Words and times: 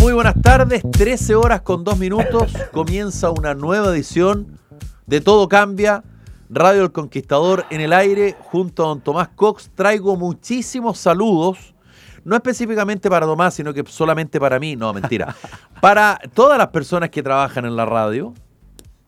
Muy 0.00 0.12
buenas 0.12 0.40
tardes, 0.40 0.82
13 0.92 1.34
horas 1.34 1.62
con 1.62 1.84
2 1.84 1.98
minutos, 1.98 2.52
comienza 2.70 3.30
una 3.30 3.54
nueva 3.54 3.88
edición 3.88 4.58
de 5.06 5.20
Todo 5.20 5.48
Cambia, 5.48 6.04
Radio 6.48 6.82
El 6.82 6.92
Conquistador 6.92 7.64
en 7.70 7.80
el 7.80 7.92
aire, 7.92 8.36
junto 8.38 8.84
a 8.84 8.88
don 8.88 9.00
Tomás 9.00 9.28
Cox. 9.28 9.70
Traigo 9.74 10.16
muchísimos 10.16 10.98
saludos, 10.98 11.74
no 12.24 12.36
específicamente 12.36 13.08
para 13.08 13.26
Tomás, 13.26 13.54
sino 13.54 13.72
que 13.72 13.84
solamente 13.86 14.38
para 14.38 14.60
mí, 14.60 14.76
no, 14.76 14.92
mentira, 14.92 15.34
para 15.80 16.20
todas 16.34 16.58
las 16.58 16.68
personas 16.68 17.10
que 17.10 17.22
trabajan 17.22 17.64
en 17.64 17.74
la 17.74 17.86
radio, 17.86 18.34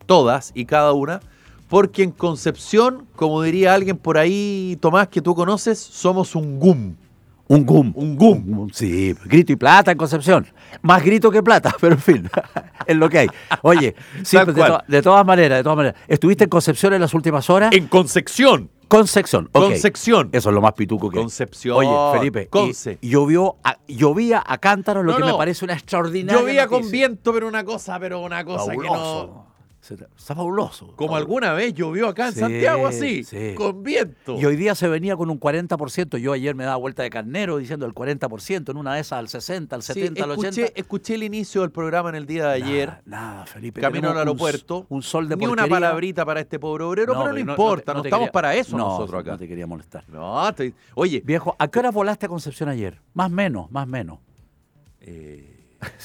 todas 0.06 0.52
y 0.54 0.64
cada 0.64 0.92
una, 0.92 1.20
porque 1.68 2.02
en 2.02 2.10
Concepción, 2.10 3.06
como 3.14 3.42
diría 3.42 3.74
alguien 3.74 3.98
por 3.98 4.18
ahí, 4.18 4.78
Tomás, 4.80 5.08
que 5.08 5.20
tú 5.20 5.34
conoces, 5.34 5.78
somos 5.78 6.34
un 6.34 6.58
GUM. 6.58 6.96
Un 7.54 7.66
gum. 7.66 7.92
Un 7.96 8.16
gum. 8.16 8.70
Sí, 8.72 9.14
grito 9.26 9.52
y 9.52 9.56
plata 9.56 9.92
en 9.92 9.98
Concepción. 9.98 10.46
Más 10.80 11.04
grito 11.04 11.30
que 11.30 11.42
plata, 11.42 11.74
pero 11.80 11.94
en 11.96 12.00
fin, 12.00 12.30
es 12.86 12.96
lo 12.96 13.10
que 13.10 13.18
hay. 13.18 13.26
Oye, 13.62 13.94
sí, 14.22 14.36
pues, 14.42 14.46
de, 14.48 14.52
cual. 14.54 14.72
to- 14.78 14.84
de 14.88 15.02
todas 15.02 15.26
maneras, 15.26 15.58
de 15.58 15.62
todas 15.62 15.76
maneras. 15.76 16.00
¿Estuviste 16.08 16.44
en 16.44 16.50
Concepción 16.50 16.94
en 16.94 17.00
las 17.02 17.12
últimas 17.12 17.50
horas? 17.50 17.72
En 17.74 17.88
Concepción. 17.88 18.70
Concepción, 18.88 19.48
ok. 19.52 19.64
Concepción. 19.64 20.28
Eso 20.32 20.50
es 20.50 20.54
lo 20.54 20.60
más 20.60 20.72
pituco 20.74 21.08
que 21.10 21.16
Concepción. 21.18 21.76
Oye, 21.78 22.18
Felipe, 22.18 22.42
y 22.42 22.46
Conce. 22.46 22.98
llovió 23.00 23.56
a, 23.64 23.76
llovía 23.88 24.42
a 24.46 24.58
cántaro, 24.58 25.02
lo 25.02 25.12
No, 25.12 25.16
que 25.18 25.24
no. 25.24 25.32
me 25.32 25.34
parece 25.38 25.64
una 25.64 25.72
extraordinaria 25.74 26.40
Llovía 26.40 26.66
con 26.66 26.90
viento, 26.90 27.32
pero 27.32 27.48
una 27.48 27.64
cosa, 27.64 27.98
pero 27.98 28.20
una 28.20 28.44
cosa 28.44 28.70
que 28.72 28.76
no. 28.78 29.46
Está 29.82 30.36
fabuloso. 30.36 30.86
Como 30.94 30.96
Fabuloso. 30.96 31.16
alguna 31.16 31.52
vez 31.54 31.74
llovió 31.74 32.06
acá 32.06 32.28
en 32.28 32.34
Sí, 32.34 32.38
Santiago 32.38 32.86
así, 32.86 33.24
sí. 33.24 33.54
con 33.56 33.82
viento. 33.82 34.38
Y 34.38 34.44
hoy 34.44 34.54
día 34.54 34.76
se 34.76 34.86
venía 34.86 35.16
con 35.16 35.28
un 35.28 35.40
40%. 35.40 36.18
Yo 36.18 36.32
ayer 36.32 36.54
me 36.54 36.62
daba 36.62 36.76
vuelta 36.76 37.02
de 37.02 37.10
carnero 37.10 37.56
diciendo 37.58 37.84
el 37.84 37.92
40%, 37.92 38.70
en 38.70 38.76
una 38.76 38.94
de 38.94 39.00
esas 39.00 39.18
al 39.18 39.28
60, 39.28 39.74
al 39.74 39.82
Sí, 39.82 39.92
70, 39.94 40.22
al 40.22 40.30
80. 40.30 40.48
escuché, 40.60 40.72
escuché 40.80 41.14
el 41.16 41.24
inicio 41.24 41.62
del 41.62 41.72
programa 41.72 42.10
en 42.10 42.14
el 42.14 42.26
día 42.26 42.46
de 42.46 42.52
ayer. 42.62 42.88
Nada, 42.88 43.02
nada, 43.34 43.46
Felipe. 43.46 43.80
Camino 43.80 44.08
al 44.10 44.14
un- 44.14 44.18
aeropuerto. 44.20 44.86
Un, 44.88 45.02
sol 45.02 45.28
de 45.28 45.36
Ni 45.36 45.46
una 45.46 45.66
palabrita 45.66 46.24
para 46.24 46.38
este 46.38 46.60
pobre 46.60 46.84
obrero, 46.84 47.14
pero 47.14 47.24
no, 47.24 47.34
pero 47.34 47.38
importa, 47.50 47.92
no, 47.92 48.02
te 48.02 48.08
estamos 48.08 48.26
quería- 48.26 48.32
para 48.32 48.54
eso 48.54 48.76
no, 48.78 48.84
nosotros 48.86 49.20
acá. 49.20 49.32
No 49.32 49.38
te 49.38 49.48
quería 49.48 49.66
molestar. 49.66 50.04
No, 50.08 50.48
estoy- 50.48 50.74
Oye, 50.94 51.20
Viejo, 51.26 51.56
¿a 51.58 51.66
qué 51.66 51.80
hora 51.80 51.90
volaste 51.90 52.26
a 52.26 52.28
Concepción 52.28 52.68
ayer? 52.68 53.00
Más 53.14 53.32
menos, 53.32 53.68
más 53.72 53.88
menos. 53.88 54.20
eh, 55.00 55.51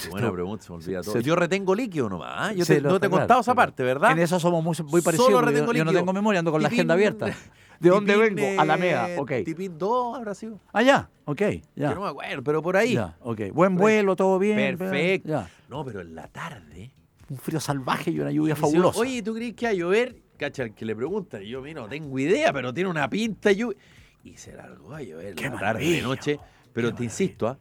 qué 0.04 0.10
buena 0.10 0.32
pregunta, 0.32 0.64
se 0.66 0.72
me 0.72 0.78
olvida 0.78 1.02
todo. 1.02 1.14
se- 1.14 1.24
Yo 1.24 1.36
retengo 1.36 1.76
líquido 1.76 2.10
nomás. 2.10 2.32
¿ah? 2.36 2.54
Yo 2.54 2.66
te- 2.66 2.82
no 2.82 3.00
te 3.00 3.06
he 3.08 3.10
claro, 3.10 3.22
contado 3.22 3.42
esa 3.42 3.56
parte, 3.56 3.84
¿verdad? 3.84 4.12
En 4.12 4.20
eso 4.20 4.40
somos 4.40 4.64
muy, 4.64 4.70
muy 4.70 4.76
Solo 4.76 5.04
parecidos. 5.04 5.32
porque 5.32 5.46
retengo 5.52 5.72
Yo, 5.74 5.78
yo 5.78 5.86
no 5.86 5.92
líquido. 5.92 6.02
tengo 6.02 6.14
memoria, 6.14 6.40
ando 6.40 6.52
con 6.52 6.62
la 6.62 6.68
agenda 6.68 6.94
abierta. 6.94 7.26
¿De 7.80 7.90
dónde 7.90 8.14
Tipín, 8.16 8.36
vengo? 8.36 8.62
A 8.62 8.66
la 8.66 8.76
mea. 8.78 9.10
eh, 9.14 9.20
Ok. 9.20 9.32
Tipín 9.46 9.78
2 9.78 10.18
habrá 10.18 10.34
sido. 10.34 10.60
Ah, 10.74 10.82
ya. 10.82 11.10
Ok. 11.26 11.42
Ya. 11.76 11.90
Yo 11.90 11.96
no 11.96 12.02
me 12.02 12.08
acuerdo, 12.10 12.44
pero 12.44 12.62
por 12.64 12.76
ahí. 12.76 12.96
Ya, 12.96 13.16
ok. 13.22 13.38
Buen 13.54 13.54
Por 13.54 13.88
ahí. 13.90 13.96
vuelo, 13.98 14.16
todo 14.16 14.40
bien. 14.40 14.78
Perfecto. 14.78 15.30
Ya. 15.30 15.50
No, 15.70 15.86
pero 15.86 16.02
en 16.02 16.16
la 16.16 16.28
tarde. 16.28 16.92
Un 17.30 17.38
frío 17.38 17.60
salvaje 17.60 18.10
y 18.10 18.20
una 18.20 18.32
lluvia 18.32 18.56
fabulosa. 18.56 19.00
Oye, 19.00 19.22
¿tú 19.22 19.36
crees 19.36 19.54
que 19.54 19.66
va 19.68 19.72
a 19.72 19.74
llover? 19.76 20.16
Cacha, 20.38 20.64
el 20.64 20.74
que 20.74 20.86
le 20.86 20.96
pregunta. 20.96 21.42
Y 21.42 21.50
yo, 21.50 21.62
mira, 21.62 21.82
no 21.82 21.88
tengo 21.88 22.18
idea, 22.18 22.52
pero 22.54 22.74
tiene 22.74 22.90
una 22.90 23.08
pinta 23.10 23.50
de 23.50 23.56
lluvia. 23.58 23.78
Y 24.24 24.38
se 24.38 24.54
largó 24.54 24.96
a 24.96 25.02
llover 25.04 25.36
Qué 25.36 25.50
la 25.50 25.60
tarde 25.60 25.86
de 25.86 26.02
noche. 26.02 26.40
Pero 26.74 26.90
qué 26.92 26.98
te 26.98 27.04
insisto, 27.04 27.48
¿ah? 27.48 27.58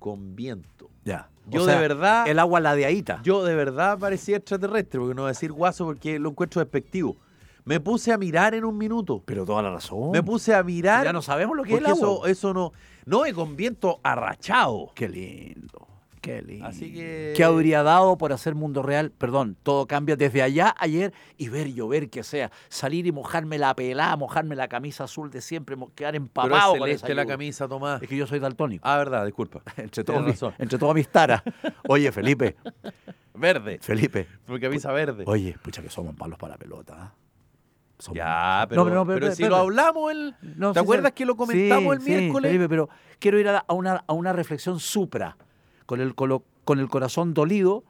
Con 0.00 0.34
viento. 0.34 0.90
ya. 1.04 1.28
Yo 1.46 1.66
de 1.66 1.76
verdad- 1.76 2.28
El 2.28 2.38
agua 2.38 2.60
ladeadita. 2.60 3.20
Yo 3.24 3.42
de 3.44 3.54
verdad 3.56 3.98
parecía 3.98 4.36
extraterrestre, 4.36 5.00
porque 5.00 5.14
no 5.14 5.22
voy 5.22 5.28
a 5.30 5.32
decir 5.32 5.50
guaso 5.52 5.84
porque 5.84 6.18
lo 6.20 6.28
encuentro 6.30 6.60
despectivo. 6.60 7.16
Me 7.64 7.80
puse 7.80 8.12
a 8.12 8.18
mirar 8.18 8.54
en 8.54 8.64
un 8.64 8.78
minuto. 8.78 9.22
Pero 9.26 9.44
toda 9.44 9.60
la 9.62 9.70
razón. 9.70 10.12
Me 10.12 10.22
puse 10.22 10.54
a 10.54 10.62
mirar. 10.62 11.04
Ya 11.04 11.12
no 11.12 11.22
sabemos 11.22 11.56
lo 11.56 11.64
que 11.64 11.72
es 11.74 11.78
el 11.78 11.86
agua. 11.86 11.96
eso, 11.96 12.26
eso 12.26 12.54
no. 12.54 12.72
No, 13.04 13.26
y 13.26 13.32
con 13.32 13.56
viento 13.56 13.98
arrachado. 14.04 14.92
Qué 14.94 15.08
lindo. 15.08 15.88
Qué 16.20 16.42
lindo. 16.42 16.66
Así 16.66 16.92
que- 16.92 17.32
¿Qué 17.34 17.44
habría 17.44 17.82
dado 17.82 18.18
por 18.18 18.32
hacer 18.34 18.54
mundo 18.54 18.82
real? 18.82 19.10
Perdón, 19.10 19.56
todo 19.62 19.86
cambia 19.86 20.16
desde 20.16 20.42
allá 20.42 20.74
ayer 20.78 21.14
y 21.38 21.48
ver 21.48 21.72
llover 21.72 22.10
que 22.10 22.22
sea. 22.22 22.50
Salir 22.68 23.06
y 23.06 23.12
mojarme 23.12 23.56
la 23.58 23.74
pelada, 23.74 24.16
mojarme 24.16 24.54
la 24.54 24.68
camisa 24.68 25.04
azul 25.04 25.30
de 25.30 25.40
siempre, 25.40 25.76
quedar 25.94 26.12
Pero 26.12 26.24
empapado 26.24 26.74
es 26.74 26.78
con 26.78 26.88
esa 26.90 26.98
celeste 26.98 27.14
la 27.14 27.24
camisa, 27.26 27.68
Tomás. 27.68 28.02
Es 28.02 28.08
que 28.08 28.16
yo 28.18 28.26
soy 28.26 28.38
daltónico. 28.38 28.86
Ah, 28.86 28.98
verdad, 28.98 29.24
disculpa. 29.24 29.62
entre, 29.78 30.04
mis, 30.18 30.26
razón. 30.26 30.54
entre 30.58 30.78
todas 30.78 30.94
mis 30.94 31.08
taras. 31.08 31.42
Oye, 31.88 32.12
Felipe, 32.12 32.56
Verde. 33.34 33.78
Felipe. 33.80 34.26
Tu 34.46 34.60
camisa 34.60 34.92
verde. 34.92 35.24
Oye, 35.26 35.56
pucha 35.62 35.80
que 35.82 35.88
somos 35.88 36.14
palos 36.16 36.38
para 36.38 36.52
la 36.54 36.58
pelota. 36.58 36.94
¿ah? 36.98 37.14
Somos- 37.98 38.16
Ya, 38.18 38.66
pero, 38.68 38.80
No, 38.82 38.84
pero 38.84 38.96
no, 38.96 39.06
pero 39.06 39.20
pero- 39.20 39.34
si 39.34 39.42
pero- 39.42 39.56
lo 39.56 39.62
hablamos 39.62 40.10
el... 40.12 40.34
No, 40.56 40.72
¿Te 40.74 40.80
sí, 40.80 40.82
acuerdas 40.82 41.10
sí. 41.12 41.14
que 41.14 41.24
lo 41.26 41.36
comentamos 41.36 41.96
el 41.96 42.02
miércoles? 42.02 42.50
Sí, 42.50 42.58
Felipe, 42.58 42.68
pero 42.68 42.88
quiero 43.18 43.38
ir 43.38 43.48
a 43.48 43.64
una, 43.70 44.04
a 44.06 44.12
una 44.12 44.32
reflexión 44.34 44.78
supra. 44.80 45.36
Con 45.90 46.00
el, 46.00 46.14
colo- 46.14 46.44
con 46.64 46.78
el 46.78 46.88
corazón 46.88 47.34
dolido, 47.34 47.82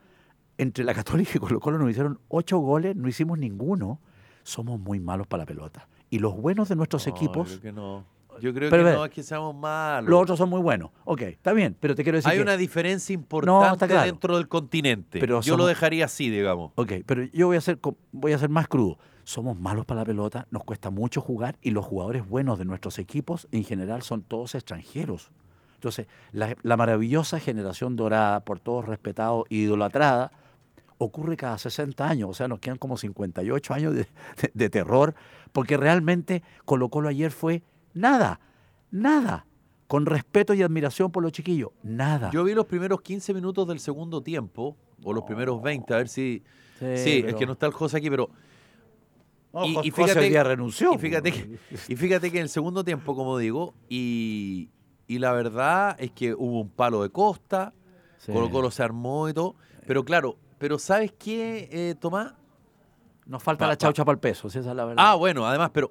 entre 0.56 0.84
la 0.84 0.94
Católica 0.94 1.33
y 1.34 1.38
Colo 1.38 1.61
Colo 1.61 1.78
nos 1.78 1.91
hicieron 1.91 2.19
ocho 2.28 2.56
goles, 2.56 2.97
no 2.97 3.09
hicimos 3.09 3.38
ninguno. 3.38 4.00
Somos 4.43 4.81
muy 4.81 4.99
malos 5.00 5.27
para 5.27 5.43
la 5.43 5.47
pelota. 5.47 5.87
Y 6.09 6.19
los 6.19 6.34
buenos 6.34 6.71
de 6.71 6.77
nuestros 6.77 7.06
No, 7.06 7.15
equipos, 7.15 7.50
Yo 7.50 7.60
creo 7.60 7.60
que 7.60 7.72
no. 7.78 8.05
Yo 8.41 8.55
creo 8.55 8.71
Pero 8.71 8.84
que 8.87 8.93
no 8.93 9.05
es 9.05 9.10
que 9.10 9.22
seamos 9.22 9.55
malos. 9.55 10.09
los 10.09 10.22
otros 10.22 10.39
son 10.39 10.49
muy 10.49 10.62
buenos. 10.62 10.93
Ok, 11.05 11.21
está 11.21 11.53
bien, 11.53 11.77
pero 11.78 11.94
te 11.94 12.03
quiero 12.03 12.16
decir 12.16 12.31
Hay 12.31 12.39
que- 12.39 12.43
una 12.43 12.56
diferencia 12.56 13.12
importante 13.12 13.87
claro. 13.87 14.06
dentro 14.06 14.37
del 14.39 14.49
continente. 14.49 15.21
Pero 15.21 15.43
yo 15.43 15.59
lo 15.59 15.66
dejaría 15.66 16.06
así, 16.06 16.31
digamos. 16.31 16.72
Ok, 16.77 16.93
pero 17.05 17.25
yo 17.25 17.49
voy 17.49 17.59
a 17.59 17.60
ser 17.60 17.78
voy 18.12 18.33
a 18.33 18.39
ser 18.39 18.49
más 18.49 18.66
crudo. 18.66 18.97
Somos 19.25 19.60
malos 19.60 19.84
para 19.84 20.00
la 20.00 20.05
pelota, 20.06 20.47
nos 20.50 20.65
cuesta 20.65 20.89
mucho 20.89 21.21
jugar 21.21 21.59
y 21.60 21.72
los 21.72 21.84
jugadores 21.84 22.27
buenos 22.27 22.59
de 22.59 22.65
nuestros 22.65 22.99
equipos 22.99 23.47
en 23.53 23.62
general 23.65 24.00
son 24.00 24.22
todos 24.22 24.55
extranjeros. 24.55 25.31
Entonces, 25.80 26.06
la, 26.32 26.54
la 26.62 26.76
maravillosa 26.76 27.41
generación 27.41 27.96
dorada, 27.96 28.41
por 28.41 28.60
todos 28.60 28.84
respetada 28.84 29.32
e 29.48 29.56
idolatrada, 29.56 30.30
ocurre 30.98 31.38
cada 31.38 31.56
60 31.56 32.06
años, 32.06 32.28
o 32.28 32.34
sea, 32.34 32.46
nos 32.48 32.58
quedan 32.58 32.76
como 32.76 32.98
58 32.98 33.72
años 33.72 33.94
de, 33.94 34.00
de- 34.42 34.50
de 34.52 34.68
terror, 34.68 35.14
porque 35.52 35.78
realmente 35.78 36.42
Colo 36.66 36.91
Colo 36.91 37.08
ayer 37.08 37.30
fue 37.30 37.62
nada, 37.94 38.41
nada, 38.91 39.46
con 39.86 40.04
respeto 40.04 40.52
y 40.52 40.62
admiración 40.62 41.10
por 41.10 41.22
los 41.22 41.32
chiquillos, 41.32 41.70
nada. 41.82 42.30
Yo 42.30 42.44
vi 42.44 42.52
los 42.52 42.66
primeros 42.66 43.00
15 43.00 43.32
minutos 43.32 43.66
del 43.66 43.80
segundo 43.80 44.20
tiempo, 44.22 44.76
o 45.02 45.14
los 45.14 45.24
primeros 45.24 45.62
20, 45.62 45.94
a 45.94 45.97
ver 45.97 46.08
si... 46.08 46.42
Sí, 46.78 47.24
es 47.26 47.34
que 47.34 47.47
no 47.47 47.52
está 47.52 47.64
el 47.64 47.72
José 47.72 47.97
aquí, 47.97 48.10
pero... 48.10 48.28
Y- 49.64 49.74
Jos- 49.74 49.86
y 49.86 49.91
José 49.91 50.12
fíjate- 50.20 50.44
renunció. 50.44 50.94
Y 50.94 50.98
fíjate, 50.98 51.32
que, 51.32 51.58
y 51.88 51.97
fíjate 51.97 52.30
que 52.30 52.36
en 52.36 52.42
el 52.44 52.48
segundo 52.50 52.84
tiempo, 52.84 53.16
como 53.16 53.36
digo, 53.38 53.74
y, 53.88 54.68
y 55.12 55.19
la 55.19 55.32
verdad 55.32 55.97
es 55.98 56.12
que 56.12 56.34
hubo 56.34 56.60
un 56.60 56.69
palo 56.71 57.03
de 57.03 57.10
costa, 57.10 57.72
Sí. 58.19 58.32
Colo 58.32 58.48
Colo 58.50 58.71
se 58.71 58.82
armó 58.84 59.28
y 59.28 59.32
todo, 59.32 59.56
pero 59.87 60.04
claro, 60.04 60.37
pero 60.59 60.78
¿sabes 60.78 61.10
qué, 61.19 61.68
eh, 61.72 61.95
Tomás? 61.98 62.34
Nos 63.27 63.42
falta 63.42 63.65
Pa- 63.65 63.68
la 63.71 63.77
chaucha 63.77 64.04
para 64.04 64.15
el 64.15 64.21
peso, 64.21 64.48
si 64.51 64.59
esa 64.60 64.71
es 64.71 64.77
la 64.77 64.84
verdad. 64.84 65.03
Ah, 65.04 65.15
bueno, 65.16 65.47
además, 65.47 65.71
pero, 65.72 65.91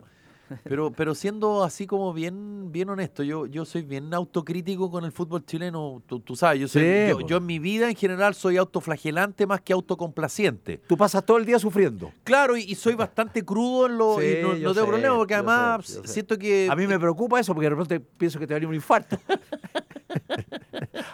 pero, 0.63 0.91
pero 0.91 1.15
siendo 1.15 1.63
así 1.63 1.85
como 1.87 2.13
bien, 2.13 2.71
bien 2.71 2.89
honesto, 2.89 3.23
yo, 3.23 3.45
yo 3.45 3.65
soy 3.65 3.81
bien 3.83 4.13
autocrítico 4.13 4.89
con 4.91 5.05
el 5.05 5.11
fútbol 5.11 5.45
chileno, 5.45 6.01
tú, 6.07 6.19
tú 6.19 6.35
sabes, 6.35 6.61
yo, 6.61 6.67
soy, 6.67 6.81
Sí, 6.81 6.87
yo, 7.09 7.21
yo 7.21 7.37
en 7.37 7.45
mi 7.45 7.59
vida 7.59 7.89
en 7.89 7.95
general 7.95 8.33
soy 8.35 8.57
autoflagelante 8.57 9.45
más 9.47 9.61
que 9.61 9.73
autocomplaciente. 9.73 10.79
Tú 10.87 10.97
pasas 10.97 11.23
todo 11.25 11.37
el 11.37 11.45
día 11.45 11.59
sufriendo. 11.59 12.11
Claro, 12.23 12.55
y, 12.57 12.61
y 12.63 12.75
soy 12.75 12.95
bastante 12.95 13.43
crudo 13.43 13.87
en 13.87 13.97
lo... 13.97 14.19
Sí, 14.19 14.25
y 14.39 14.41
no, 14.43 14.53
tengo 14.53 14.73
sé, 14.73 14.83
problema 14.85 15.15
porque 15.15 15.35
además 15.35 15.85
sé, 15.85 16.07
siento 16.07 16.37
que... 16.37 16.67
A 16.69 16.75
mí 16.75 16.87
me 16.87 16.99
preocupa 16.99 17.39
eso 17.39 17.53
porque 17.53 17.69
de 17.69 17.75
repente 17.75 17.99
pienso 17.99 18.39
que 18.39 18.47
te 18.47 18.53
va 18.53 18.55
a 18.55 18.59
venir 18.59 18.69
un 18.69 18.75
infarto. 18.75 19.17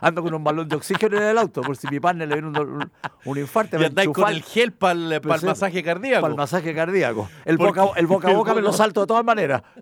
Ando 0.01 0.21
con 0.21 0.33
un 0.33 0.43
balón 0.43 0.67
de 0.69 0.75
oxígeno 0.75 1.17
en 1.17 1.23
el 1.23 1.37
auto 1.37 1.61
por 1.61 1.75
si 1.75 1.87
mi 1.89 1.99
partner 1.99 2.27
le 2.27 2.35
viene 2.35 2.47
un, 2.49 2.57
un- 2.57 2.91
un 3.25 3.37
infarto. 3.37 3.79
Y 3.81 3.85
andáis 3.85 4.09
con 4.09 4.29
el 4.29 4.43
gel 4.43 4.71
para 4.71 4.93
el, 4.93 5.21
sí, 5.39 5.45
masaje 5.45 5.83
cardíaco. 5.83 6.21
Para 6.21 6.31
el 6.33 6.37
masaje 6.37 6.75
cardíaco. 6.75 7.27
El 7.43 7.57
Porque- 7.57 7.79
boca, 7.79 7.99
el 7.99 8.07
boca 8.07 8.27
a 8.27 8.31
el 8.31 8.37
boca 8.37 8.53
me 8.53 8.61
lo 8.61 8.71
salto 8.71 9.01
de 9.01 9.07
todas 9.07 9.24
maneras. 9.25 9.61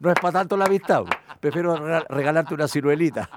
No 0.00 0.08
es 0.10 0.14
para 0.18 0.32
tanto 0.32 0.56
la 0.56 0.64
amistad. 0.64 1.04
Prefiero 1.40 1.76
rega- 1.76 2.06
regalarte 2.08 2.54
una 2.54 2.66
ciruelita. 2.66 3.28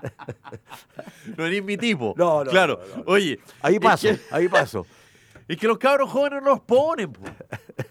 no 1.36 1.44
eres 1.46 1.62
mi 1.62 1.76
tipo. 1.76 2.14
No, 2.16 2.42
no, 2.44 2.50
Claro. 2.50 2.80
no, 2.96 2.96
no. 2.96 3.02
Oye. 3.12 3.38
Ahí 3.60 3.74
es 3.74 3.80
paso, 3.80 4.08
que- 4.08 4.18
ahí 4.30 4.48
paso. 4.48 4.86
Es 5.48 5.58
que 5.58 5.66
los 5.66 5.76
cabros 5.76 6.08
jóvenes 6.08 6.42
los 6.44 6.60
ponen, 6.60 7.12
po. 7.12 7.20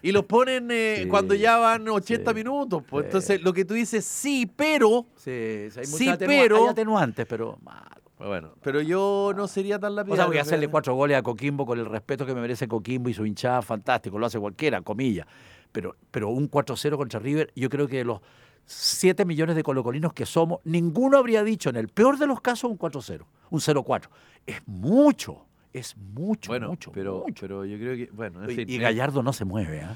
Y 0.02 0.12
los 0.12 0.26
ponen 0.26 0.70
eh, 0.72 1.02
Sí, 1.04 1.08
cuando 1.10 1.36
ya 1.36 1.58
van 1.58 1.88
80 1.88 2.32
sí, 2.32 2.36
minutos, 2.36 2.82
pues. 2.90 3.04
sí. 3.04 3.08
Entonces, 3.08 3.42
lo 3.44 3.54
que 3.54 3.66
tú 3.66 3.74
dices, 3.76 4.04
sí, 4.04 4.52
pero. 4.56 5.06
Sí, 5.18 5.30
hay, 5.30 5.86
Sí, 5.86 6.12
pero- 6.18 6.64
hay 6.64 6.68
atenuantes, 6.70 7.26
pero 7.28 7.60
malo. 7.62 8.01
Bueno, 8.26 8.54
pero 8.62 8.82
yo 8.82 9.34
no 9.36 9.48
sería 9.48 9.80
tan 9.80 9.94
O 9.94 9.96
lapidario. 9.96 10.24
sea, 10.24 10.28
voy 10.28 10.38
a 10.38 10.42
hacerle 10.42 10.60
fíjate. 10.66 10.72
cuatro 10.72 10.94
goles 10.96 11.18
a 11.18 11.24
Coquimbo 11.24 11.66
con 11.66 11.80
el 11.80 11.86
respeto 11.86 12.26
que 12.26 12.36
me 12.36 12.42
merece 12.42 12.68
Coquimbo 12.68 13.10
y 13.10 13.14
su 13.14 13.26
hinchada, 13.26 13.62
fantástico, 13.62 14.20
lo 14.20 14.26
hace 14.26 14.40
cualquiera, 14.40 14.82
comillas. 14.82 15.26
Pero, 15.72 15.96
pero 16.12 16.30
un 16.30 16.50
4-0 16.50 16.98
contra 16.98 17.20
River, 17.20 17.52
yo 17.56 17.70
creo 17.70 17.88
que 17.88 17.98
de 17.98 18.04
los 18.06 18.20
7 18.66 19.26
millones 19.26 19.56
de 19.56 19.64
colocolinos 19.64 20.14
que 20.14 20.26
somos, 20.26 20.60
ninguno 20.66 21.18
habría 21.18 21.44
dicho 21.44 21.70
en 21.70 21.78
el 21.78 21.88
peor 21.88 22.18
de 22.18 22.28
los 22.28 22.42
casos 22.42 22.70
un 22.70 22.78
4-0, 22.78 23.26
un 23.50 23.60
0-4. 23.60 24.10
Es 24.46 24.62
mucho, 24.68 25.46
es 25.74 25.96
mucho, 25.98 26.52
Bueno, 26.52 26.70
mucho, 26.70 26.92
pero, 26.92 27.24
mucho. 27.26 27.42
pero 27.42 27.66
yo 27.66 27.78
creo 27.78 27.96
que. 27.96 28.10
Bueno, 28.14 28.44
en 28.44 28.52
Y- 28.52 28.56
fin. 28.56 28.70
y 28.70 28.76
eh, 28.76 28.80
Gallardo 28.80 29.24
no 29.24 29.34
se 29.34 29.46
mueve, 29.46 29.82
¿ah? 29.82 29.96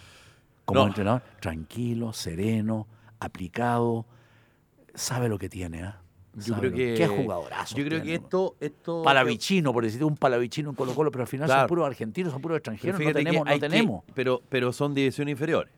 Como 0.66 0.80
No. 0.81 0.88
entrenador, 0.88 1.22
tranquilo, 1.42 2.12
sereno, 2.13 2.88
aplicado, 3.19 4.06
sabe 4.95 5.30
lo 5.30 5.38
que 5.38 5.50
tiene, 5.50 5.83
¿ah? 5.83 6.01
Yo 6.35 6.55
creo 6.57 6.71
que. 6.73 6.93
Qué 6.95 7.07
jugadorazo. 7.07 7.75
Yo 7.77 7.85
creo 7.85 8.01
que 8.03 8.15
esto. 8.15 8.55
esto 8.59 9.03
Palavichino, 9.03 9.71
por 9.73 9.83
decirte 9.83 10.03
un 10.05 10.17
palavichino 10.17 10.69
en 10.71 10.75
Colo 10.75 10.93
Colo, 10.93 11.11
pero 11.11 11.23
al 11.23 11.27
final 11.27 11.47
Claro. 11.47 11.61
son 11.61 11.67
puros 11.69 11.85
argentinos, 11.87 12.33
son 12.33 12.41
puros 12.41 12.57
extranjeros, 12.57 12.99
no 12.99 13.13
tenemos, 13.13 13.45
no 13.45 13.51
que- 13.53 13.59
tenemos. 13.59 14.03
pero, 14.13 14.41
pero 14.49 14.73
son 14.73 14.93
divisiones 14.93 15.31
inferiores 15.33 15.71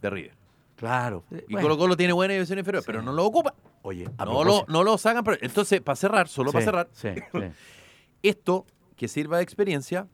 de 0.00 0.10
River. 0.10 0.36
Claro. 0.76 1.24
Y 1.48 1.52
Bueno, 1.52 1.62
Colo 1.68 1.78
Colo 1.78 1.96
tiene 1.96 2.12
buena 2.12 2.34
división 2.34 2.58
inferior, 2.58 2.82
Sí. 2.82 2.86
pero 2.86 3.02
no 3.02 3.12
lo 3.12 3.24
ocupa. 3.24 3.54
Oye, 3.82 4.08
a 4.18 4.24
No 4.24 4.44
lo, 4.44 4.64
no 4.68 4.82
lo 4.84 4.98
sacan. 4.98 5.22
pero- 5.24 5.38
Entonces, 5.40 5.80
para 5.80 5.96
cerrar, 5.96 6.28
solo 6.28 6.52
para 6.52 6.64
cerrar, 6.64 6.88
sí, 6.92 7.08
esto 8.22 8.66
que 8.96 9.08
sirva 9.08 9.38
de 9.38 9.42
experiencia 9.42 10.06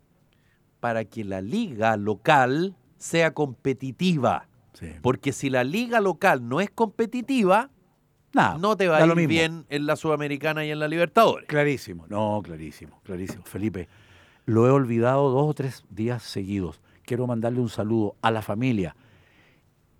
para 0.80 1.04
que 1.04 1.24
la 1.24 1.40
liga 1.40 1.96
local 1.96 2.76
sea 2.96 3.32
competitiva. 3.34 4.48
Porque 5.02 5.32
si 5.32 5.50
la 5.50 5.64
liga 5.64 6.00
local 6.00 6.48
no 6.48 6.60
es 6.60 6.70
competitiva, 6.70 7.70
Nada, 8.34 8.58
no 8.58 8.76
te 8.76 8.86
va 8.88 8.98
a 8.98 9.06
lo 9.06 9.12
ir 9.12 9.16
mismo. 9.16 9.28
bien 9.28 9.66
en 9.70 9.86
la 9.86 9.96
Sudamericana 9.96 10.64
y 10.64 10.70
en 10.70 10.78
la 10.78 10.88
Libertadores. 10.88 11.46
Clarísimo, 11.48 12.06
no, 12.08 12.40
clarísimo, 12.44 13.00
clarísimo. 13.04 13.42
Felipe, 13.44 13.88
lo 14.46 14.66
he 14.66 14.70
olvidado 14.70 15.30
dos 15.30 15.48
o 15.50 15.54
tres 15.54 15.84
días 15.90 16.22
seguidos. 16.22 16.80
Quiero 17.04 17.26
mandarle 17.26 17.60
un 17.60 17.70
saludo 17.70 18.16
a 18.20 18.30
la 18.30 18.42
familia 18.42 18.94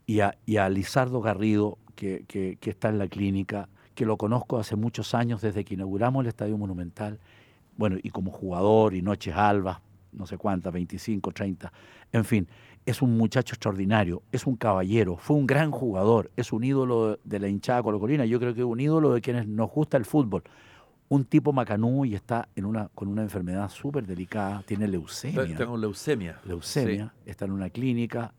y 0.06 0.20
a, 0.20 0.36
y 0.46 0.56
a 0.58 0.68
Lizardo 0.68 1.20
Garrido, 1.20 1.78
que, 1.94 2.24
que- 2.28 2.56
que 2.60 2.70
está 2.70 2.88
en 2.88 2.98
la 2.98 3.08
clínica, 3.08 3.68
que 3.94 4.06
lo 4.06 4.16
conozco 4.16 4.58
hace 4.58 4.76
muchos 4.76 5.14
años, 5.14 5.40
desde 5.40 5.64
que 5.64 5.74
inauguramos 5.74 6.22
el 6.22 6.28
Estadio 6.28 6.56
Monumental, 6.56 7.18
bueno, 7.76 7.96
y 8.02 8.10
como 8.10 8.30
jugador 8.30 8.94
y 8.94 9.02
noches 9.02 9.34
albas, 9.34 9.78
no 10.12 10.26
sé 10.26 10.36
cuántas, 10.38 10.72
25, 10.72 11.32
30, 11.32 11.72
en 12.12 12.24
fin, 12.24 12.48
es 12.88 13.02
un 13.02 13.16
muchacho 13.18 13.54
extraordinario, 13.54 14.22
es 14.32 14.46
un 14.46 14.56
caballero, 14.56 15.16
fue 15.18 15.36
un 15.36 15.46
gran 15.46 15.70
jugador, 15.70 16.30
es 16.36 16.52
un 16.52 16.64
ídolo 16.64 17.18
de 17.22 17.38
la 17.38 17.48
hinchada 17.48 17.82
colocolina, 17.82 18.24
yo 18.24 18.40
creo 18.40 18.54
que 18.54 18.60
es 18.60 18.66
un 18.66 18.80
ídolo 18.80 19.12
de 19.12 19.20
quienes 19.20 19.46
nos 19.46 19.70
gusta 19.70 19.98
el 19.98 20.06
fútbol. 20.06 20.42
Un 21.10 21.24
tipo 21.24 21.52
macanú 21.52 22.04
y 22.04 22.14
está 22.14 22.48
en 22.54 22.64
una, 22.64 22.88
con 22.94 23.08
una 23.08 23.22
enfermedad 23.22 23.68
súper 23.70 24.06
delicada, 24.06 24.62
tiene 24.66 24.88
leucemia. 24.88 25.56
Tengo 25.56 25.76
leucemia. 25.76 26.40
Leucemia, 26.44 27.12
está 27.26 27.44
en 27.44 27.52
una 27.52 27.70
clínica. 27.70 28.32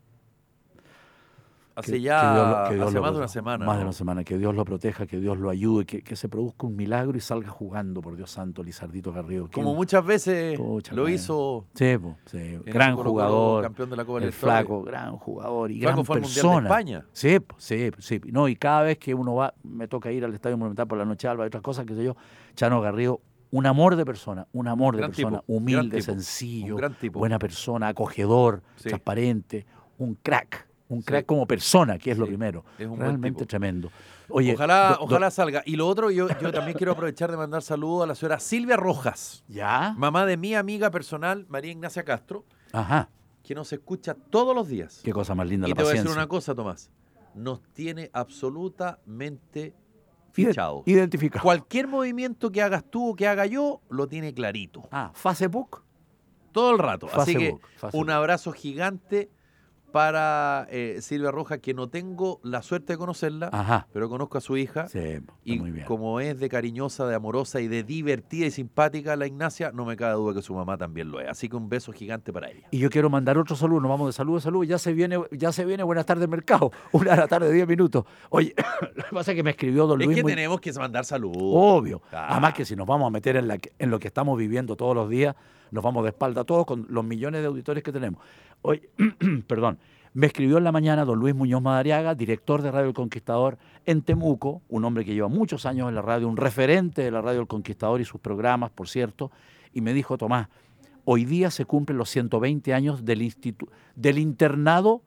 Hace 1.80 1.92
que- 1.92 2.00
ya 2.00 2.20
que 2.20 2.34
Dios 2.34 2.48
lo- 2.48 2.68
que 2.68 2.74
Dios 2.76 2.88
hace 2.88 3.00
más 3.00 3.12
de 3.12 3.18
una 3.18 3.28
semana. 3.28 3.66
Más 3.66 3.76
de 3.78 3.82
una 3.82 3.92
semana. 3.92 4.24
Que 4.24 4.38
Dios 4.38 4.54
lo 4.54 4.64
proteja, 4.64 5.06
que 5.06 5.18
Dios 5.18 5.36
lo 5.38 5.50
ayude, 5.50 5.84
que, 5.84 6.16
se 6.16 6.28
produzca 6.28 6.66
un 6.66 6.76
milagro 6.76 7.16
y 7.16 7.20
salga 7.20 7.48
jugando, 7.50 8.00
por 8.00 8.16
Dios 8.16 8.30
santo, 8.30 8.62
Lizardito 8.62 9.12
Garrido. 9.12 9.48
Como 9.52 9.74
muchas 9.74 10.04
veces 10.04 10.58
lo 10.92 11.08
hizo 11.08 11.66
Sí, 11.74 11.96
sí, 12.26 12.58
gran 12.64 12.96
jugador. 12.96 13.62
campeón 13.64 13.90
de 13.90 13.96
la 13.96 14.04
Copa 14.04 14.22
el 14.24 14.32
flaco, 14.32 14.82
gran 14.82 15.16
jugador 15.16 15.70
y 15.70 15.80
Flaco 15.80 15.94
gran 15.94 16.04
fue 16.06 16.16
Mundial 16.20 16.34
persona. 16.34 16.60
de 16.60 16.66
España. 16.66 17.06
Sí, 17.12 17.38
sí, 17.58 17.90
sí. 17.98 18.20
No, 18.32 18.48
y 18.48 18.56
cada 18.56 18.82
vez 18.82 18.98
que 18.98 19.14
uno 19.14 19.34
va, 19.34 19.54
me 19.62 19.88
toca 19.88 20.10
ir 20.12 20.24
al 20.24 20.34
Estadio 20.34 20.56
Monumental 20.56 20.86
por 20.86 20.98
la 20.98 21.04
noche 21.04 21.26
alba 21.28 21.44
y 21.44 21.48
otras 21.48 21.62
cosas, 21.62 21.86
que 21.86 21.94
sé 21.94 22.04
yo, 22.04 22.16
Chano 22.54 22.80
Garrido, 22.80 23.20
un 23.52 23.66
amor 23.66 23.96
de 23.96 24.04
persona, 24.04 24.46
un 24.52 24.68
amor 24.68 24.94
de 24.96 25.02
persona, 25.08 25.40
tipo, 25.40 25.52
humilde, 25.52 25.98
tipo, 25.98 26.12
sencillo, 26.12 26.74
un 26.74 26.80
gran 26.80 26.94
tipo. 26.94 27.18
buena 27.18 27.38
persona, 27.38 27.88
acogedor, 27.88 28.62
Sí. 28.76 28.88
transparente, 28.90 29.66
un 29.98 30.14
crack, 30.22 30.68
un 30.90 30.98
Sí. 31.00 31.04
crack 31.06 31.24
como 31.24 31.46
persona, 31.46 31.96
que 31.98 32.10
es 32.10 32.18
lo 32.18 32.26
primero. 32.26 32.64
es 32.78 32.86
un 32.86 32.98
Realmente 32.98 33.46
tremendo. 33.46 33.90
Oye, 34.28 34.52
ojalá, 34.54 34.90
do- 34.90 34.94
do- 34.96 35.04
ojalá 35.04 35.30
salga. 35.30 35.62
Y 35.64 35.74
lo 35.76 35.88
otro, 35.88 36.10
yo, 36.10 36.28
yo 36.40 36.52
también 36.52 36.76
quiero 36.76 36.92
aprovechar 36.92 37.30
de 37.30 37.36
mandar 37.36 37.62
saludos 37.62 38.04
a 38.04 38.06
la 38.08 38.14
señora 38.14 38.38
Silvia 38.38 38.76
Rojas, 38.76 39.42
¿Ya? 39.48 39.94
mamá 39.96 40.26
de 40.26 40.36
mi 40.36 40.54
amiga 40.54 40.90
personal, 40.90 41.46
María 41.48 41.72
Ignacia 41.72 42.04
Castro, 42.04 42.44
Ajá. 42.72 43.08
que 43.42 43.54
nos 43.54 43.72
escucha 43.72 44.14
todos 44.14 44.54
los 44.54 44.68
días. 44.68 45.00
Qué 45.02 45.12
cosa 45.12 45.34
más 45.34 45.48
linda 45.48 45.66
Y 45.66 45.70
la 45.70 45.76
te 45.76 45.82
voy 45.82 45.90
a 45.92 45.94
decir 45.94 46.10
una 46.10 46.26
cosa, 46.28 46.54
Tomás. 46.54 46.90
Nos 47.34 47.62
tiene 47.72 48.10
absolutamente 48.12 49.74
fichados. 50.32 50.82
Identificado. 50.86 51.42
Cualquier 51.42 51.88
movimiento 51.88 52.50
que 52.52 52.62
hagas 52.62 52.84
tú 52.88 53.10
o 53.10 53.14
que 53.16 53.26
haga 53.26 53.46
yo, 53.46 53.80
lo 53.88 54.06
tiene 54.06 54.32
clarito. 54.34 54.82
Ah, 54.90 55.10
Facebook. 55.14 55.82
Todo 56.52 56.72
el 56.72 56.78
rato. 56.78 57.08
Así 57.12 57.34
que 57.34 57.38
Facebook, 57.46 57.62
Facebook. 57.76 58.00
un 58.00 58.10
abrazo 58.10 58.52
gigante 58.52 59.30
para 59.92 60.66
eh, 60.70 60.98
Silvia 61.00 61.30
Rojas, 61.30 61.58
que 61.58 61.74
no 61.74 61.88
tengo 61.88 62.40
la 62.42 62.62
suerte 62.62 62.92
de 62.94 62.98
conocerla, 62.98 63.50
Ajá. 63.52 63.86
pero 63.92 64.08
conozco 64.08 64.38
a 64.38 64.40
su 64.40 64.56
hija. 64.56 64.88
Sí, 64.88 65.18
Y 65.44 65.58
muy 65.58 65.70
bien. 65.70 65.86
como 65.86 66.20
es 66.20 66.38
de 66.40 66.48
cariñosa, 66.48 67.06
de 67.06 67.14
amorosa 67.14 67.60
y 67.60 67.68
de 67.68 67.82
divertida 67.82 68.46
y 68.46 68.50
simpática 68.50 69.16
la 69.16 69.26
Ignacia, 69.26 69.72
no 69.72 69.84
me 69.84 69.96
cabe 69.96 70.14
duda 70.14 70.34
que 70.34 70.42
su 70.42 70.54
mamá 70.54 70.76
también 70.78 71.10
lo 71.10 71.20
es. 71.20 71.28
Así 71.28 71.48
que 71.48 71.56
un 71.56 71.68
beso 71.68 71.92
gigante 71.92 72.32
para 72.32 72.50
ella. 72.50 72.68
Y 72.70 72.78
yo 72.78 72.90
quiero 72.90 73.10
mandar 73.10 73.36
otro 73.38 73.56
saludo, 73.56 73.80
nos 73.80 73.90
vamos 73.90 74.08
de 74.08 74.12
saludo 74.12 74.38
a 74.38 74.40
saludo, 74.40 74.64
ya 74.64 74.78
se 74.78 74.92
viene, 74.92 75.18
ya 75.32 75.52
se 75.52 75.64
viene 75.64 75.82
Buenas 75.82 76.06
tardes 76.06 76.28
Mercado, 76.28 76.70
una 76.92 77.12
de 77.12 77.16
la 77.16 77.28
tarde, 77.28 77.52
diez 77.52 77.66
minutos. 77.66 78.04
Oye, 78.30 78.54
lo 78.96 79.04
que 79.04 79.10
pasa 79.14 79.32
es 79.32 79.36
que 79.36 79.42
me 79.42 79.50
escribió 79.50 79.86
don 79.86 80.00
Es 80.00 80.06
Luis 80.06 80.16
que 80.16 80.22
muy- 80.22 80.32
tenemos 80.32 80.60
que 80.60 80.72
mandar 80.74 81.04
saludos. 81.04 81.38
obvio. 81.40 82.00
Ah. 82.12 82.28
Además 82.30 82.54
que 82.54 82.64
si 82.64 82.76
nos 82.76 82.86
vamos 82.86 83.06
a 83.06 83.10
meter 83.10 83.36
en, 83.36 83.48
la 83.48 83.58
que- 83.58 83.72
en 83.78 83.90
lo 83.90 83.98
que 83.98 84.08
estamos 84.08 84.38
viviendo 84.38 84.76
todos 84.76 84.94
los 84.94 85.08
días, 85.10 85.34
nos 85.70 85.84
vamos 85.84 86.02
de 86.04 86.10
espalda 86.10 86.44
todos 86.44 86.66
con 86.66 86.86
los 86.88 87.04
millones 87.04 87.40
de 87.40 87.46
auditores 87.46 87.82
que 87.82 87.92
tenemos. 87.92 88.20
Oye, 88.62 88.90
perdón, 89.46 89.78
me 90.12 90.26
escribió 90.26 90.58
en 90.58 90.64
la 90.64 90.72
mañana 90.72 91.04
don 91.04 91.20
Luis 91.20 91.34
Muñoz 91.34 91.62
Madariaga, 91.62 92.16
director 92.16 92.62
de 92.62 92.72
Radio 92.72 92.88
El 92.88 92.94
Conquistador 92.94 93.58
en 93.86 94.02
Temuco, 94.02 94.62
un 94.68 94.84
hombre 94.84 95.04
que 95.04 95.14
lleva 95.14 95.28
muchos 95.28 95.66
años 95.66 95.88
en 95.88 95.94
la 95.94 96.02
radio, 96.02 96.28
un 96.28 96.36
referente 96.36 97.02
de 97.02 97.12
la 97.12 97.20
Radio 97.20 97.40
El 97.40 97.46
Conquistador 97.46 98.00
y 98.00 98.04
sus 98.04 98.20
programas, 98.20 98.70
por 98.70 98.88
cierto, 98.88 99.30
y 99.72 99.80
me 99.80 99.92
dijo, 99.92 100.18
Tomás, 100.18 100.48
hoy 101.04 101.24
día 101.24 101.50
se 101.50 101.64
cumplen 101.64 101.96
los 101.96 102.10
120 102.10 102.74
años 102.74 103.04
del, 103.04 103.22
internado 104.18 105.02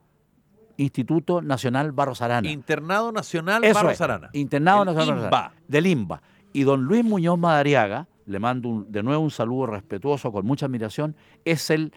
Instituto 0.77 1.41
Nacional 1.41 1.91
Barros 1.91 2.21
Arana. 2.21 2.49
Internado 2.49 3.11
Nacional 3.11 3.63
Eso 3.65 3.75
Barros 3.75 3.93
es, 3.93 4.01
Arana. 4.01 4.29
Internado 4.31 4.83
El 4.83 4.85
Nacional 4.85 5.17
INBA. 5.17 5.29
Barros 5.29 5.51
Arana, 5.51 5.61
del 5.67 5.87
INBA. 5.87 6.21
Y 6.53 6.63
don 6.63 6.83
Luis 6.83 7.03
Muñoz 7.03 7.37
Madariaga, 7.37 8.07
le 8.25 8.39
mando 8.39 8.69
un- 8.69 8.91
de 8.91 9.03
nuevo 9.03 9.23
un 9.23 9.31
saludo 9.31 9.67
respetuoso, 9.67 10.31
con 10.31 10.45
mucha 10.45 10.65
admiración, 10.67 11.15
es 11.45 11.69
el, 11.69 11.91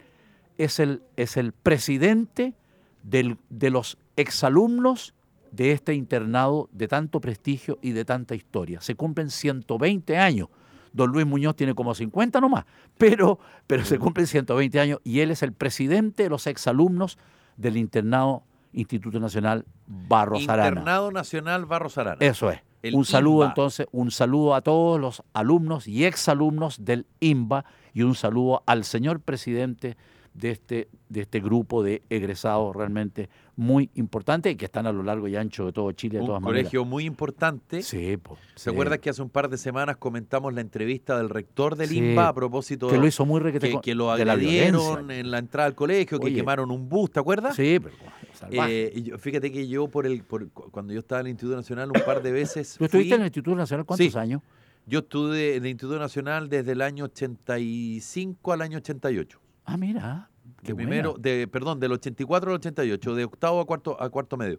es 0.58 0.80
el, 0.80 1.02
es 1.16 1.36
el 1.36 1.52
presidente 1.52 2.54
del- 3.02 3.36
de 3.50 3.70
los 3.70 3.98
exalumnos 4.16 5.14
de 5.52 5.72
este 5.72 5.94
internado 5.94 6.68
de 6.72 6.88
tanto 6.88 7.20
prestigio 7.20 7.78
y 7.82 7.92
de 7.92 8.04
tanta 8.04 8.34
historia. 8.34 8.80
Se 8.80 8.94
cumplen 8.94 9.30
120 9.30 10.18
años. 10.18 10.48
Don 10.92 11.10
Luis 11.12 11.26
Muñoz 11.26 11.54
tiene 11.56 11.74
como 11.74 11.94
50 11.94 12.40
nomás, 12.40 12.64
pero, 12.98 13.38
pero 13.66 13.84
se 13.84 13.98
cumplen 13.98 14.26
120 14.26 14.80
años 14.80 14.98
y 15.04 15.20
él 15.20 15.30
es 15.30 15.42
el 15.42 15.52
presidente 15.52 16.22
de 16.24 16.30
los 16.30 16.46
exalumnos 16.46 17.18
del 17.56 17.76
internado 17.76 18.42
Instituto 18.72 19.20
Nacional 19.20 19.64
Barros 19.86 20.46
Arana. 20.48 20.68
Internado 20.68 21.10
Nacional 21.12 21.64
Barros 21.66 21.96
Arana. 21.98 22.16
Eso 22.20 22.50
es. 22.50 22.60
El 22.82 22.94
un 22.94 23.04
saludo 23.04 23.44
entonces, 23.44 23.86
un 23.92 24.10
saludo 24.10 24.54
a 24.54 24.60
todos 24.60 25.00
los 25.00 25.22
alumnos 25.32 25.88
y 25.88 26.04
exalumnos 26.04 26.84
del 26.84 27.06
INBA 27.20 27.64
y 27.94 28.02
un 28.02 28.14
saludo 28.14 28.62
al 28.66 28.84
señor 28.84 29.20
presidente 29.20 29.96
de 30.36 30.50
este, 30.50 30.88
de 31.08 31.20
este 31.22 31.40
grupo 31.40 31.82
de 31.82 32.02
egresados 32.10 32.76
realmente 32.76 33.28
muy 33.56 33.88
importante 33.94 34.50
y 34.50 34.56
que 34.56 34.66
están 34.66 34.86
a 34.86 34.92
lo 34.92 35.02
largo 35.02 35.26
y 35.28 35.36
ancho 35.36 35.64
de 35.64 35.72
todo 35.72 35.90
Chile 35.92 36.16
de 36.16 36.20
un 36.20 36.26
todas 36.26 36.42
colegio 36.42 36.84
muy 36.84 37.04
importante. 37.06 37.82
Sí, 37.82 38.18
po, 38.18 38.36
¿Se 38.54 38.64
sí. 38.64 38.70
acuerdas 38.70 38.98
que 38.98 39.08
hace 39.08 39.22
un 39.22 39.30
par 39.30 39.48
de 39.48 39.56
semanas 39.56 39.96
comentamos 39.96 40.52
la 40.52 40.60
entrevista 40.60 41.16
del 41.16 41.30
rector 41.30 41.74
del 41.76 41.88
Sí, 41.88 41.98
INBA 41.98 42.28
a 42.28 42.34
propósito 42.34 42.88
que 42.88 42.98
lo 42.98 43.06
hizo 43.06 43.24
muy 43.24 43.40
que, 43.52 43.80
que 43.80 43.94
lo 43.94 44.06
la 44.08 44.12
agredieron 44.14 45.10
en 45.10 45.30
la 45.30 45.38
entrada 45.38 45.66
al 45.68 45.74
colegio, 45.74 46.20
que 46.20 46.34
quemaron 46.34 46.70
un 46.70 46.86
bus, 46.88 47.10
¿te 47.10 47.20
acuerdas? 47.20 47.56
Sí, 47.56 47.78
pero 47.82 47.94
salvaje. 48.34 48.98
Eh, 48.98 49.02
yo- 49.02 49.16
fíjate 49.18 49.50
que 49.50 49.66
yo 49.68 49.88
por 49.88 50.06
el 50.06 50.22
por- 50.22 50.50
cu- 50.50 50.70
cuando 50.70 50.92
yo 50.92 50.98
estaba 51.00 51.22
en 51.22 51.28
el 51.28 51.30
Instituto 51.30 51.56
Nacional 51.56 51.90
un 51.94 52.02
par 52.04 52.22
de 52.22 52.32
veces 52.32 52.76
¿Tú 52.78 52.84
estuviste 52.84 53.14
en 53.14 53.22
el 53.22 53.26
Instituto 53.28 53.56
Nacional 53.56 53.86
cuántos 53.86 54.12
Sí. 54.12 54.18
años? 54.18 54.42
yo 54.88 54.98
estuve 55.00 55.56
en 55.56 55.64
el 55.64 55.70
Instituto 55.70 55.98
Nacional 55.98 56.48
desde 56.50 56.72
el 56.72 56.82
año 56.82 57.04
85 57.06 58.52
al 58.52 58.60
año 58.62 58.78
88. 58.78 59.40
Ah, 59.66 59.76
mira. 59.76 60.30
Qué 60.62 60.68
De 60.72 60.76
primero, 60.76 61.10
buena. 61.12 61.22
de, 61.22 61.48
perdón, 61.48 61.78
del 61.80 61.92
84 61.92 62.50
al 62.50 62.56
88, 62.56 63.14
de 63.14 63.24
octavo 63.24 63.60
a 63.60 63.66
cuarto, 63.66 64.00
a 64.00 64.08
cuarto 64.10 64.36
medio. 64.36 64.58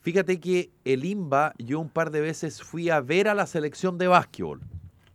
Fíjate 0.00 0.38
que 0.40 0.70
el 0.84 1.04
INBA, 1.04 1.54
yo 1.58 1.78
un 1.80 1.88
par 1.88 2.10
de 2.10 2.20
veces 2.20 2.62
fui 2.62 2.90
a 2.90 3.00
ver 3.00 3.28
a 3.28 3.34
la 3.34 3.46
selección 3.46 3.98
de 3.98 4.08
básquetbol. 4.08 4.60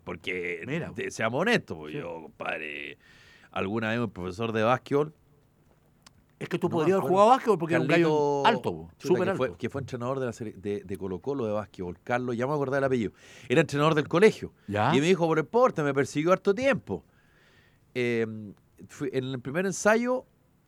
Porque, 0.05 0.63
Mira. 0.65 0.91
te- 0.95 1.11
seamos 1.11 1.41
honestos, 1.41 1.77
pues, 1.77 1.93
Sí. 1.93 1.99
yo, 1.99 2.21
compadre, 2.23 2.97
alguna 3.51 3.89
vez 3.89 3.99
un 3.99 4.09
profesor 4.09 4.51
de 4.53 4.63
básquetbol 4.63 5.13
Es 6.39 6.47
que 6.49 6.59
tú 6.59 6.67
No 6.67 6.75
podrías 6.75 6.99
haber 6.99 7.09
jugado 7.09 7.29
básquetbol 7.29 7.57
porque 7.57 7.73
era 7.73 7.81
un 7.81 7.87
gallo 7.87 8.45
alto, 8.45 8.89
súper 8.99 9.23
que 9.23 9.29
alto. 9.31 9.37
Fue, 9.37 9.57
que 9.57 9.69
fue 9.71 9.81
entrenador 9.81 10.19
de, 10.19 10.27
la 10.27 10.31
sele- 10.33 10.53
de, 10.55 10.83
de 10.85 10.97
Colo 10.97 11.19
Colo 11.19 11.47
de 11.47 11.51
básquetbol, 11.51 11.97
Carlos, 12.03 12.37
ya 12.37 12.45
me 12.45 12.53
acordé 12.53 12.75
del 12.77 12.83
apellido. 12.83 13.11
Era 13.49 13.61
entrenador 13.61 13.95
del 13.95 14.07
colegio. 14.07 14.53
¿Ya? 14.67 14.95
Y 14.95 15.01
me 15.01 15.07
dijo 15.07 15.25
por 15.25 15.39
el 15.39 15.45
porte, 15.45 15.81
me 15.81 15.95
persiguió 15.95 16.31
harto 16.31 16.53
tiempo. 16.53 17.03
Eh, 17.95 18.27
en 19.11 19.23
el 19.25 19.39
primer 19.39 19.65
ensayo 19.65 20.25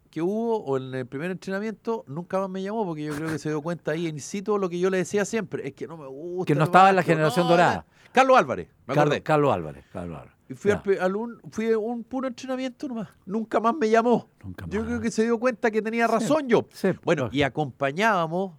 que 0.09 0.21
hubo, 0.21 0.57
o 0.63 0.77
en 0.77 0.93
el 0.95 1.05
primer 1.05 1.29
entrenamiento, 1.31 2.03
nunca 2.07 2.39
más 2.39 2.49
me 2.49 2.63
llamó 2.63 2.85
porque 2.85 3.03
yo 3.03 3.15
creo 3.15 3.29
que 3.29 3.37
se 3.37 3.49
dio 3.49 3.61
cuenta 3.61 3.91
ahí, 3.91 4.07
in 4.07 4.19
situ, 4.19 4.57
lo 4.57 4.69
que 4.69 4.79
yo 4.79 4.89
le 4.89 4.97
decía 4.97 5.23
siempre, 5.23 5.67
es 5.67 5.73
que 5.73 5.87
no 5.87 5.97
me 5.97 6.07
gusta. 6.07 6.45
Que 6.45 6.55
no 6.55 6.63
estaba 6.63 6.89
en 6.89 6.95
la 6.95 7.03
generación 7.03 7.45
no, 7.45 7.51
dorada. 7.51 7.85
Carlos 8.11 8.37
Álvarez, 8.37 8.67
me 8.87 8.95
Carlos, 8.95 9.03
acordé. 9.03 9.23
Carlos 9.23 9.53
Álvarez, 9.53 9.85
Carlos 9.93 10.17
Álvarez. 10.17 10.33
Y 10.49 10.55
fui, 10.55 10.71
al 10.71 10.99
al 10.99 11.15
un, 11.15 11.39
fui 11.51 11.71
a 11.71 11.77
un 11.77 12.03
puro 12.03 12.27
entrenamiento 12.27 12.87
nomás. 12.87 13.09
Nunca 13.27 13.59
más 13.59 13.75
me 13.75 13.87
llamó. 13.87 14.31
nunca 14.43 14.65
Yo 14.67 14.79
más. 14.79 14.87
creo 14.87 14.99
que 15.01 15.11
se 15.11 15.23
dio 15.23 15.39
cuenta 15.39 15.69
que 15.69 15.83
tenía 15.83 16.07
razón 16.07 16.47
yo. 16.47 16.67
Sí, 16.73 16.89
Bueno, 17.03 17.29
y 17.31 17.43
acompañábamos 17.43 18.53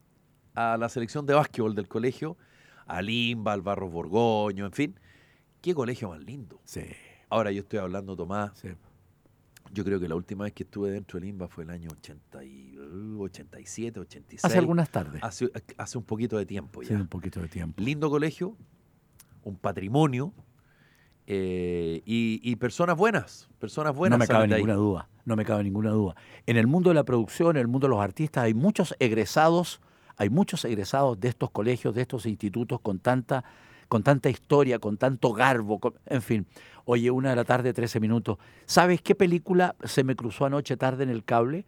a 0.54 0.76
la 0.76 0.88
selección 0.88 1.26
de 1.26 1.34
básquetbol 1.34 1.74
del 1.74 1.88
colegio, 1.88 2.36
a 2.86 3.02
Limba, 3.02 3.52
al 3.54 3.62
Barros 3.62 3.90
Borgoño, 3.90 4.66
en 4.66 4.72
fin. 4.72 5.00
Qué 5.60 5.74
colegio 5.74 6.10
más 6.10 6.20
lindo. 6.20 6.60
Sí, 6.64 6.82
Ahora 7.28 7.50
yo 7.50 7.60
estoy 7.62 7.78
hablando, 7.80 8.16
Tomás, 8.16 8.52
sí. 8.58 8.68
Yo 9.72 9.84
creo 9.84 10.00
que 10.00 10.08
la 10.08 10.14
última 10.16 10.44
vez 10.44 10.52
que 10.52 10.64
estuve 10.64 10.90
dentro 10.90 11.18
de 11.20 11.26
Limba 11.26 11.48
fue 11.48 11.64
el 11.64 11.70
año 11.70 11.90
80 11.90 12.44
y, 12.44 12.78
uh, 12.78 13.22
87, 13.22 14.00
86. 14.00 14.44
Hace 14.44 14.58
algunas 14.58 14.90
tardes. 14.90 15.22
Hace, 15.22 15.50
hace 15.78 15.98
un 15.98 16.04
poquito 16.04 16.36
de 16.38 16.46
tiempo 16.46 16.82
Sí, 16.82 16.88
ya. 16.90 16.96
un 16.96 17.06
poquito 17.08 17.40
de 17.40 17.48
tiempo. 17.48 17.80
Lindo 17.82 18.10
colegio, 18.10 18.56
un 19.42 19.56
patrimonio 19.56 20.32
eh, 21.26 22.02
y, 22.04 22.40
y 22.42 22.56
personas 22.56 22.96
buenas, 22.96 23.48
personas 23.58 23.94
buenas. 23.94 24.18
no 24.18 24.22
me 24.24 24.26
cabe 24.26 24.44
ahí. 24.44 24.50
ninguna 24.50 24.74
duda, 24.74 25.08
no 25.24 25.36
me 25.36 25.44
cabe 25.44 25.62
ninguna 25.62 25.90
duda. 25.90 26.14
En 26.46 26.56
el 26.56 26.66
mundo 26.66 26.90
de 26.90 26.94
la 26.94 27.04
producción, 27.04 27.56
en 27.56 27.60
el 27.60 27.68
mundo 27.68 27.86
de 27.86 27.90
los 27.90 28.00
artistas, 28.00 28.44
hay 28.44 28.54
muchos 28.54 28.96
egresados, 28.98 29.80
hay 30.16 30.28
muchos 30.30 30.64
egresados 30.64 31.20
de 31.20 31.28
estos 31.28 31.50
colegios, 31.50 31.94
de 31.94 32.02
estos 32.02 32.26
institutos 32.26 32.80
con 32.80 32.98
tanta, 32.98 33.44
con 33.90 34.04
tanta 34.04 34.30
historia, 34.30 34.78
con 34.78 34.96
tanto 34.98 35.32
garbo, 35.32 35.80
en 36.06 36.22
fin. 36.22 36.46
Oye, 36.84 37.10
una 37.10 37.30
de 37.30 37.36
la 37.36 37.44
tarde, 37.44 37.72
13 37.72 37.98
minutos. 37.98 38.38
¿Sabes 38.64 39.02
qué 39.02 39.16
película 39.16 39.74
se 39.82 40.04
me 40.04 40.14
cruzó 40.14 40.46
anoche 40.46 40.76
tarde 40.76 41.02
en 41.02 41.10
el 41.10 41.24
cable? 41.24 41.66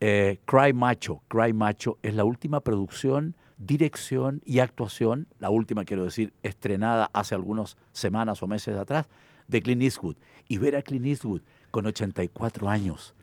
Eh, 0.00 0.40
Cry 0.46 0.72
Macho. 0.72 1.22
Cry 1.28 1.52
Macho 1.52 1.96
es 2.02 2.16
la 2.16 2.24
última 2.24 2.58
producción, 2.58 3.36
dirección 3.56 4.42
y 4.44 4.58
actuación, 4.58 5.28
la 5.38 5.50
última 5.50 5.84
quiero 5.84 6.04
decir, 6.04 6.32
estrenada 6.42 7.08
hace 7.12 7.36
algunas 7.36 7.76
semanas 7.92 8.42
o 8.42 8.48
meses 8.48 8.76
atrás, 8.76 9.06
de 9.46 9.62
Clint 9.62 9.82
Eastwood. 9.82 10.16
Y 10.48 10.58
ver 10.58 10.74
a 10.74 10.82
Clint 10.82 11.06
Eastwood 11.06 11.42
con 11.70 11.86
84 11.86 12.68
años, 12.68 13.14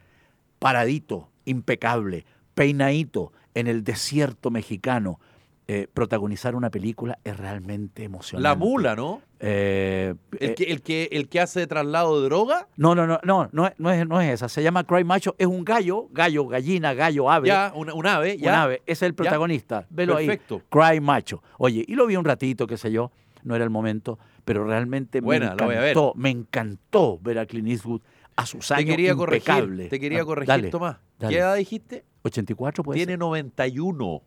paradito, 0.60 1.28
impecable, 1.44 2.26
peinadito 2.54 3.34
en 3.56 3.68
el 3.68 3.84
desierto 3.84 4.52
mexicano, 4.52 5.20
eh, 5.68 5.88
protagonizar 5.92 6.56
una 6.56 6.70
película 6.70 7.18
es 7.24 7.36
realmente 7.38 8.04
emocionante. 8.04 8.44
La 8.44 8.56
mula, 8.56 8.96
¿no? 8.96 9.22
Eh, 9.40 10.14
El, 10.40 10.50
eh, 10.52 10.54
que, 10.56 10.64
el, 10.66 10.82
que, 10.84 11.10
el 11.12 11.28
que 11.28 11.40
hace 11.42 11.66
traslado 11.68 12.20
de 12.22 12.26
droga. 12.28 12.68
no, 12.78 12.94
no, 12.94 13.08
no, 13.08 13.20
no, 13.24 13.50
no, 13.52 13.66
es- 13.68 13.74
no 13.80 13.92
es, 13.92 14.08
no 14.08 14.22
es 14.22 14.32
esa. 14.34 14.48
Se 14.48 14.62
llama 14.62 14.84
Cry 14.84 15.04
Macho. 15.04 15.36
Es 15.40 15.48
un 15.48 15.66
gallo, 15.66 16.08
gallo, 16.12 16.46
gallina, 16.48 16.94
gallo, 16.94 17.32
ave. 17.32 17.48
Ya, 17.48 17.72
un, 17.76 17.90
un 17.92 18.06
ave, 18.06 18.36
un 18.36 18.42
ya. 18.42 18.64
ave. 18.64 18.82
Es 18.86 19.02
el 19.02 19.14
protagonista. 19.16 19.88
Velo 19.90 20.16
Perfecto. 20.18 20.62
ahí. 20.72 20.94
Cry 20.94 21.00
Macho. 21.02 21.42
Oye, 21.58 21.84
y 21.88 21.96
lo 21.96 22.06
vi 22.06 22.16
un 22.16 22.26
ratito, 22.26 22.68
qué 22.68 22.78
sé 22.78 22.92
yo. 22.92 23.12
No 23.44 23.56
era 23.56 23.64
el 23.64 23.70
momento, 23.72 24.18
pero 24.44 24.66
realmente 24.66 25.20
Buena, 25.22 25.56
me 25.56 25.66
voy 25.66 25.76
a 25.76 25.80
ver. 25.80 25.90
encantó. 25.92 26.14
Me 26.16 26.30
encantó 26.30 27.20
ver 27.22 27.40
a 27.40 27.46
Clint 27.46 27.68
Eastwood 27.70 28.02
a 28.36 28.46
sus 28.46 28.70
años 28.72 28.86
Te 28.86 28.92
quería 28.92 29.12
impecable. 29.14 29.66
corregir, 29.66 29.90
te 29.90 30.00
quería 30.00 30.22
Ah, 30.22 30.26
corregir, 30.26 30.48
dale, 30.48 30.70
Tomás. 30.70 30.98
dale. 31.20 31.34
¿Qué 31.34 31.40
edad 31.40 31.56
dijiste? 31.56 32.06
84 32.24 32.84
pues. 32.84 32.96
Tiene 32.98 33.18
91. 33.18 34.22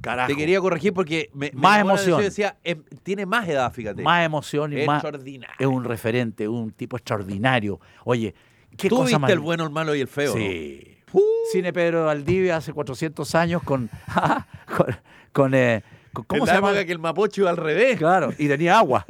Carajo. 0.00 0.28
Te 0.28 0.36
quería 0.36 0.60
corregir 0.60 0.92
porque 0.92 1.30
me, 1.34 1.50
Más 1.54 1.80
emoción. 1.80 2.20
decía, 2.20 2.56
em, 2.64 2.82
tiene 3.02 3.26
más 3.26 3.48
edad, 3.48 3.72
fíjate. 3.72 4.02
Más 4.02 4.24
emoción 4.24 4.72
y 4.72 4.86
más. 4.86 5.02
Extraordinario. 5.02 5.56
Es 5.58 5.66
un 5.66 5.84
referente, 5.84 6.46
un 6.48 6.70
tipo 6.72 6.96
extraordinario. 6.96 7.80
Oye, 8.04 8.34
qué 8.76 8.88
Tú 8.88 8.96
cosa 8.96 9.06
viste 9.06 9.18
más. 9.18 9.30
el 9.30 9.40
bueno, 9.40 9.64
el 9.64 9.70
malo 9.70 9.94
y 9.94 10.00
el 10.00 10.08
feo, 10.08 10.34
¿no? 10.34 10.40
Sí. 10.40 10.94
Uh, 11.12 11.20
Cine 11.52 11.72
Pedro 11.72 12.04
Valdivia 12.06 12.56
hace 12.56 12.72
400 12.72 13.34
años 13.34 13.62
con. 13.62 13.88
con, 14.76 14.86
con, 15.32 15.54
eh, 15.54 15.82
¿Cómo 16.12 16.46
se 16.46 16.52
la 16.52 16.60
llama? 16.60 16.84
que 16.84 16.92
el 16.92 16.98
Mapocho 16.98 17.42
iba 17.42 17.50
al 17.50 17.56
revés. 17.56 17.96
Claro, 17.98 18.32
y 18.38 18.46
tenía 18.48 18.78
agua. 18.78 19.06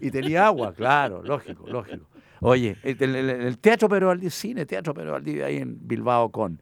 Y 0.00 0.10
tenía 0.10 0.46
agua, 0.46 0.72
claro, 0.74 1.22
lógico, 1.22 1.66
lógico. 1.68 2.06
Oye, 2.40 2.76
el, 2.82 3.02
el- 3.02 3.30
el 3.30 3.58
Teatro 3.58 3.88
Pedro 3.88 4.06
Valdivia, 4.08 4.30
cine 4.30 4.64
Teatro 4.66 4.94
Pedro 4.94 5.12
Valdivia 5.12 5.46
ahí 5.46 5.56
en 5.58 5.76
Bilbao 5.86 6.30
con, 6.30 6.60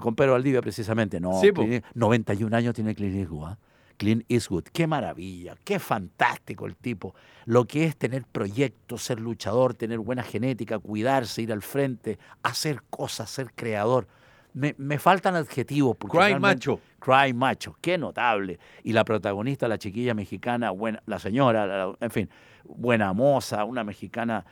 con 0.00 0.14
Pedro 0.14 0.32
Valdivia 0.32 0.60
precisamente. 0.60 1.20
No, 1.20 1.40
Sí. 1.40 1.48
Clint- 1.52 1.84
91 1.94 2.54
años 2.54 2.74
tiene 2.74 2.94
Clint 2.94 3.16
Eastwood. 3.16 3.44
¿ah? 3.48 3.58
Clint 3.96 4.24
Eastwood, 4.28 4.64
qué 4.72 4.86
maravilla, 4.86 5.56
qué 5.64 5.78
fantástico 5.80 6.66
el 6.66 6.76
tipo. 6.76 7.14
Lo 7.46 7.64
que 7.64 7.84
es 7.84 7.96
tener 7.96 8.24
proyectos, 8.24 9.02
ser 9.02 9.18
luchador, 9.18 9.74
tener 9.74 9.98
buena 9.98 10.22
genética, 10.22 10.78
cuidarse, 10.78 11.42
ir 11.42 11.52
al 11.52 11.62
frente, 11.62 12.16
hacer 12.44 12.82
cosas, 12.90 13.28
ser 13.28 13.52
creador. 13.54 14.06
Me, 14.54 14.74
me 14.78 14.98
faltan 14.98 15.34
adjetivos. 15.34 15.96
Cry 15.98 16.38
macho. 16.40 16.80
Cry 17.00 17.32
Macho, 17.32 17.76
qué 17.80 17.96
notable. 17.98 18.58
Y 18.82 18.92
la 18.92 19.04
protagonista, 19.04 19.68
la 19.68 19.78
chiquilla 19.78 20.14
mexicana, 20.14 20.70
buena, 20.70 21.02
la 21.06 21.18
señora, 21.18 21.66
la- 21.66 21.94
en 22.00 22.10
fin, 22.10 22.28
buena 22.64 23.12
moza, 23.12 23.64
una 23.64 23.84
mexicana. 23.84 24.44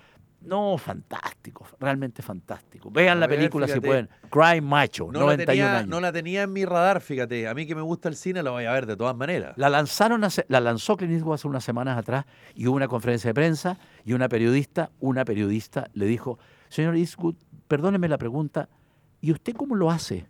No, 0.42 0.78
fantástico, 0.78 1.66
realmente 1.80 2.22
fantástico. 2.22 2.88
Vean 2.90 3.16
A 3.16 3.20
la 3.20 3.26
ver, 3.26 3.38
película 3.38 3.66
si 3.66 3.80
pueden. 3.80 4.08
Cry 4.30 4.60
Macho, 4.60 5.06
No 5.06 5.20
la, 5.20 5.24
91 5.26 5.46
tenía, 5.46 5.76
años. 5.78 5.88
no 5.88 6.00
la 6.00 6.12
tenía 6.12 6.42
en 6.42 6.52
mi 6.52 6.64
radar, 6.64 7.00
fíjate. 7.00 7.48
A 7.48 7.54
mí 7.54 7.66
que 7.66 7.74
me 7.74 7.80
gusta 7.82 8.08
el 8.08 8.14
cine 8.16 8.42
la 8.44 8.50
voy 8.52 8.64
a 8.64 8.72
ver 8.72 8.86
de 8.86 8.96
todas 8.96 9.16
maneras. 9.16 9.54
La 9.56 9.68
lanzaron, 9.68 10.22
hace- 10.22 10.46
la 10.48 10.60
lanzó 10.60 10.96
Clint 10.96 11.14
Eastwood 11.14 11.34
hace 11.34 11.48
unas 11.48 11.64
semanas 11.64 11.98
atrás 11.98 12.26
y 12.54 12.66
hubo 12.68 12.76
una 12.76 12.86
conferencia 12.86 13.28
de 13.30 13.34
prensa 13.34 13.78
y 14.04 14.12
una 14.12 14.28
periodista, 14.28 14.90
una 15.00 15.24
periodista 15.24 15.88
le 15.94 16.06
dijo, 16.06 16.38
señor 16.68 16.96
Eastwood, 16.96 17.34
perdóneme 17.66 18.08
la 18.08 18.18
pregunta, 18.18 18.68
¿y 19.20 19.32
usted 19.32 19.54
cómo 19.54 19.74
lo 19.74 19.90
hace? 19.90 20.26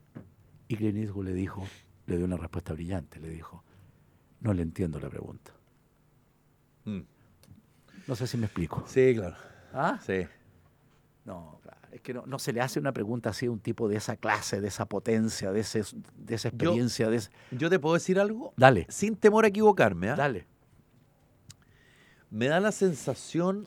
Y 0.69 0.77
Clint 0.77 0.97
Eastwood 0.97 1.27
le 1.27 1.35
dijo, 1.35 1.67
le 2.07 2.17
dio 2.17 2.25
una 2.25 2.39
respuesta 2.39 2.73
brillante, 2.73 3.21
le 3.21 3.29
dijo, 3.29 3.65
no 4.41 4.55
le 4.55 4.63
entiendo 4.63 4.99
la 4.99 5.11
pregunta. 5.11 5.53
Mm. 6.85 7.01
No 8.07 8.15
sé 8.15 8.27
si 8.27 8.37
me 8.39 8.47
explico. 8.47 8.85
Sí, 8.87 9.13
claro. 9.15 9.37
¿Ah? 9.73 9.99
Sí. 10.05 10.27
No, 11.25 11.59
claro, 11.63 11.79
es 11.93 12.01
que 12.01 12.15
no, 12.15 12.25
no 12.27 12.39
se 12.39 12.53
le 12.53 12.61
hace 12.61 12.79
una 12.79 12.93
pregunta 12.93 13.31
así 13.31 13.47
a 13.47 13.51
un 13.51 13.59
tipo 13.59 13.89
de 13.89 13.97
esa 13.97 14.17
clase, 14.17 14.61
de 14.61 14.69
esa 14.69 14.87
potencia, 14.87 15.51
de, 15.53 15.61
ese, 15.61 15.83
de 16.17 16.35
esa 16.37 16.49
Yo- 16.51 16.55
experiencia, 16.55 17.09
de 17.11 17.17
ese... 17.17 17.31
Yo 17.51 17.69
te 17.69 17.79
puedo 17.79 17.95
decir 17.95 18.21
algo 18.21 18.53
Dale, 18.57 18.87
sin 18.89 19.17
temor 19.17 19.45
a 19.45 19.49
equivocarme. 19.49 20.11
¿ah? 20.11 20.15
dale. 20.17 20.47
Me 22.31 22.47
da 22.49 22.61
la 22.61 22.73
sensación 22.73 23.67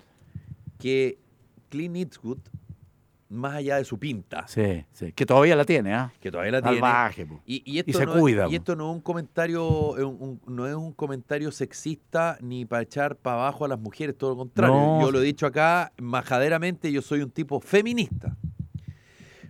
que 0.79 1.17
Clint 1.69 1.95
Eastwood, 1.95 2.39
más 3.29 3.53
allá 3.53 3.77
de 3.77 3.85
su 3.85 3.99
pinta, 3.99 4.47
Sí, 4.47 4.83
sí, 4.91 5.11
que 5.13 5.23
todavía 5.25 5.55
la 5.55 5.63
tiene, 5.63 5.93
¿ah? 5.93 6.11
que 6.19 6.31
todavía 6.31 6.51
la 6.53 6.61
tiene, 6.63 7.27
po. 7.27 7.41
Y, 7.45 7.61
y 7.63 7.77
esto 7.77 7.91
Y 7.91 7.93
se 7.93 8.05
no 8.07 8.15
es- 8.15 8.19
cuida, 8.19 8.45
y 8.47 8.49
po. 8.49 8.55
esto 8.55 8.75
no 8.75 8.89
es 8.89 8.95
un 8.95 9.01
comentario, 9.01 9.97
es 9.97 10.03
un- 10.03 10.17
un- 10.47 10.55
no 10.55 10.67
es 10.67 10.73
un 10.73 10.91
comentario 10.93 11.51
sexista 11.51 12.37
ni 12.41 12.65
para 12.65 12.81
echar 12.81 13.15
para 13.15 13.37
abajo 13.43 13.65
a 13.65 13.67
las 13.67 13.79
mujeres, 13.79 14.17
todo 14.17 14.31
lo 14.31 14.37
contrario. 14.37 14.75
No. 14.75 15.01
Yo 15.01 15.11
lo 15.11 15.21
he 15.21 15.23
dicho 15.23 15.45
acá 15.45 15.91
majaderamente, 16.01 16.91
yo 16.91 17.01
soy 17.03 17.21
un 17.21 17.29
tipo 17.29 17.59
feminista. 17.59 18.35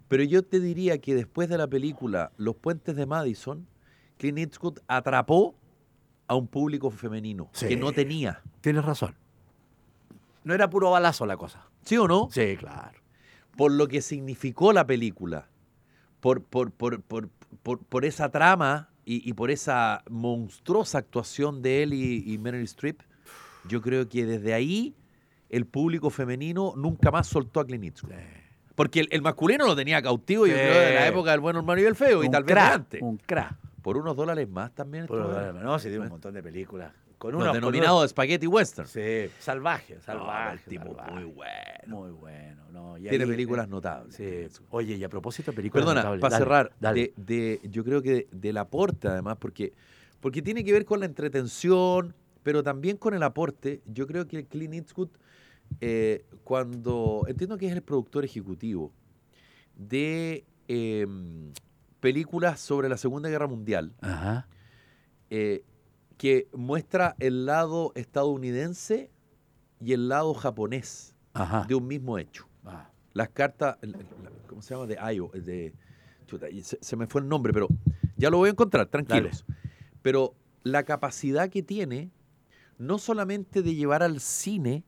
Pero 0.10 0.24
yo 0.24 0.44
te 0.44 0.60
diría 0.60 0.98
que 1.00 1.16
después 1.16 1.48
de 1.50 1.58
la 1.58 1.68
película 1.68 2.32
Los 2.38 2.56
puentes 2.56 2.96
de 2.96 3.06
Madison, 3.06 3.66
Clint 4.18 4.40
Eastwood 4.40 4.80
atrapó 4.88 5.56
a 6.28 6.36
un 6.36 6.48
público 6.48 6.92
femenino 6.92 7.50
Sí. 7.54 7.68
que 7.70 7.78
no 7.78 7.92
tenía. 7.94 8.42
Tienes 8.62 8.84
razón. 8.84 9.16
No 10.44 10.54
era 10.54 10.70
puro 10.70 10.92
balazo 10.92 11.26
la 11.26 11.38
cosa. 11.38 11.66
¿Sí 11.84 11.96
o 11.98 12.08
no? 12.08 12.28
Sí, 12.32 12.56
claro. 12.58 12.99
Por 13.60 13.74
lo 13.74 13.90
que 13.90 14.02
significó 14.02 14.72
la 14.72 14.88
película, 14.88 15.50
por, 16.22 16.42
por, 16.46 16.72
por, 16.72 17.02
por, 17.02 17.28
por- 17.62 17.80
por 17.80 18.06
esa 18.06 18.32
trama 18.32 18.88
y, 19.04 19.30
y 19.30 19.34
por 19.34 19.52
esa 19.52 20.02
monstruosa 20.10 21.00
actuación 21.00 21.62
de 21.62 21.84
él 21.84 21.94
y, 21.94 22.24
y 22.26 22.38
Meryl 22.38 22.64
Streep, 22.64 23.02
yo 23.68 23.82
creo 23.82 24.08
que 24.08 24.26
desde 24.26 24.54
ahí 24.54 24.96
el 25.50 25.66
público 25.66 26.10
femenino 26.10 26.72
nunca 26.78 27.12
más 27.12 27.28
soltó 27.28 27.60
a 27.60 27.66
Clint 27.66 27.84
Eastwood. 27.84 28.14
Porque 28.76 29.02
el, 29.02 29.10
el 29.12 29.22
masculino 29.22 29.66
lo 29.66 29.76
tenía 29.76 30.02
cautivo, 30.02 30.48
yo 30.48 30.54
Sí. 30.54 30.60
creo, 30.62 30.80
de 30.80 30.94
la 30.94 31.08
época 31.08 31.32
del 31.32 31.42
bueno, 31.42 31.60
el 31.60 31.66
malo 31.66 31.82
y 31.82 31.84
el 31.86 31.96
feo, 31.98 32.24
y 32.24 32.30
tal 32.30 32.46
vez 32.46 32.56
antes. 32.58 33.02
Un 33.02 33.18
crack. 33.18 33.58
Por 33.82 33.98
unos 33.98 34.16
dólares 34.16 34.48
más 34.48 34.74
también. 34.74 35.06
Puro 35.06 35.20
estuvo 35.24 35.34
dólar, 35.38 35.56
él. 35.58 35.64
no, 35.64 35.78
se 35.80 35.90
dio 35.90 36.02
un 36.02 36.08
montón 36.08 36.34
de 36.34 36.42
películas. 36.42 36.94
Con 37.20 37.34
Los 37.34 37.42
unos 37.44 37.54
denominados 37.54 38.10
Spaghetti 38.10 38.48
Western. 38.48 38.88
Sí, 38.88 39.30
salvaje, 39.40 39.96
No, 39.96 40.02
salvaje. 40.02 40.54
el 40.54 40.60
tipo 40.64 40.86
salvaje. 40.86 41.12
muy 41.12 41.24
bueno. 41.26 41.52
Muy 41.88 42.12
bueno. 42.12 42.64
No, 42.72 42.98
y 42.98 43.02
Tiene 43.10 43.26
ahí, 43.26 43.30
películas 43.30 43.68
eh, 43.68 43.70
notables. 43.70 44.16
Sí. 44.16 44.62
Oye, 44.70 44.96
y 44.96 45.04
a 45.04 45.10
propósito 45.10 45.52
de 45.52 45.56
películas 45.58 45.84
Perdona, 45.84 46.02
notables, 46.02 46.22
para 46.22 46.32
dale, 46.32 46.44
cerrar, 46.46 46.72
dale. 46.80 47.14
De, 47.18 47.60
de- 47.62 47.70
yo 47.70 47.84
creo 47.84 48.02
que 48.02 48.28
del 48.32 48.58
aporte 48.58 49.08
además, 49.10 49.38
porque, 49.38 49.74
porque 50.22 50.42
tiene 50.42 50.64
que 50.64 50.72
ver 50.72 50.86
con 50.86 51.02
la 51.02 51.06
entretención, 51.08 52.16
pero 52.42 52.64
también 52.64 52.96
con 52.96 53.14
el 53.14 53.22
aporte, 53.24 53.82
yo 53.86 54.08
creo 54.08 54.26
que 54.26 54.46
Clint 54.46 54.74
Eastwood, 54.76 55.10
eh, 55.82 56.26
cuando, 56.46 57.26
entiendo 57.28 57.58
que 57.58 57.68
es 57.68 57.74
el 57.74 57.82
productor 57.82 58.24
ejecutivo 58.24 58.94
de 59.76 60.46
em, 60.70 61.52
películas 62.00 62.62
sobre 62.62 62.88
la 62.88 62.96
Segunda 62.98 63.28
Guerra 63.30 63.48
Mundial, 63.48 63.92
Ajá. 64.02 64.48
eh, 65.30 65.64
que 66.20 66.50
muestra 66.52 67.16
el 67.20 67.46
lado 67.46 67.94
estadounidense 67.96 69.10
y 69.80 69.94
el 69.94 70.10
lado 70.10 70.34
japonés 70.34 71.16
Ajá. 71.34 71.64
de 71.66 71.76
un 71.76 71.88
mismo 71.88 72.18
hecho. 72.18 72.46
Ah, 72.66 72.90
Las 73.14 73.30
cartas, 73.30 73.78
¿cómo 74.46 74.62
se 74.62 74.74
llama? 74.74 74.86
De 74.86 75.00
Ayo, 75.00 75.32
de, 75.34 75.74
se 76.82 76.96
me 76.98 77.08
fue 77.08 77.22
el 77.22 77.30
nombre, 77.30 77.54
pero 77.54 77.70
ya 78.18 78.30
lo 78.30 78.36
voy 78.36 78.50
a 78.50 78.52
encontrar, 78.52 78.88
tranquilos. 78.88 79.46
Pero 80.02 80.36
la 80.64 80.84
capacidad 80.84 81.50
que 81.50 81.64
tiene, 81.64 82.12
no 82.78 82.98
solamente 82.98 83.62
de 83.62 83.76
llevar 83.76 84.04
al 84.04 84.20
cine 84.20 84.84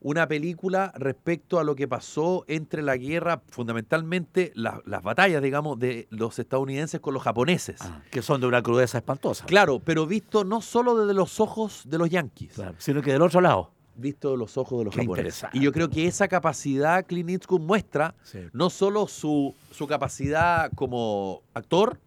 una 0.00 0.26
película 0.28 0.92
respecto 0.96 1.58
a 1.58 1.64
lo 1.64 1.74
que 1.74 1.88
pasó 1.88 2.44
entre 2.48 2.82
la 2.82 2.96
guerra, 2.96 3.42
fundamentalmente 3.48 4.52
la- 4.54 4.80
las 4.86 5.02
batallas, 5.02 5.42
digamos, 5.42 5.78
de 5.78 6.06
los 6.10 6.38
estadounidenses 6.38 7.00
con 7.00 7.14
los 7.14 7.22
japoneses. 7.22 7.80
ah, 7.80 8.00
que 8.10 8.22
son 8.22 8.40
de 8.40 8.46
una 8.46 8.62
crudeza 8.62 8.98
espantosa. 8.98 9.44
Claro, 9.46 9.80
pero 9.80 10.06
visto 10.06 10.44
no 10.44 10.60
solo 10.60 10.96
desde 10.96 11.14
los 11.14 11.40
ojos 11.40 11.82
de 11.86 11.98
los 11.98 12.10
yanquis, 12.10 12.52
Claro, 12.54 12.74
Sino 12.78 13.02
que 13.02 13.12
del 13.12 13.22
otro 13.22 13.40
lado. 13.40 13.70
visto 13.96 14.30
de 14.30 14.36
los 14.36 14.56
ojos 14.56 14.78
de 14.78 14.84
los 14.86 14.94
Qué 14.94 15.00
japoneses. 15.00 15.48
Y 15.52 15.60
yo 15.60 15.72
creo 15.72 15.88
que 15.90 16.06
esa 16.06 16.28
capacidad 16.28 17.04
Clint 17.04 17.30
Eastwood 17.30 17.60
muestra 17.60 18.14
Sí. 18.22 18.38
no 18.52 18.70
solo 18.70 19.08
su, 19.08 19.54
su 19.72 19.86
capacidad 19.88 20.70
como 20.76 21.42
actor, 21.54 21.98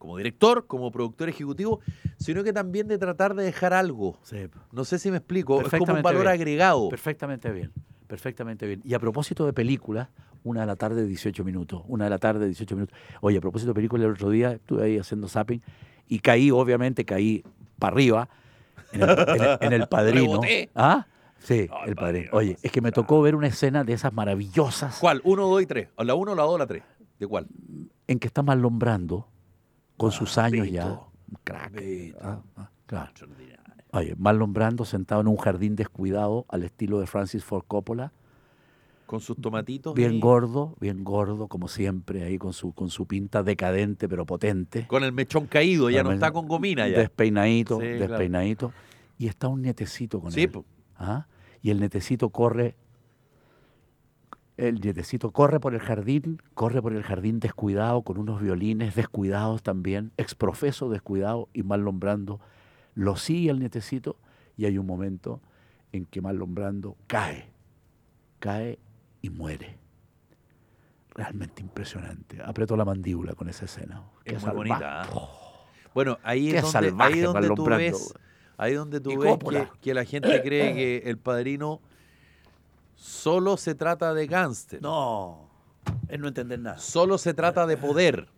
como 0.00 0.16
director, 0.16 0.66
como 0.66 0.90
productor 0.90 1.28
ejecutivo, 1.28 1.80
sino 2.16 2.42
que 2.42 2.52
también 2.54 2.88
de 2.88 2.96
tratar 2.96 3.34
de 3.34 3.44
dejar 3.44 3.74
algo. 3.74 4.18
Sí. 4.22 4.38
No 4.72 4.84
sé 4.84 4.98
si 4.98 5.10
me 5.10 5.18
explico, 5.18 5.60
es 5.60 5.68
como 5.68 5.92
un 5.94 6.02
valor 6.02 6.22
bien. 6.22 6.32
agregado. 6.32 6.88
Perfectamente 6.88 7.50
bien, 7.52 7.70
perfectamente 8.06 8.66
bien. 8.66 8.80
Y 8.82 8.94
a 8.94 8.98
propósito 8.98 9.44
de 9.44 9.52
películas, 9.52 10.08
una 10.42 10.62
de 10.62 10.66
la 10.66 10.76
tarde, 10.76 11.06
18 11.06 11.44
minutos. 11.44 11.82
Una 11.86 12.04
de 12.04 12.10
la 12.10 12.18
tarde, 12.18 12.46
18 12.46 12.74
minutos. 12.74 12.96
Oye, 13.20 13.36
a 13.36 13.40
propósito 13.42 13.70
de 13.72 13.74
películas, 13.74 14.06
el 14.06 14.12
otro 14.12 14.30
día 14.30 14.52
estuve 14.52 14.84
ahí 14.84 14.98
haciendo 14.98 15.28
zapping 15.28 15.60
y 16.08 16.18
caí, 16.20 16.50
obviamente, 16.50 17.04
caí 17.04 17.44
para 17.78 17.92
arriba 17.94 18.28
en 18.92 19.02
el, 19.02 19.10
en 19.10 19.42
el- 19.42 19.58
en 19.60 19.72
el 19.74 19.86
padrino. 19.88 20.40
¿Ah? 20.74 21.06
Sí, 21.40 21.68
No, 21.70 21.84
el 21.84 21.94
padrino. 21.94 22.30
Oye, 22.32 22.56
es 22.62 22.72
que 22.72 22.80
me 22.80 22.90
tocó 22.90 23.20
ver 23.20 23.34
una 23.34 23.48
escena 23.48 23.84
de 23.84 23.92
esas 23.94 24.12
maravillosas 24.12 24.98
¿Cuál? 24.98 25.20
¿Uno, 25.24 25.46
dos 25.46 25.60
y 25.62 25.66
tres? 25.66 25.88
¿O 25.96 26.04
¿La 26.04 26.14
uno, 26.14 26.34
la 26.34 26.42
dos 26.42 26.58
la 26.58 26.66
tres? 26.66 26.82
¿De 27.18 27.26
cuál? 27.26 27.46
en 28.08 28.18
que 28.18 28.26
está 28.26 28.42
Marlon 28.42 28.78
Brando 28.78 29.28
con 30.00 30.12
sus 30.12 30.38
años 30.38 30.68
ya. 30.70 30.98
Crack. 31.44 31.72
Vito. 31.74 32.18
Ah, 32.22 32.40
ah, 32.56 32.70
claro. 32.86 33.12
Oye, 33.92 34.14
Marlon 34.16 34.52
Brando 34.52 34.84
sentado 34.84 35.20
en 35.20 35.28
un 35.28 35.36
jardín 35.36 35.76
descuidado 35.76 36.46
al 36.48 36.62
estilo 36.62 37.00
de 37.00 37.06
Francis 37.06 37.44
Ford 37.44 37.64
Coppola. 37.66 38.12
Con 39.06 39.20
sus 39.20 39.36
tomatitos. 39.36 39.92
Bien 39.94 40.20
gordo, 40.20 40.76
bien 40.80 41.02
gordo, 41.02 41.48
como 41.48 41.66
siempre, 41.66 42.22
ahí 42.22 42.38
con 42.38 42.52
su, 42.52 42.72
con 42.72 42.88
su 42.90 43.06
pinta 43.06 43.42
decadente 43.42 44.08
pero 44.08 44.24
potente. 44.24 44.86
Con 44.86 45.02
el 45.02 45.12
mechón 45.12 45.46
caído, 45.48 45.90
ya 45.90 46.02
no 46.04 46.12
está 46.12 46.30
con 46.30 46.46
gomina 46.46 46.88
ya. 46.88 46.98
Despeinadito, 47.00 47.80
Sí, 47.80 47.86
claro. 47.96 47.98
despeinadito. 48.08 48.72
Y 49.18 49.26
está 49.26 49.48
un 49.48 49.62
nietecito 49.62 50.20
con 50.20 50.30
Sí, 50.30 50.42
él. 50.44 50.52
¿ah? 50.96 51.26
Y 51.60 51.70
el 51.70 51.80
nietecito 51.80 52.30
corre, 52.30 52.76
el 54.60 54.80
nietecito 54.80 55.30
corre 55.30 55.58
por 55.58 55.74
el 55.74 55.80
jardín, 55.80 56.38
corre 56.52 56.82
por 56.82 56.92
el 56.92 57.02
jardín 57.02 57.40
descuidado, 57.40 58.02
con 58.02 58.18
unos 58.18 58.42
violines 58.42 58.94
descuidados 58.94 59.62
también, 59.62 60.12
exprofeso 60.18 60.90
descuidado, 60.90 61.48
y 61.54 61.62
Marlon 61.62 61.98
Brando 61.98 62.40
lo 62.94 63.16
sigue 63.16 63.50
al 63.50 63.58
nietecito, 63.58 64.16
y 64.58 64.66
hay 64.66 64.76
un 64.76 64.86
momento 64.86 65.40
en 65.92 66.04
que 66.04 66.20
Marlon 66.20 66.54
Brando 66.54 66.96
cae, 67.06 67.50
cae 68.38 68.78
y 69.22 69.30
muere. 69.30 69.78
Realmente 71.14 71.62
impresionante. 71.62 72.42
Apretó 72.44 72.76
la 72.76 72.84
mandíbula 72.84 73.32
con 73.32 73.48
esa 73.48 73.64
escena. 73.64 74.04
Qué 74.24 74.34
Es 74.34 74.44
muy 74.44 74.54
bonita. 74.54 75.02
¿ah? 75.02 75.08
Bueno, 75.94 76.18
ahí 76.22 76.50
Qué 76.50 76.58
es 76.58 76.62
donde, 76.62 76.88
salvaje 76.90 77.14
ahí 77.14 77.20
donde 77.20 77.48
tú 77.48 77.64
ves, 77.64 78.14
ahí 78.58 78.74
donde 78.74 79.00
tú 79.00 79.18
ves 79.18 79.38
que, 79.38 79.68
que 79.80 79.94
la 79.94 80.04
gente 80.04 80.42
cree 80.42 80.74
que 80.74 81.10
el 81.10 81.16
padrino 81.16 81.80
solo 83.00 83.56
se 83.56 83.74
trata 83.74 84.12
de 84.12 84.26
gángster. 84.26 84.82
No, 84.82 85.48
es 86.08 86.18
no 86.20 86.28
entender 86.28 86.58
nada. 86.58 86.78
Solo 86.78 87.16
se 87.18 87.32
trata 87.34 87.66
de 87.66 87.76
poder. 87.78 88.28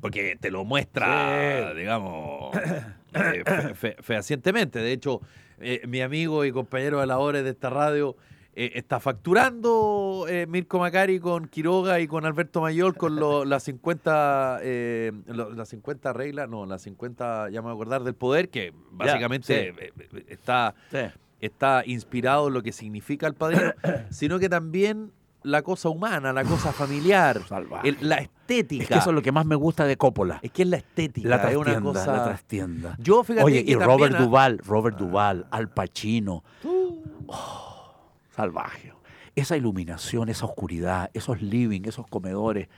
Porque 0.00 0.36
te 0.40 0.50
lo 0.50 0.64
muestra, 0.64 1.70
Sí. 1.72 1.78
digamos, 1.78 2.54
eh, 3.14 3.42
fe- 3.44 3.74
fe- 3.74 3.96
fehacientemente. 4.00 4.78
De 4.78 4.92
hecho, 4.92 5.20
eh, 5.58 5.82
mi 5.88 6.00
amigo 6.02 6.44
y 6.44 6.52
compañero 6.52 7.00
de 7.00 7.06
labores 7.06 7.42
de 7.44 7.50
esta 7.50 7.70
radio 7.70 8.14
eh, 8.54 8.72
está 8.74 9.00
facturando 9.00 10.26
Mirko 10.48 10.78
Macari 10.78 11.18
con 11.18 11.48
Quiroga 11.48 11.98
y 12.00 12.06
con 12.06 12.24
Alberto 12.26 12.60
Mayor 12.60 12.96
con 12.96 13.16
lo- 13.16 13.44
las 13.46 13.64
50 13.64 14.60
eh, 14.62 15.12
lo- 15.26 15.50
las 15.52 15.68
50 15.70 16.12
reglas, 16.12 16.48
no, 16.48 16.64
las 16.66 16.82
50, 16.82 17.48
ya 17.50 17.60
me 17.60 17.64
voy 17.66 17.70
a 17.72 17.74
acordar, 17.74 18.04
del 18.04 18.14
poder, 18.14 18.48
que 18.50 18.72
básicamente 18.92 19.74
sí. 19.74 20.22
está 20.28 20.74
Sí. 20.90 20.98
Está 21.46 21.82
inspirado 21.86 22.48
en 22.48 22.54
lo 22.54 22.62
que 22.62 22.72
significa 22.72 23.26
el 23.26 23.34
padrino, 23.34 23.72
sino 24.10 24.38
que 24.38 24.48
también 24.48 25.12
la 25.42 25.62
cosa 25.62 25.88
humana, 25.88 26.32
la 26.32 26.44
cosa 26.44 26.72
familiar, 26.72 27.40
el- 27.84 27.96
la 28.00 28.16
estética. 28.16 28.82
Es 28.82 28.88
que 28.88 28.94
eso 28.98 29.10
es 29.10 29.14
lo 29.14 29.22
que 29.22 29.30
más 29.30 29.46
me 29.46 29.54
gusta 29.54 29.84
de 29.84 29.96
Coppola. 29.96 30.40
Es 30.42 30.50
que 30.50 30.62
es 30.62 30.68
la 30.68 30.76
estética, 30.78 31.28
La 31.28 31.36
es 31.36 31.42
trastienda, 31.42 31.78
una 31.78 31.82
cosa... 31.82 32.12
la 32.16 32.24
trastienda. 32.24 32.96
Yo, 32.98 33.22
fíjate 33.22 33.44
Oye, 33.44 33.60
y 33.60 33.70
también, 33.70 33.80
Robert 33.88 34.14
ah, 34.16 34.22
Duval, 34.22 34.58
Robert 34.58 34.98
Duval, 34.98 35.46
Al 35.50 35.68
Pacino. 35.70 36.42
Oh, 36.64 38.10
salvaje. 38.34 38.92
Esa 39.34 39.56
iluminación, 39.56 40.28
esa 40.28 40.46
oscuridad, 40.46 41.10
esos 41.14 41.42
living, 41.42 41.82
esos 41.84 42.06
comedores, 42.08 42.68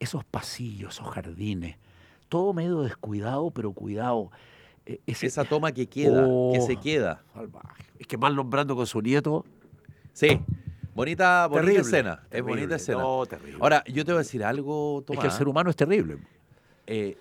esos 0.00 0.24
pasillos, 0.24 0.94
esos 0.94 1.12
jardines, 1.12 1.76
todo 2.28 2.52
medio 2.54 2.82
descuidado, 2.82 3.50
pero 3.50 3.72
cuidado. 3.72 4.30
Ese- 5.06 5.26
esa 5.26 5.44
toma 5.44 5.72
que 5.72 5.86
queda, 5.88 6.22
que 6.24 6.28
Oh. 6.28 6.64
se 6.66 6.76
queda. 6.76 7.22
salvaje. 7.34 7.84
Es 7.98 8.06
que 8.06 8.16
mal 8.18 8.34
nombrando 8.34 8.74
con 8.74 8.86
su 8.86 9.00
nieto. 9.00 9.44
Sí, 10.12 10.40
bonita, 10.94 11.46
bonita 11.46 11.60
terrible, 11.66 11.80
escena, 11.82 12.22
es 12.30 12.42
bonita 12.42 12.76
escena. 12.76 12.98
No, 12.98 13.24
terrible. 13.26 13.58
Ahora, 13.60 13.84
yo 13.84 14.04
te 14.04 14.12
voy 14.12 14.16
a 14.16 14.22
decir 14.22 14.42
algo, 14.44 15.00
es 15.00 15.06
Tomás. 15.06 15.20
que 15.22 15.26
el 15.28 15.32
ser 15.32 15.48
humano 15.48 15.70
es 15.70 15.76
terrible. 15.76 16.18
Eh, 16.86 17.16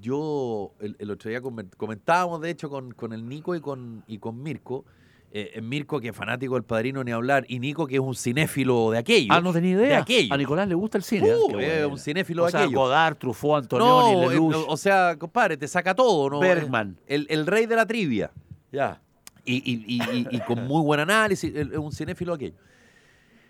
yo 0.00 0.72
el, 0.78 0.94
el 1.00 1.10
otro 1.10 1.28
día 1.30 1.42
comen- 1.42 1.68
comentábamos, 1.76 2.40
de 2.40 2.50
hecho, 2.50 2.70
con, 2.70 2.92
con 2.92 3.12
el 3.12 3.28
Nico 3.28 3.54
y 3.56 3.60
con, 3.60 4.04
y 4.06 4.18
con 4.18 4.40
Mirko. 4.42 4.84
Eh, 5.32 5.52
eh, 5.54 5.60
Mirko, 5.60 6.00
que 6.00 6.08
es 6.08 6.16
fanático 6.16 6.54
del 6.54 6.64
padrino, 6.64 7.04
ni 7.04 7.12
hablar. 7.12 7.44
Y 7.48 7.60
Nico, 7.60 7.86
que 7.86 7.94
es 7.94 8.00
un 8.00 8.16
cinéfilo 8.16 8.90
de 8.90 8.98
aquello. 8.98 9.28
Ah, 9.32 9.40
no 9.40 9.52
tenía 9.52 9.76
De 9.78 9.84
idea. 9.86 9.98
aquello. 10.00 10.34
A 10.34 10.36
Nicolás 10.36 10.66
le 10.68 10.74
gusta 10.74 10.98
el 10.98 11.04
cine. 11.04 11.32
Uh, 11.34 11.58
¿eh? 11.60 11.86
Un 11.86 11.98
cinéfilo 11.98 12.42
o 12.42 12.46
de 12.46 12.50
sea, 12.52 12.62
aquello. 12.62 12.78
Godard, 12.80 13.16
Truffaut, 13.16 13.62
Antonioni, 13.62 14.12
No, 14.16 14.24
eh, 14.24 14.34
Lelouch. 14.34 14.64
o 14.68 14.76
sea, 14.76 15.16
compadre, 15.16 15.56
te 15.56 15.68
saca 15.68 15.94
todo, 15.94 16.28
¿no? 16.30 16.40
Bergman. 16.40 16.96
El, 17.06 17.26
el 17.30 17.46
rey 17.46 17.66
de 17.66 17.76
la 17.76 17.86
trivia. 17.86 18.32
ya. 18.72 19.00
Y, 19.44 19.54
y- 19.64 20.26
y- 20.30 20.40
con 20.40 20.66
muy 20.66 20.82
buen 20.82 21.00
análisis, 21.00 21.52
es 21.54 21.66
un 21.76 21.90
cinéfilo 21.92 22.34
aquello. 22.34 22.54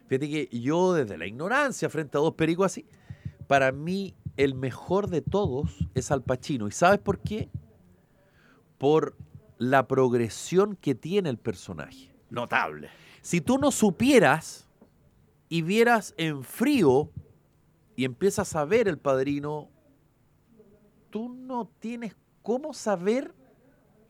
Fíjate 0.06 0.28
que 0.30 0.48
yo, 0.60 0.92
desde 0.94 1.18
la 1.18 1.26
ignorancia, 1.26 1.90
frente 1.90 2.16
a 2.16 2.20
dos 2.20 2.34
pericos 2.34 2.66
así, 2.66 2.86
para 3.46 3.72
mí 3.72 4.14
el 4.36 4.54
mejor 4.54 5.08
de 5.08 5.20
todos 5.20 5.68
es 5.94 6.10
Al 6.10 6.22
Pacino. 6.22 6.68
¿Y 6.68 6.70
sabes 6.72 7.00
por 7.00 7.18
qué? 7.18 7.48
Por 8.78 9.16
la 9.60 9.86
progresión 9.86 10.74
que 10.74 10.94
tiene 10.94 11.28
el 11.28 11.36
personaje. 11.36 12.10
Notable. 12.30 12.88
Si 13.20 13.42
tú 13.42 13.58
no 13.58 13.70
supieras 13.70 14.66
y 15.50 15.60
vieras 15.60 16.14
en 16.16 16.42
frío 16.42 17.10
y 17.94 18.06
empiezas 18.06 18.56
a 18.56 18.64
ver 18.64 18.88
el 18.88 18.96
padrino, 18.96 19.68
tú 21.10 21.28
no 21.28 21.70
tienes 21.78 22.16
cómo 22.40 22.72
saber 22.72 23.34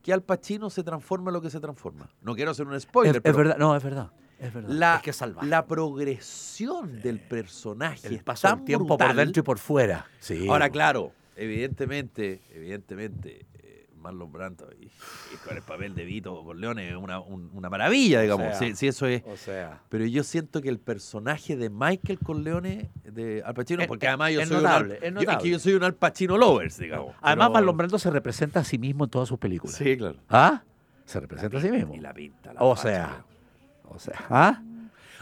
que 0.03 0.13
Al 0.13 0.23
Pacino 0.23 0.71
se 0.71 0.85
transforma 0.85 1.31
en 1.31 1.35
lo 1.35 1.43
que 1.43 1.51
se 1.51 1.59
transforma. 1.59 2.09
No 2.23 2.37
quiero 2.37 2.53
hacer 2.53 2.69
un 2.69 2.81
spoiler, 2.81 3.17
Es, 3.17 3.17
es 3.17 3.23
pero 3.25 3.37
verdad, 3.39 3.57
no, 3.59 3.75
es 3.75 3.83
verdad. 3.83 4.13
Es 4.39 4.55
verdad. 4.55 4.71
la, 4.71 4.97
es 4.97 5.03
que 5.03 5.11
es 5.11 5.17
salvaje. 5.17 5.49
la 5.49 5.67
progresión 5.67 7.03
del 7.03 7.19
personaje 7.21 8.07
el 8.07 8.15
es 8.15 8.23
paso 8.23 8.49
tan 8.49 8.59
del 8.59 8.67
tiempo 8.67 8.85
brutal. 8.97 9.09
por 9.09 9.17
dentro 9.17 9.41
y 9.41 9.43
por 9.43 9.59
fuera. 9.59 10.07
Sí. 10.21 10.47
Ahora, 10.49 10.71
claro, 10.71 11.13
evidentemente, 11.37 12.41
evidentemente, 12.51 13.45
Marlon 14.01 14.33
Brando 14.33 14.69
y, 14.81 14.85
y 14.87 15.37
con 15.47 15.57
el 15.57 15.63
papel 15.63 15.95
de 15.95 16.05
Vito 16.05 16.43
Corleone 16.43 16.89
es 16.91 16.97
una, 16.97 17.21
un- 17.21 17.51
una 17.53 17.69
maravilla, 17.71 18.21
digamos. 18.23 18.47
sea. 18.57 18.69
si, 18.71 18.75
si 18.77 18.87
eso 18.89 19.07
es. 19.07 19.23
O 19.27 19.37
sea. 19.37 19.83
Pero 19.89 20.05
yo 20.07 20.23
siento 20.25 20.61
que 20.63 20.69
el 20.69 20.79
personaje 20.79 21.57
de 21.57 21.71
Michael 21.71 22.19
Corleone 22.19 22.91
de 23.05 23.43
Al 23.45 23.55
Pacino, 23.55 23.83
Es- 23.83 23.89
porque 23.89 24.07
es- 24.07 24.11
además 24.11 24.33
yo 24.33 24.41
es 24.41 24.49
soy 24.49 24.57
notable, 24.57 24.95
un 24.99 25.03
es 25.05 25.09
Al, 25.09 25.13
yo- 25.15 25.21
es 25.21 25.27
que 25.27 25.27
notable. 25.33 25.51
yo 25.51 25.59
soy 25.59 25.75
un 25.75 25.85
Al 25.85 25.95
Pacino 25.95 26.37
lovers, 26.39 26.79
digamos. 26.79 27.15
Además, 27.21 27.47
Pero- 27.49 27.53
Marlon 27.55 27.77
Brando 27.77 27.99
se 27.99 28.11
representa 28.11 28.61
a 28.61 28.65
sí 28.65 28.79
mismo 28.79 29.05
en 29.05 29.11
todas 29.11 29.29
sus 29.29 29.39
películas. 29.39 29.77
Sí, 29.77 29.97
claro. 29.97 30.17
¿Ah? 30.29 30.63
Se 31.05 31.21
representa 31.21 31.59
a 31.59 31.61
sí 31.61 31.71
mismo. 31.71 31.95
Y 31.95 31.99
la 32.01 32.13
pinta. 32.15 32.53
la 32.55 32.61
O 32.63 32.75
facha, 32.77 32.89
sea, 32.89 33.25
o 33.89 33.99
sea, 33.99 34.15
¿ah? 34.31 34.63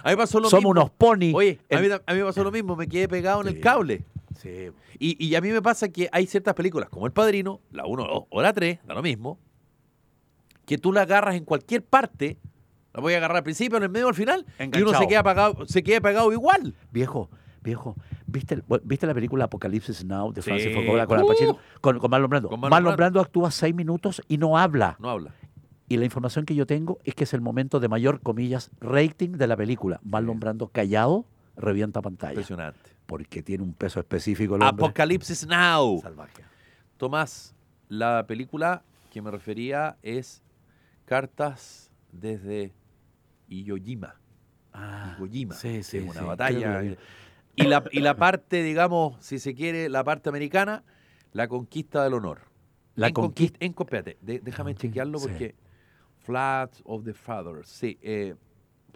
A 0.00 0.10
mí 0.10 0.10
me 0.10 0.16
pasó 0.18 0.38
lo 0.38 0.48
Somos 0.48 0.60
mismo. 0.62 0.70
unos 0.70 0.90
pony. 0.90 1.32
Oye, 1.34 1.58
a 1.70 1.80
mí, 1.80 1.88
a 1.90 2.12
mí 2.12 2.18
me 2.20 2.24
pasó 2.24 2.44
lo 2.44 2.52
mismo, 2.52 2.76
me 2.76 2.86
quedé 2.86 3.08
pegado 3.08 3.40
en 3.40 3.48
el 3.48 3.54
Sí. 3.54 3.60
cable. 3.60 4.04
Sí. 4.38 4.70
Y, 4.98 5.24
y 5.24 5.34
a 5.36 5.40
mí 5.40 5.50
me 5.50 5.60
pasa 5.62 5.88
que 5.88 6.08
hay 6.10 6.26
ciertas 6.26 6.54
películas, 6.54 6.88
como 6.88 7.06
El 7.06 7.12
Padrino, 7.12 7.60
la 7.70 7.86
1 7.86 8.26
o 8.30 8.42
la 8.42 8.52
3, 8.52 8.80
da 8.86 8.94
lo 8.94 9.02
mismo, 9.02 9.38
que 10.64 10.78
tú 10.78 10.92
la 10.92 11.02
agarras 11.02 11.34
en 11.36 11.44
cualquier 11.44 11.84
parte, 11.84 12.38
la 12.94 13.00
voy 13.00 13.14
a 13.14 13.18
agarrar 13.18 13.38
al 13.38 13.42
principio, 13.42 13.78
en 13.78 13.84
el 13.84 13.90
medio 13.90 14.08
al 14.08 14.14
final, 14.14 14.44
y 14.60 14.82
uno 14.82 14.94
se 14.98 15.06
queda 15.06 15.22
pagado, 15.22 15.66
se 15.66 15.82
queda 15.82 16.00
pegado 16.00 16.32
igual. 16.32 16.74
Viejo, 16.92 17.30
viejo, 17.62 17.96
¿viste, 18.26 18.62
¿viste 18.84 19.06
la 19.06 19.14
película 19.14 19.44
Apocalipsis 19.44 20.04
Now 20.04 20.32
de 20.32 20.42
Sí. 20.42 20.50
Francis 20.50 20.74
Ford 20.74 20.84
Coppola 20.84 21.06
con 21.06 21.22
Uh. 21.22 21.26
Pacino? 21.26 21.58
Con, 21.80 21.98
con 21.98 22.10
Marlon 22.10 22.30
Brando. 22.30 22.48
Con 22.48 22.60
Marlon 22.60 22.70
Marlon, 22.70 22.96
Brando. 22.96 22.96
Brando 23.14 23.20
actúa 23.20 23.50
seis 23.50 23.74
minutos 23.74 24.22
y 24.28 24.38
no 24.38 24.58
habla. 24.58 24.96
No 25.00 25.10
habla. 25.10 25.34
Y 25.88 25.96
la 25.96 26.04
información 26.04 26.44
que 26.44 26.54
yo 26.54 26.66
tengo 26.66 26.98
es 27.04 27.14
que 27.14 27.24
es 27.24 27.32
el 27.32 27.40
momento 27.40 27.80
de 27.80 27.88
mayor, 27.88 28.20
comillas, 28.20 28.70
rating 28.80 29.30
de 29.32 29.46
la 29.46 29.56
película. 29.56 30.00
Marlon 30.04 30.38
Brando 30.38 30.68
callado 30.68 31.24
revienta 31.58 32.00
pantalla. 32.02 32.32
Impresionante. 32.32 32.90
Porque 33.06 33.42
tiene 33.42 33.62
un 33.64 33.72
peso 33.74 34.00
específico 34.00 34.56
el. 34.56 34.62
Apocalipsis 34.62 35.46
Now. 35.46 36.00
Salvaje. 36.02 36.42
Tomás, 36.96 37.54
la 37.88 38.24
película 38.26 38.82
que 39.10 39.22
me 39.22 39.30
refería 39.30 39.96
es 40.02 40.42
Cartas 41.04 41.90
desde 42.12 42.72
Iwo 43.48 43.76
Jima. 43.76 44.16
Ah, 44.72 45.14
Iwo 45.18 45.26
Jima. 45.28 45.54
sí, 45.54 45.82
sí, 45.82 45.98
Es 45.98 46.04
una 46.04 46.20
sí, 46.20 46.26
batalla. 46.26 46.80
que. 46.80 46.98
Y 47.56 47.62
la, 47.64 47.82
y 47.90 48.00
la 48.00 48.14
parte, 48.16 48.62
digamos, 48.62 49.16
si 49.24 49.38
se 49.40 49.54
quiere, 49.54 49.88
la 49.88 50.04
parte 50.04 50.28
americana, 50.28 50.84
la 51.32 51.48
conquista 51.48 52.04
del 52.04 52.14
honor. 52.14 52.42
La 52.94 53.08
en 53.08 53.14
conquista. 53.14 53.58
conquista. 53.58 53.64
En, 53.64 53.74
espérate, 54.02 54.18
de- 54.20 54.40
déjame 54.40 54.72
Ah, 54.72 54.74
chequearlo 54.74 55.18
porque. 55.18 55.54
Flats 56.18 56.82
of 56.84 57.04
the 57.04 57.14
Fathers. 57.14 57.68
Sí, 57.68 57.98
eh, 58.02 58.34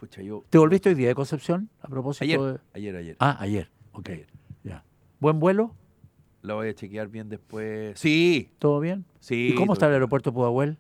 pucha, 0.02 0.20
yo. 0.20 0.44
¿Te 0.50 0.58
volviste 0.58 0.88
hoy 0.88 0.96
día 0.96 1.06
de 1.06 1.14
Concepción 1.14 1.70
a 1.80 1.86
propósito 1.86 2.24
Ayer, 2.24 2.40
de- 2.40 2.58
ayer, 2.74 2.96
ayer. 2.96 3.16
Ah, 3.20 3.36
ayer. 3.38 3.70
Ok, 3.92 4.08
Ayer. 4.08 4.26
ya. 4.64 4.82
¿Buen 5.20 5.38
vuelo? 5.38 5.76
La 6.40 6.54
voy 6.54 6.66
a 6.68 6.74
chequear 6.74 7.06
bien 7.06 7.28
después. 7.28 7.96
Sí, 8.00 8.50
¿Todo 8.58 8.80
bien? 8.80 9.04
sí. 9.20 9.50
¿Y 9.52 9.54
cómo 9.54 9.74
está 9.74 9.86
el 9.86 9.92
aeropuerto 9.92 10.32
Pudahuel? 10.32 10.76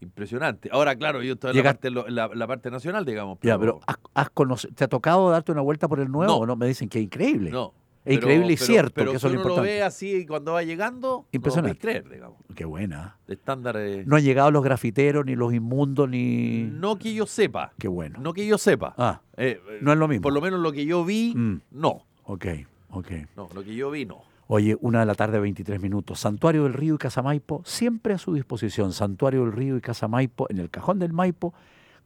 Impresionante. 0.00 0.68
Ahora, 0.72 0.94
claro, 0.94 1.20
yo 1.22 1.32
estoy 1.32 1.50
en 1.50 1.56
la 1.56 1.62
parte, 1.64 1.90
la, 1.90 2.28
la 2.32 2.46
parte 2.46 2.70
nacional, 2.70 3.04
digamos. 3.04 3.38
Ya, 3.42 3.58
pero 3.58 3.80
¿has, 3.88 3.96
has 4.14 4.30
¿te 4.76 4.84
ha 4.84 4.88
tocado 4.88 5.28
darte 5.30 5.50
una 5.50 5.60
vuelta 5.62 5.88
por 5.88 5.98
el 5.98 6.08
nuevo 6.08 6.32
No. 6.32 6.38
o 6.38 6.46
no? 6.46 6.54
Me 6.54 6.66
dicen 6.68 6.88
que 6.88 6.98
es 7.00 7.04
increíble. 7.04 7.50
No. 7.50 7.74
Es 8.04 8.16
increíble 8.16 8.52
y 8.52 8.56
cierto, 8.56 8.92
Pero 8.94 9.12
que 9.12 9.18
si 9.18 9.26
eso 9.26 9.26
es 9.28 9.32
lo 9.34 9.38
uno 9.40 9.48
lo 9.48 9.54
importante. 9.54 9.74
ve 9.76 9.82
así 9.84 10.26
cuando 10.26 10.52
va 10.54 10.62
llegando, 10.64 11.26
Impresionante. 11.30 11.74
no 11.74 11.74
lo 11.74 11.80
creer, 12.00 12.08
digamos. 12.12 12.38
Qué 12.54 12.64
buena. 12.64 13.16
De 13.28 13.34
estándar. 13.34 13.78
No 14.06 14.16
han 14.16 14.22
llegado 14.24 14.50
los 14.50 14.64
grafiteros, 14.64 15.24
ni 15.24 15.36
los 15.36 15.54
inmundos, 15.54 16.08
ni... 16.08 16.64
no 16.64 16.98
que 16.98 17.14
yo 17.14 17.26
sepa. 17.26 17.72
Qué 17.78 17.86
bueno. 17.88 18.18
No 18.20 18.32
que 18.32 18.44
yo 18.46 18.58
sepa. 18.58 18.94
Ah, 18.98 19.20
eh, 19.36 19.60
no 19.80 19.92
es 19.92 19.98
lo 19.98 20.08
mismo. 20.08 20.22
Por 20.22 20.32
lo 20.32 20.40
menos 20.40 20.58
lo 20.60 20.72
que 20.72 20.84
yo 20.84 21.04
vi, 21.04 21.32
Mm. 21.36 21.60
no. 21.70 22.02
ok, 22.24 22.46
ok. 22.90 23.10
No, 23.36 23.48
lo 23.54 23.62
que 23.62 23.74
yo 23.74 23.90
vi, 23.90 24.04
no. 24.04 24.22
Oye, 24.48 24.76
una 24.80 25.00
de 25.00 25.06
la 25.06 25.14
tarde, 25.14 25.38
23 25.38 25.80
minutos. 25.80 26.18
Santuario 26.18 26.64
del 26.64 26.74
Río 26.74 26.96
y 26.96 26.98
Casa 26.98 27.22
Maipo, 27.22 27.62
siempre 27.64 28.12
a 28.14 28.18
su 28.18 28.34
disposición. 28.34 28.92
Santuario 28.92 29.42
del 29.44 29.52
Río 29.52 29.76
y 29.76 29.80
Casa 29.80 30.08
Maipo, 30.08 30.46
en 30.50 30.58
el 30.58 30.68
cajón 30.68 30.98
del 30.98 31.12
Maipo, 31.12 31.54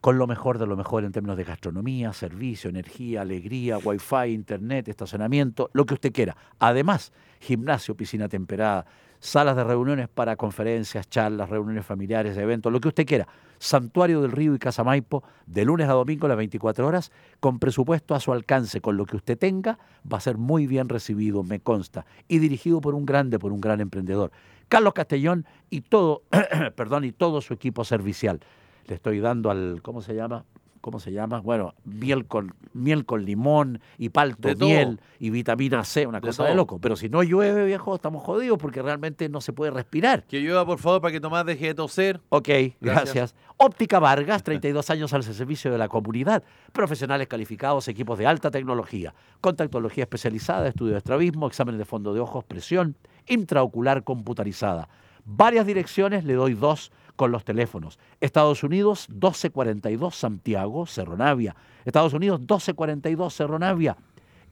con 0.07 0.19
lo 0.19 0.29
mejor 0.29 0.59
de 0.59 0.69
lo 0.69 0.77
mejor 0.77 1.03
en 1.03 1.11
términos 1.11 1.37
de 1.37 1.43
gastronomía, 1.43 2.13
servicio, 2.13 2.71
energía, 2.71 3.23
alegría, 3.23 3.79
wifi, 3.79 4.33
internet, 4.33 4.87
estacionamiento, 4.87 5.69
lo 5.73 5.85
que 5.85 5.95
usted 5.95 6.13
quiera. 6.13 6.37
Además, 6.61 7.13
gimnasio, 7.41 7.97
piscina 7.97 8.29
temperada, 8.29 8.87
salas 9.19 9.57
de 9.57 9.65
reuniones 9.65 10.07
para 10.09 10.37
conferencias, 10.37 11.11
charlas, 11.11 11.51
reuniones 11.51 11.85
familiares, 11.85 12.37
eventos, 12.37 12.73
lo 12.73 12.79
que 12.79 12.87
usted 12.87 13.05
quiera. 13.05 13.27
Santuario 13.59 14.23
del 14.23 14.31
Río 14.31 14.55
y 14.55 14.61
Casa 14.61 14.85
Maipo, 14.85 15.25
de 15.45 15.65
lunes 15.65 15.89
a 15.89 15.95
domingo 15.95 16.27
a 16.27 16.29
las 16.29 16.39
24 16.39 16.87
horas, 16.87 17.11
con 17.41 17.59
presupuesto 17.59 18.15
a 18.15 18.21
su 18.21 18.33
alcance, 18.33 18.81
con 18.81 18.97
lo 18.97 19.07
que 19.07 19.17
usted 19.17 19.37
tenga, 19.37 19.77
va 20.05 20.19
a 20.19 20.21
ser 20.21 20.39
muy 20.39 20.69
bien 20.69 20.89
recibido, 20.89 21.43
me 21.43 21.59
consta, 21.59 22.07
y 22.29 22.39
dirigido 22.39 22.81
por 22.81 22.95
un 22.95 23.07
grande, 23.07 23.41
por 23.41 23.51
un 23.51 23.61
gran 23.61 23.81
emprendedor. 23.81 24.31
Carlos 24.69 24.95
Castellón 24.95 25.47
y 25.69 25.81
todo, 25.81 26.23
perdón, 26.77 27.03
y 27.03 27.11
todo 27.11 27.41
su 27.41 27.55
equipo 27.55 27.85
servicial. 27.85 28.39
Le 28.87 28.95
estoy 28.95 29.21
dando 29.21 29.51
al, 29.51 29.81
¿cómo 29.83 30.01
se 30.01 30.15
llama? 30.15 30.45
¿Cómo 30.81 31.01
se 31.01 31.11
llama? 31.11 31.41
Bueno, 31.41 31.75
miel 31.85 32.27
con, 32.27 32.55
miel 32.73 33.05
con 33.05 33.25
limón 33.25 33.81
y 33.99 34.11
palto 34.11 34.47
De 34.47 34.55
todo. 34.55 34.69
miel 34.69 35.01
y 35.19 35.31
vitamina 35.31 35.83
C, 35.83 36.07
una 36.07 36.21
De 36.21 36.29
cosa 36.29 36.45
de 36.45 36.55
loco. 36.55 36.79
Pero 36.79 36.95
si 36.95 37.09
no 37.09 37.25
llueve, 37.25 37.65
viejo, 37.65 37.97
estamos 37.97 38.23
jodidos 38.23 38.57
porque 38.57 38.83
realmente 38.83 39.29
no 39.29 39.41
se 39.41 39.53
puede 39.53 39.73
respirar. 39.73 40.23
Que 40.27 40.39
llueva, 40.39 40.65
por 40.65 40.79
favor, 40.79 41.01
para 41.01 41.11
que 41.11 41.19
Tomás 41.19 41.45
deje 41.45 41.67
de 41.67 41.75
toser. 41.75 42.21
Ok, 42.29 42.47
gracias. 42.47 42.75
Gracias. 42.81 43.35
Óptica 43.57 43.99
Vargas, 43.99 44.45
32 44.45 44.89
años 44.91 45.13
al 45.13 45.25
servicio 45.25 45.73
de 45.73 45.79
la 45.79 45.89
comunidad. 45.89 46.45
Profesionales 46.73 47.27
calificados, 47.27 47.89
equipos 47.89 48.17
de 48.17 48.27
alta 48.29 48.53
tecnología. 48.53 49.13
Contactología 49.41 50.05
especializada, 50.05 50.69
estudio 50.69 50.93
de 50.93 50.99
estrabismo, 50.99 51.49
exámenes 51.49 51.79
de 51.81 51.85
fondo 51.85 52.15
de 52.15 52.21
ojos, 52.21 52.45
presión, 52.45 52.95
intraocular 53.27 54.05
computarizada. 54.05 54.89
Varias 55.25 55.67
direcciones, 55.67 56.25
le 56.25 56.35
doy 56.35 56.55
dos 56.55 56.93
con 57.17 57.33
los 57.33 57.45
teléfonos. 57.45 57.99
Estados 58.21 58.63
Unidos, 58.63 59.09
1242 59.09 60.15
Santiago, 60.15 60.87
Cerro 60.87 61.17
Navia. 61.17 61.57
Estados 61.85 62.13
Unidos, 62.13 62.41
1242 62.41 63.35
Cerro 63.35 63.59
Navia 63.59 63.97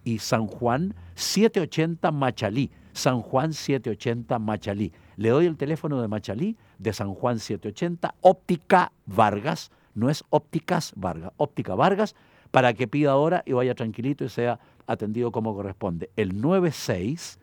y 0.05 0.19
San 0.19 0.47
Juan 0.47 0.95
780 1.15 2.11
Machalí. 2.11 2.71
San 2.93 3.23
Juan 3.23 3.53
780 3.53 4.39
Machalí. 4.39 4.93
Le 5.17 5.31
doy 5.31 5.47
el 5.47 5.57
teléfono 5.57 6.01
de 6.01 6.09
Machalí 6.09 6.57
de 6.79 6.93
San 6.93 7.15
Juan 7.15 7.39
780, 7.39 8.15
Óptica 8.21 8.93
Vargas, 9.07 9.71
no 9.95 10.11
es 10.11 10.25
Ópticas 10.31 10.93
Vargas, 10.97 11.33
Óptica 11.37 11.75
Vargas, 11.75 12.15
para 12.51 12.73
que 12.75 12.87
pida 12.87 13.13
ahora 13.13 13.43
y 13.47 13.53
vaya 13.53 13.75
tranquilito 13.75 14.25
y 14.25 14.29
sea 14.29 14.61
atendido 14.87 15.33
como 15.33 15.55
corresponde. 15.55 16.11
El 16.17 16.41
96 16.41 17.41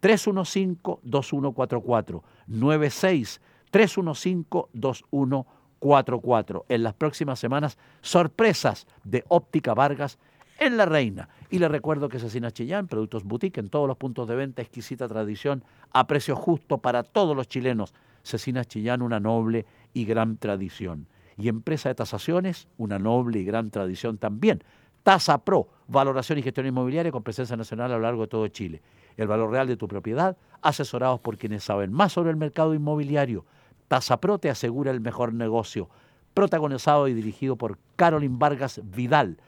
315 0.00 1.00
2144 1.02 2.22
96 2.46 3.40
315 3.74 4.68
2144. 4.72 6.66
En 6.68 6.84
las 6.84 6.94
próximas 6.94 7.40
semanas, 7.40 7.76
sorpresas 8.02 8.86
de 9.02 9.24
Óptica 9.26 9.74
Vargas 9.74 10.20
en 10.60 10.76
La 10.76 10.86
Reina. 10.86 11.28
Y 11.50 11.58
le 11.58 11.66
recuerdo 11.66 12.08
que 12.08 12.20
Cecina 12.20 12.52
Chillán, 12.52 12.86
productos 12.86 13.24
boutique 13.24 13.58
en 13.58 13.68
todos 13.68 13.88
los 13.88 13.96
puntos 13.96 14.28
de 14.28 14.36
venta, 14.36 14.62
exquisita 14.62 15.08
tradición, 15.08 15.64
a 15.90 16.06
precio 16.06 16.36
justo 16.36 16.78
para 16.78 17.02
todos 17.02 17.34
los 17.36 17.48
chilenos. 17.48 17.94
Cecina 18.22 18.64
Chillán, 18.64 19.02
una 19.02 19.18
noble 19.18 19.66
y 19.92 20.04
gran 20.04 20.36
tradición. 20.36 21.08
Y 21.36 21.48
empresa 21.48 21.88
de 21.88 21.96
tasaciones, 21.96 22.68
una 22.78 23.00
noble 23.00 23.40
y 23.40 23.44
gran 23.44 23.72
tradición 23.72 24.18
también. 24.18 24.62
Tasa 25.02 25.38
Pro, 25.38 25.66
valoración 25.88 26.38
y 26.38 26.42
gestión 26.42 26.68
inmobiliaria 26.68 27.10
con 27.10 27.24
presencia 27.24 27.56
nacional 27.56 27.90
a 27.90 27.96
lo 27.96 28.02
largo 28.02 28.22
de 28.22 28.28
todo 28.28 28.46
Chile. 28.46 28.82
El 29.16 29.26
valor 29.26 29.50
real 29.50 29.66
de 29.66 29.76
tu 29.76 29.88
propiedad, 29.88 30.36
asesorados 30.62 31.18
por 31.18 31.38
quienes 31.38 31.64
saben 31.64 31.92
más 31.92 32.12
sobre 32.12 32.30
el 32.30 32.36
mercado 32.36 32.72
inmobiliario. 32.72 33.44
Tasa 33.88 34.20
Pro 34.20 34.38
te 34.38 34.50
asegura 34.50 34.90
el 34.90 35.00
mejor 35.00 35.32
negocio. 35.32 35.88
Protagonizado 36.34 37.08
y 37.08 37.14
dirigido 37.14 37.56
por 37.56 37.78
Carolyn 37.96 38.38
Vargas 38.38 38.80
Vidal. 38.82 39.38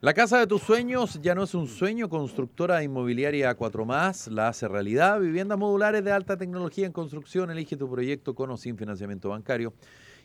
La 0.00 0.14
casa 0.14 0.38
de 0.38 0.46
tus 0.48 0.62
sueños 0.62 1.20
ya 1.22 1.34
no 1.34 1.44
es 1.44 1.54
un 1.54 1.68
sueño. 1.68 2.08
Constructora 2.08 2.82
inmobiliaria 2.82 3.54
4 3.54 3.84
más 3.84 4.26
la 4.26 4.48
hace 4.48 4.66
realidad. 4.66 5.20
Viviendas 5.20 5.56
modulares 5.56 6.04
de 6.04 6.10
alta 6.10 6.36
tecnología 6.36 6.86
en 6.86 6.92
construcción. 6.92 7.52
Elige 7.52 7.76
tu 7.76 7.88
proyecto 7.88 8.34
con 8.34 8.50
o 8.50 8.56
sin 8.56 8.76
financiamiento 8.76 9.28
bancario. 9.28 9.72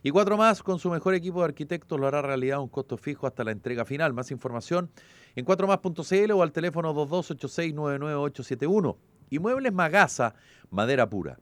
Y 0.01 0.09
4 0.09 0.35
más, 0.35 0.63
con 0.63 0.79
su 0.79 0.89
mejor 0.89 1.13
equipo 1.13 1.37
de 1.39 1.45
arquitectos, 1.45 1.99
lo 1.99 2.07
hará 2.07 2.23
realidad 2.23 2.57
a 2.57 2.61
un 2.61 2.69
costo 2.69 2.97
fijo 2.97 3.27
hasta 3.27 3.43
la 3.43 3.51
entrega 3.51 3.85
final. 3.85 4.13
Más 4.13 4.31
información 4.31 4.89
en 5.35 5.45
4más.cl 5.45 6.31
o 6.31 6.41
al 6.41 6.51
teléfono 6.51 6.95
2286-99871. 6.95 8.95
Y 9.29 9.39
Muebles 9.39 9.73
Magasa, 9.73 10.35
madera 10.69 11.09
pura. 11.09 11.37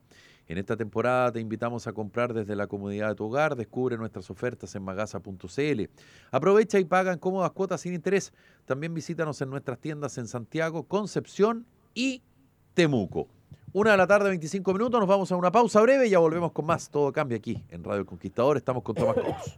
En 0.47 0.59
esta 0.59 0.77
temporada 0.77 1.31
te 1.31 1.39
invitamos 1.39 1.87
a 1.87 1.93
comprar 1.93 2.33
desde 2.33 2.55
la 2.55 2.67
comodidad 2.67 3.09
de 3.09 3.15
tu 3.15 3.25
hogar. 3.25 3.55
Descubre 3.55 3.97
nuestras 3.97 4.29
ofertas 4.29 4.75
en 4.75 4.83
magasa.cl. 4.83 5.89
Aprovecha 6.31 6.79
y 6.79 6.85
paga 6.85 7.13
en 7.13 7.19
cómodas 7.19 7.51
cuotas 7.51 7.81
sin 7.81 7.93
interés. 7.93 8.31
También 8.65 8.93
visítanos 8.93 9.41
en 9.41 9.49
nuestras 9.49 9.79
tiendas 9.79 10.17
en 10.19 10.27
Santiago, 10.27 10.83
Concepción 10.83 11.65
y 11.95 12.21
Temuco. 12.75 13.27
Una 13.73 13.91
de 13.91 13.97
la 13.97 14.07
tarde, 14.07 14.29
25 14.29 14.71
minutos. 14.71 14.99
Nos 14.99 15.09
vamos 15.09 15.31
a 15.31 15.35
una 15.35 15.51
pausa 15.51 15.81
breve 15.81 16.07
y 16.07 16.11
ya 16.11 16.19
volvemos 16.19 16.51
con 16.51 16.65
más. 16.65 16.89
Todo 16.89 17.11
cambia 17.11 17.37
aquí 17.37 17.63
en 17.69 17.83
Radio 17.83 18.01
El 18.01 18.05
Conquistador. 18.05 18.55
Estamos 18.55 18.83
con 18.83 18.95
Tomás 18.95 19.15
Cobos. 19.15 19.57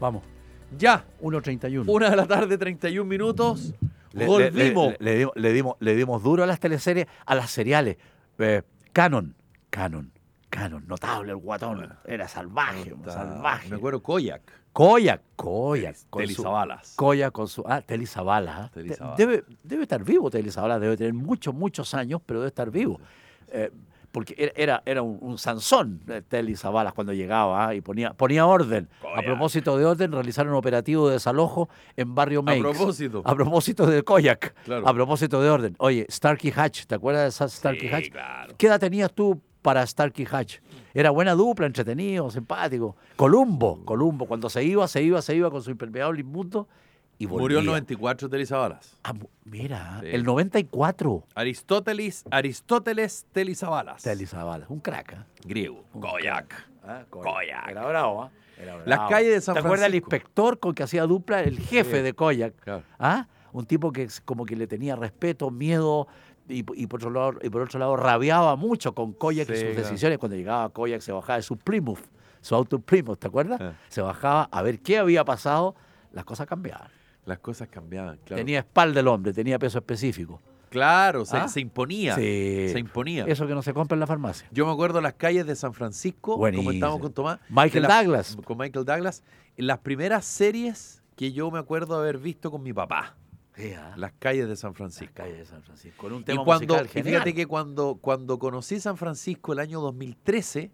Vamos. 0.00 0.22
Ya, 0.78 1.04
1.31. 1.20 1.84
una 1.88 2.10
de 2.10 2.16
la 2.16 2.26
tarde, 2.26 2.56
31 2.56 3.08
minutos. 3.08 3.74
Le- 4.12 4.26
Volvimos. 4.26 4.94
Le, 4.98 5.04
le- 5.04 5.10
le 5.10 5.18
dimos, 5.18 5.34
le 5.36 5.52
dimos- 5.52 5.76
le 5.80 5.94
dimos 5.96 6.22
duro 6.22 6.42
a 6.44 6.46
las 6.46 6.58
teleseries, 6.60 7.06
a 7.26 7.34
las 7.34 7.50
seriales. 7.50 7.96
Eh, 8.38 8.62
Canon, 8.92 9.34
Canon, 9.68 10.10
Canon, 10.48 10.84
notable 10.88 11.30
el 11.32 11.36
guatón. 11.38 11.88
Era 12.04 12.26
salvaje, 12.26 12.92
salvaje. 13.06 13.68
Me 13.68 13.76
acuerdo 13.76 14.02
Koyak. 14.02 14.42
Koyak, 14.72 15.20
Koyak. 15.36 15.96
con 16.08 16.22
Teli 16.22 16.34
su- 16.34 16.42
Zabalas. 16.42 16.94
Koyak 16.96 17.32
con 17.32 17.48
su. 17.48 17.62
Ah, 17.66 17.80
Teli 17.82 18.06
Zabalas. 18.06 18.70
¿ah? 19.00 19.14
Debe, 19.16 19.44
debe 19.64 19.82
estar 19.82 20.02
vivo 20.04 20.30
Teli 20.30 20.50
Zabalas, 20.50 20.80
debe 20.80 20.96
tener 20.96 21.12
muchos, 21.14 21.52
muchos 21.54 21.92
años, 21.94 22.20
pero 22.24 22.40
debe 22.40 22.48
estar 22.48 22.70
vivo. 22.70 23.00
Eh, 23.48 23.70
porque 24.12 24.52
era, 24.56 24.82
era, 24.86 25.02
un, 25.02 25.18
un 25.20 25.38
Sansón, 25.38 26.00
eh, 26.08 26.22
Teli 26.26 26.56
Zabalas, 26.56 26.92
cuando 26.94 27.12
llegaba 27.12 27.68
¿ah? 27.68 27.74
y 27.74 27.80
ponía, 27.80 28.12
ponía 28.12 28.46
orden. 28.46 28.88
A 29.16 29.22
propósito 29.22 29.76
de 29.78 29.84
orden, 29.84 30.12
realizaron 30.12 30.52
un 30.52 30.58
operativo 30.58 31.06
de 31.08 31.14
desalojo 31.14 31.68
en 31.96 32.14
Barrio 32.14 32.42
Meix. 32.42 32.60
propósito. 32.60 33.22
A 33.24 33.34
propósito 33.34 33.86
de 33.86 34.02
Koyak. 34.02 34.54
Claro. 34.64 34.88
A 34.88 34.92
propósito 34.94 35.40
de 35.40 35.50
orden. 35.50 35.76
Oye, 35.78 36.06
Starkey 36.10 36.52
Hatch, 36.54 36.86
¿te 36.86 36.94
acuerdas 36.94 37.22
de 37.22 37.28
esa 37.28 37.48
Starkey 37.48 37.88
Sí, 37.88 37.94
Hatch? 37.94 38.10
claro. 38.10 38.54
¿Qué 38.58 38.66
edad 38.66 38.80
tenías 38.80 39.12
tú 39.12 39.40
para 39.62 39.86
Starkey 39.86 40.26
Hatch? 40.30 40.58
Era 40.92 41.10
buena 41.10 41.34
dupla, 41.34 41.66
entretenido, 41.66 42.30
simpático. 42.30 42.96
Columbo, 43.16 43.84
Columbo, 43.84 44.26
cuando 44.26 44.50
se 44.50 44.64
iba, 44.64 44.88
se 44.88 45.02
iba, 45.02 45.22
se 45.22 45.36
iba 45.36 45.50
con 45.50 45.62
su 45.62 45.70
impermeable 45.70 46.20
inmundo 46.20 46.66
y 47.20 47.26
volvía. 47.26 47.42
Murió 47.42 47.58
en 47.60 47.66
94 47.66 48.28
Telizabalas. 48.28 48.96
Ah, 49.04 49.12
mira, 49.44 49.98
Sí. 50.00 50.08
el 50.10 50.24
94. 50.24 51.24
Aristóteles, 51.34 52.24
Aristóteles 52.30 53.26
Telizabalas. 53.32 54.02
Teli 54.02 54.26
Zabalas, 54.26 54.68
un 54.70 54.80
crack. 54.80 55.14
¿ah? 55.18 55.26
Griego. 55.44 55.84
Koyak. 55.92 56.66
Ah, 56.84 57.02
Koyak. 57.10 57.68
Era 57.70 57.86
bravo, 57.86 58.22
¿ah? 58.24 58.30
Era 58.58 58.76
Las 58.78 58.84
bravo. 58.86 59.08
calles 59.10 59.32
de 59.34 59.40
San 59.40 59.54
¿Te 59.54 59.60
acuerdas 59.60 59.80
del 59.92 60.00
Francisco? 60.00 60.16
inspector 60.16 60.58
con 60.58 60.74
que 60.74 60.82
hacía 60.82 61.04
dupla? 61.06 61.40
El 61.42 61.58
jefe 61.58 61.98
Sí. 61.98 62.02
de 62.02 62.12
Koyak. 62.14 62.54
Claro. 62.56 62.82
¿Ah? 62.98 63.26
Un 63.52 63.66
tipo 63.66 63.92
que 63.92 64.08
como 64.24 64.44
que 64.46 64.56
le 64.56 64.66
tenía 64.66 64.96
respeto, 64.96 65.50
miedo 65.50 66.06
y, 66.48 66.64
y 66.80 66.86
por 66.86 67.00
otro 67.00 67.10
lado, 67.10 67.34
y 67.42 67.50
por 67.50 67.62
otro 67.62 67.78
lado 67.78 67.96
rabiaba 67.96 68.56
mucho 68.56 68.94
con 68.94 69.12
Koyak 69.12 69.48
y 69.50 69.52
sus 69.54 69.62
claro. 69.64 69.76
decisiones. 69.76 70.18
Cuando 70.18 70.36
llegaba 70.36 70.68
Koyak 70.70 71.00
se 71.02 71.12
bajaba 71.12 71.36
de 71.36 71.42
su 71.42 71.56
Plymouth, 71.58 72.00
su 72.40 72.54
auto 72.54 72.78
Plymouth, 72.78 73.18
¿te 73.18 73.26
acuerdas? 73.26 73.60
Ah. 73.60 73.72
Se 73.88 74.00
bajaba 74.00 74.48
a 74.50 74.62
ver 74.62 74.80
qué 74.80 74.96
había 74.98 75.24
pasado. 75.24 75.74
Las 76.12 76.24
cosas 76.24 76.46
cambiaban. 76.46 76.88
Las 77.30 77.38
cosas 77.38 77.68
cambiaban, 77.68 78.18
claro. 78.24 78.40
Tenía 78.40 78.58
espalda 78.58 78.98
el 79.00 79.06
hombre, 79.08 79.32
tenía 79.32 79.56
peso 79.58 79.78
específico. 79.78 80.40
Claro, 80.68 81.24
se, 81.24 81.36
¿Ah? 81.36 81.46
se 81.48 81.60
imponía. 81.60 82.14
Sí. 82.16 82.68
Se 82.72 82.78
imponía. 82.78 83.24
Eso 83.26 83.46
que 83.46 83.54
no 83.54 83.62
se 83.62 83.72
compra 83.72 83.94
en 83.94 84.00
la 84.00 84.06
farmacia. 84.08 84.48
Yo 84.50 84.66
me 84.66 84.72
acuerdo 84.72 85.00
las 85.00 85.14
calles 85.14 85.46
de 85.46 85.54
San 85.56 85.72
Francisco, 85.74 86.32
como 86.32 86.38
Buenísimo. 86.38 86.72
estábamos 86.72 87.00
con 87.00 87.12
Tomás. 87.12 87.38
Michael 87.48 87.82
la- 87.84 88.02
Douglas. 88.02 88.36
Con 88.44 88.58
Michael 88.58 88.84
Douglas. 88.84 89.22
Las 89.56 89.78
primeras 89.78 90.24
series 90.24 91.02
que 91.16 91.32
yo 91.32 91.50
me 91.52 91.58
acuerdo 91.60 91.96
haber 91.96 92.18
visto 92.18 92.50
con 92.50 92.62
mi 92.62 92.72
papá. 92.72 93.16
¿ah? 93.76 93.94
Las 93.96 94.12
calles 94.18 94.48
de 94.48 94.56
San 94.56 94.70
Las 94.70 94.78
Francisco. 94.78 95.12
calles 95.14 95.38
de 95.38 95.44
San 95.46 95.62
Francisco. 95.62 95.96
Con 96.02 96.12
un 96.14 96.22
Y 96.22 96.24
tema 96.24 96.44
cuando, 96.44 96.74
musical 96.74 96.86
y 96.86 96.88
genial. 96.88 97.14
fíjate 97.14 97.34
que 97.34 97.46
cuando, 97.46 97.98
cuando 98.00 98.38
conocí 98.38 98.80
San 98.80 98.96
Francisco 98.96 99.52
el 99.52 99.58
año 99.58 99.80
2013, 99.80 100.70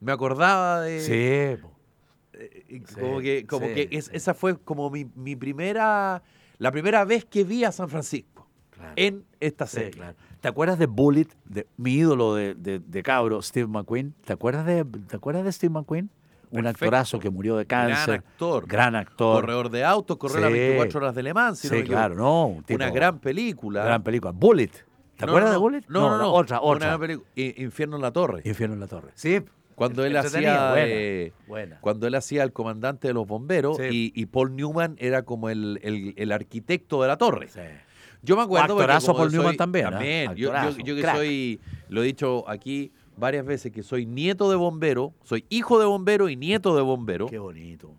me 0.00 0.12
acordaba 0.12 0.80
de. 0.82 1.00
Sí, 1.58 1.62
Sí, 2.36 2.80
como 3.00 3.20
que, 3.20 3.46
como 3.46 3.66
sí, 3.66 3.74
que 3.74 3.88
es- 3.92 4.06
sí. 4.06 4.10
esa 4.14 4.34
fue 4.34 4.58
como 4.58 4.90
mi, 4.90 5.06
mi 5.14 5.36
primera. 5.36 6.22
La 6.58 6.70
primera 6.72 7.04
vez 7.04 7.24
que 7.24 7.44
vi 7.44 7.64
a 7.64 7.72
San 7.72 7.88
Francisco 7.88 8.46
Claro. 8.70 8.92
en 8.96 9.24
esta 9.40 9.66
serie. 9.66 9.90
claro. 9.90 10.16
¿Te 10.40 10.48
acuerdas 10.48 10.78
de 10.78 10.86
Bullet, 10.86 11.26
de 11.46 11.66
mi 11.76 11.94
ídolo 11.94 12.34
de, 12.34 12.54
de, 12.54 12.78
de 12.78 13.02
cabro, 13.02 13.40
Steve 13.42 13.66
McQueen? 13.66 14.14
¿Te 14.24 14.32
acuerdas 14.32 14.64
de, 14.66 14.84
¿te 14.84 15.16
acuerdas 15.16 15.44
de 15.44 15.52
Steve 15.52 15.72
McQueen? 15.72 16.10
Un 16.50 16.62
Perfecto. 16.62 16.68
actorazo 16.84 17.18
que 17.18 17.28
murió 17.30 17.56
de 17.56 17.66
cáncer. 17.66 18.06
Gran 18.06 18.18
actor. 18.20 18.66
Gran 18.68 18.94
actor. 18.94 19.40
Corredor 19.40 19.70
de 19.70 19.84
autos, 19.84 20.16
corrió 20.16 20.40
las 20.40 20.52
Sí. 20.52 20.58
24 20.58 20.98
horas 21.00 21.14
de 21.14 21.22
Le 21.24 21.34
Mans. 21.34 21.58
si 21.58 21.68
sí, 21.68 21.82
claro, 21.82 22.14
no. 22.14 22.46
un 22.46 22.62
tipo- 22.62 22.76
Una 22.76 22.90
gran 22.90 23.18
película. 23.18 23.84
gran 23.84 24.02
película. 24.02 24.30
Bullet. 24.32 24.70
¿Te 25.16 25.24
No, 25.26 25.32
acuerdas 25.32 25.50
no, 25.50 25.52
de 25.54 25.58
Bullet? 25.58 25.84
No, 25.88 26.10
no, 26.10 26.18
no. 26.18 26.32
Otra, 26.32 26.60
Una 26.60 26.68
otra. 26.70 26.86
gran 26.88 27.00
película. 27.00 27.28
Infierno 27.34 27.96
en 27.96 28.02
la 28.02 28.12
Torre. 28.12 28.42
Infierno 28.44 28.74
en 28.74 28.80
la 28.80 28.86
Torre. 28.86 29.10
Sí. 29.14 29.40
Cuando 29.76 30.04
él 30.04 30.16
hacía. 30.16 30.70
buena, 30.70 30.84
eh, 30.88 31.32
buena. 31.46 31.78
Cuando 31.80 32.06
él 32.08 32.14
hacía 32.16 32.42
el 32.42 32.52
comandante 32.52 33.06
de 33.08 33.14
los 33.14 33.26
bomberos 33.26 33.76
Sí. 33.76 34.12
y, 34.14 34.20
y 34.20 34.26
Paul 34.26 34.56
Newman 34.56 34.96
era 34.98 35.22
como 35.22 35.48
el, 35.50 35.78
el- 35.84 36.14
el 36.16 36.32
arquitecto 36.32 37.00
de 37.02 37.08
la 37.08 37.16
torre. 37.16 37.46
Sí. 37.48 37.60
Yo 38.22 38.36
me 38.36 38.42
acuerdo. 38.42 38.68
porque 38.74 38.82
Actorazo 38.82 39.14
Paul 39.14 39.30
Newman 39.30 39.56
también, 39.56 39.86
¿ah? 39.86 39.90
También. 39.90 40.30
Yo, 40.30 40.34
yo- 40.36 40.52
Actorazo, 40.52 40.78
yo 40.80 40.94
que 40.96 41.00
crack. 41.02 41.16
soy. 41.16 41.60
Lo 41.88 42.02
he 42.02 42.06
dicho 42.06 42.48
aquí 42.48 42.90
varias 43.16 43.44
veces 43.46 43.70
que 43.70 43.82
soy 43.82 44.04
nieto 44.06 44.50
de 44.50 44.56
bombero, 44.56 45.12
soy 45.22 45.44
hijo 45.50 45.78
de 45.78 45.86
bombero 45.86 46.28
y 46.28 46.36
nieto 46.36 46.74
de 46.74 46.82
bombero. 46.82 47.26
Qué 47.26 47.38
bonito. 47.38 47.94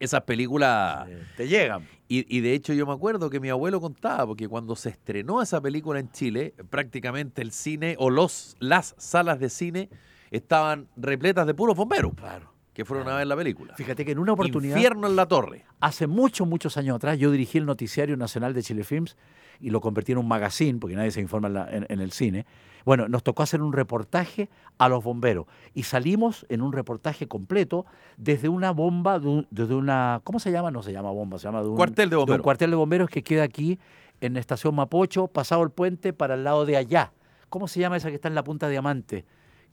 Esas 0.00 0.22
películas. 0.22 1.08
Sí. 1.08 1.14
Te 1.36 1.48
llegan. 1.48 1.86
Y, 2.08 2.24
y 2.34 2.40
de 2.40 2.54
hecho 2.54 2.72
yo 2.72 2.86
me 2.86 2.92
acuerdo 2.92 3.28
que 3.30 3.38
mi 3.40 3.50
abuelo 3.50 3.80
contaba, 3.80 4.26
porque 4.26 4.48
cuando 4.48 4.74
se 4.76 4.88
estrenó 4.88 5.42
esa 5.42 5.60
película 5.60 6.00
en 6.00 6.10
Chile, 6.10 6.54
prácticamente 6.70 7.42
el 7.42 7.50
cine 7.52 7.96
o 7.98 8.08
los, 8.08 8.56
las 8.60 8.94
salas 8.96 9.38
de 9.40 9.50
cine 9.50 9.90
estaban 10.30 10.88
repletas 10.96 11.46
de 11.46 11.54
puros 11.54 11.76
bomberos. 11.76 12.12
Claro. 12.14 12.52
que 12.72 12.84
fueron 12.84 13.08
a 13.08 13.16
ver 13.16 13.26
la 13.26 13.34
película. 13.36 13.74
Fíjate 13.74 14.04
que 14.04 14.12
en 14.12 14.20
una 14.20 14.34
oportunidad, 14.34 14.76
Infierno 14.76 15.08
en 15.08 15.16
la 15.16 15.26
torre. 15.26 15.64
hace 15.80 16.06
muchos, 16.06 16.46
muchos 16.46 16.76
años 16.76 16.94
atrás, 16.94 17.18
yo 17.18 17.32
dirigí 17.32 17.58
el 17.58 17.66
Noticiario 17.66 18.16
Nacional 18.16 18.54
de 18.54 18.62
Chile 18.62 18.84
Films 18.84 19.16
y 19.58 19.70
lo 19.70 19.80
convertí 19.80 20.12
en 20.12 20.18
un 20.18 20.28
magazine, 20.28 20.78
porque 20.78 20.94
nadie 20.94 21.10
se 21.10 21.20
informa 21.20 21.48
en, 21.48 21.54
la- 21.54 21.68
en- 21.74 21.86
en 21.88 21.98
el 22.00 22.12
cine. 22.12 22.46
Bueno, 22.84 23.08
nos 23.08 23.24
tocó 23.24 23.42
hacer 23.42 23.62
un 23.62 23.72
reportaje 23.72 24.48
a 24.78 24.88
los 24.88 25.02
bomberos 25.02 25.46
y 25.74 25.82
salimos 25.82 26.46
en 26.48 26.62
un 26.62 26.72
reportaje 26.72 27.26
completo 27.26 27.84
desde 28.16 28.48
una 28.48 28.70
bomba, 28.70 29.18
de 29.18 29.26
un- 29.26 29.46
desde 29.50 29.74
una, 29.74 30.20
¿cómo 30.22 30.38
se 30.38 30.52
llama? 30.52 30.70
No 30.70 30.84
se 30.84 30.92
llama 30.92 31.10
bomba, 31.10 31.38
se 31.40 31.46
llama 31.48 31.62
de 31.64 31.68
un 31.70 31.74
Cuartel 31.74 32.08
de 32.10 32.14
un 32.16 32.20
bomberos. 32.20 32.44
cuartel 32.44 32.70
de 32.70 32.76
bomberos 32.76 33.10
que 33.10 33.24
queda 33.24 33.42
aquí 33.42 33.80
en 34.20 34.34
la 34.34 34.38
estación 34.40 34.76
Mapocho, 34.76 35.26
pasado 35.26 35.64
el 35.64 35.70
puente 35.70 36.12
para 36.12 36.34
el 36.34 36.44
lado 36.44 36.64
de 36.64 36.76
allá. 36.76 37.10
¿Cómo 37.48 37.66
se 37.66 37.80
llama 37.80 37.96
esa 37.96 38.08
que 38.10 38.14
está 38.14 38.28
en 38.28 38.36
la 38.36 38.44
Punta 38.44 38.66
de 38.66 38.72
Diamante? 38.72 39.24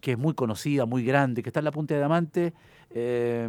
Que 0.01 0.11
es 0.13 0.17
muy 0.17 0.33
conocida, 0.33 0.85
muy 0.85 1.03
grande, 1.03 1.41
que 1.43 1.49
está 1.49 1.59
en 1.59 1.65
la 1.65 1.71
Punta 1.71 1.93
de 1.93 1.99
Diamante, 2.01 2.53
eh, 2.91 3.47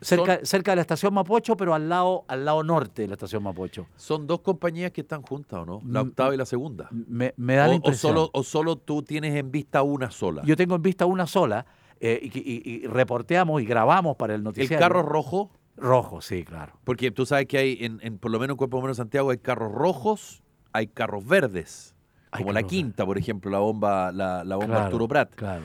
cerca, 0.00 0.38
cerca 0.44 0.72
de 0.72 0.76
la 0.76 0.82
estación 0.82 1.12
Mapocho, 1.14 1.56
pero 1.56 1.74
al 1.74 1.88
lado, 1.88 2.24
al 2.28 2.44
lado 2.44 2.62
norte 2.62 3.02
de 3.02 3.08
la 3.08 3.14
estación 3.14 3.42
Mapocho. 3.42 3.86
Son 3.96 4.26
dos 4.26 4.40
compañías 4.40 4.92
que 4.92 5.00
están 5.00 5.22
juntas, 5.22 5.60
¿o 5.60 5.66
no? 5.66 5.82
La 5.86 6.04
Mm, 6.04 6.08
octava 6.08 6.34
y 6.34 6.36
la 6.38 6.46
segunda. 6.46 6.88
Me, 6.90 7.34
me 7.36 7.56
da 7.56 7.64
O, 7.64 7.68
la 7.68 7.72
o 7.72 7.76
impresión. 7.76 8.12
solo, 8.14 8.30
o 8.32 8.42
solo 8.44 8.76
tú 8.76 9.02
tienes 9.02 9.34
en 9.34 9.50
vista 9.50 9.82
una 9.82 10.10
sola. 10.10 10.42
Yo 10.44 10.56
tengo 10.56 10.76
en 10.76 10.82
vista 10.82 11.04
una 11.06 11.26
sola 11.26 11.66
eh, 12.00 12.20
y, 12.22 12.38
y- 12.38 12.62
y 12.84 12.86
reporteamos 12.86 13.60
y 13.60 13.64
grabamos 13.64 14.16
para 14.16 14.34
el 14.34 14.38
el 14.40 14.44
noticiario. 14.44 14.78
carro 14.78 15.02
rojo, 15.02 15.50
rojo, 15.76 16.20
sí, 16.20 16.44
claro. 16.44 16.74
porque 16.84 17.10
tú 17.10 17.26
sabes 17.26 17.46
que 17.46 17.58
hay, 17.58 17.78
en, 17.80 17.98
en- 18.02 18.18
por 18.18 18.30
lo 18.30 18.38
menos 18.38 18.54
en 18.54 18.58
Cuerpo 18.58 18.86
de 18.86 18.94
Santiago, 18.94 19.30
hay 19.30 19.38
carros 19.38 19.72
rojos, 19.72 20.42
hay 20.72 20.86
carros 20.86 21.26
verdes. 21.26 21.96
Como 22.30 22.52
la 22.52 22.62
quinta, 22.62 23.04
por 23.06 23.18
ejemplo, 23.18 23.50
la 23.50 23.58
bomba, 23.58 24.12
la, 24.12 24.44
la 24.44 24.56
bomba 24.56 24.66
Claro, 24.74 24.84
Arturo 24.86 25.08
Prat. 25.08 25.34
Claro. 25.34 25.64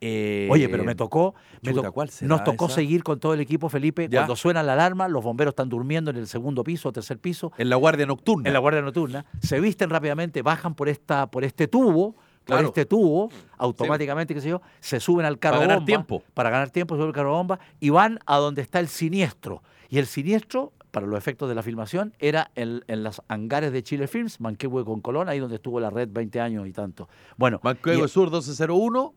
Eh, 0.00 0.46
Oye, 0.50 0.68
pero 0.68 0.84
me 0.84 0.94
tocó, 0.94 1.34
me 1.60 1.72
chuta, 1.72 1.88
to- 1.88 1.92
¿cuál 1.92 2.08
será 2.08 2.28
nos 2.28 2.44
tocó 2.44 2.66
esa? 2.66 2.76
seguir 2.76 3.02
con 3.02 3.18
todo 3.18 3.34
el 3.34 3.40
equipo, 3.40 3.68
Felipe. 3.68 4.08
Ya. 4.08 4.20
Cuando 4.20 4.36
suena 4.36 4.62
la 4.62 4.74
alarma, 4.74 5.08
los 5.08 5.24
bomberos 5.24 5.52
están 5.52 5.68
durmiendo 5.68 6.12
en 6.12 6.16
el 6.18 6.28
segundo 6.28 6.62
piso 6.62 6.90
o 6.90 6.92
tercer 6.92 7.18
piso, 7.18 7.50
En 7.58 7.68
la 7.68 7.74
guardia 7.76 8.06
nocturna. 8.06 8.48
en 8.48 8.52
la 8.52 8.60
guardia 8.60 8.80
nocturna, 8.80 9.26
se 9.42 9.58
visten 9.58 9.90
rápidamente, 9.90 10.40
bajan 10.42 10.74
por 10.76 10.88
esta, 10.88 11.26
por 11.28 11.42
este 11.42 11.66
tubo, 11.66 12.14
Claro. 12.44 12.62
por 12.62 12.66
este 12.78 12.86
tubo, 12.86 13.28
automáticamente, 13.58 14.34
qué 14.34 14.40
sé 14.40 14.48
yo, 14.50 14.62
se 14.80 15.00
suben 15.00 15.26
al 15.26 15.38
carro 15.40 15.56
Para 15.56 15.66
ganar 15.66 15.78
bomba, 15.78 15.86
tiempo. 15.86 16.22
para 16.32 16.50
ganar 16.50 16.70
tiempo, 16.70 16.94
se 16.94 16.98
suben 17.00 17.08
al 17.08 17.14
carro 17.14 17.32
bomba 17.32 17.58
y 17.80 17.90
van 17.90 18.20
a 18.24 18.36
donde 18.38 18.62
está 18.62 18.78
el 18.78 18.86
siniestro. 18.88 19.62
Y 19.90 19.98
el 19.98 20.06
siniestro, 20.06 20.72
para 20.90 21.06
los 21.06 21.18
efectos 21.18 21.48
de 21.48 21.54
la 21.54 21.62
filmación, 21.62 22.14
era 22.18 22.50
en, 22.54 22.82
en 22.88 23.02
las 23.02 23.22
hangares 23.28 23.72
de 23.72 23.82
Chile 23.82 24.06
Films, 24.08 24.40
Manquehue 24.40 24.84
con 24.84 25.00
Colón, 25.00 25.28
ahí 25.28 25.38
donde 25.38 25.56
estuvo 25.56 25.80
la 25.80 25.90
red 25.90 26.08
20 26.10 26.40
años 26.40 26.66
y 26.66 26.72
tanto. 26.72 27.08
Bueno, 27.36 27.60
Manquehue 27.62 28.04
y- 28.04 28.08
Sur 28.08 28.30
1201 28.30 29.14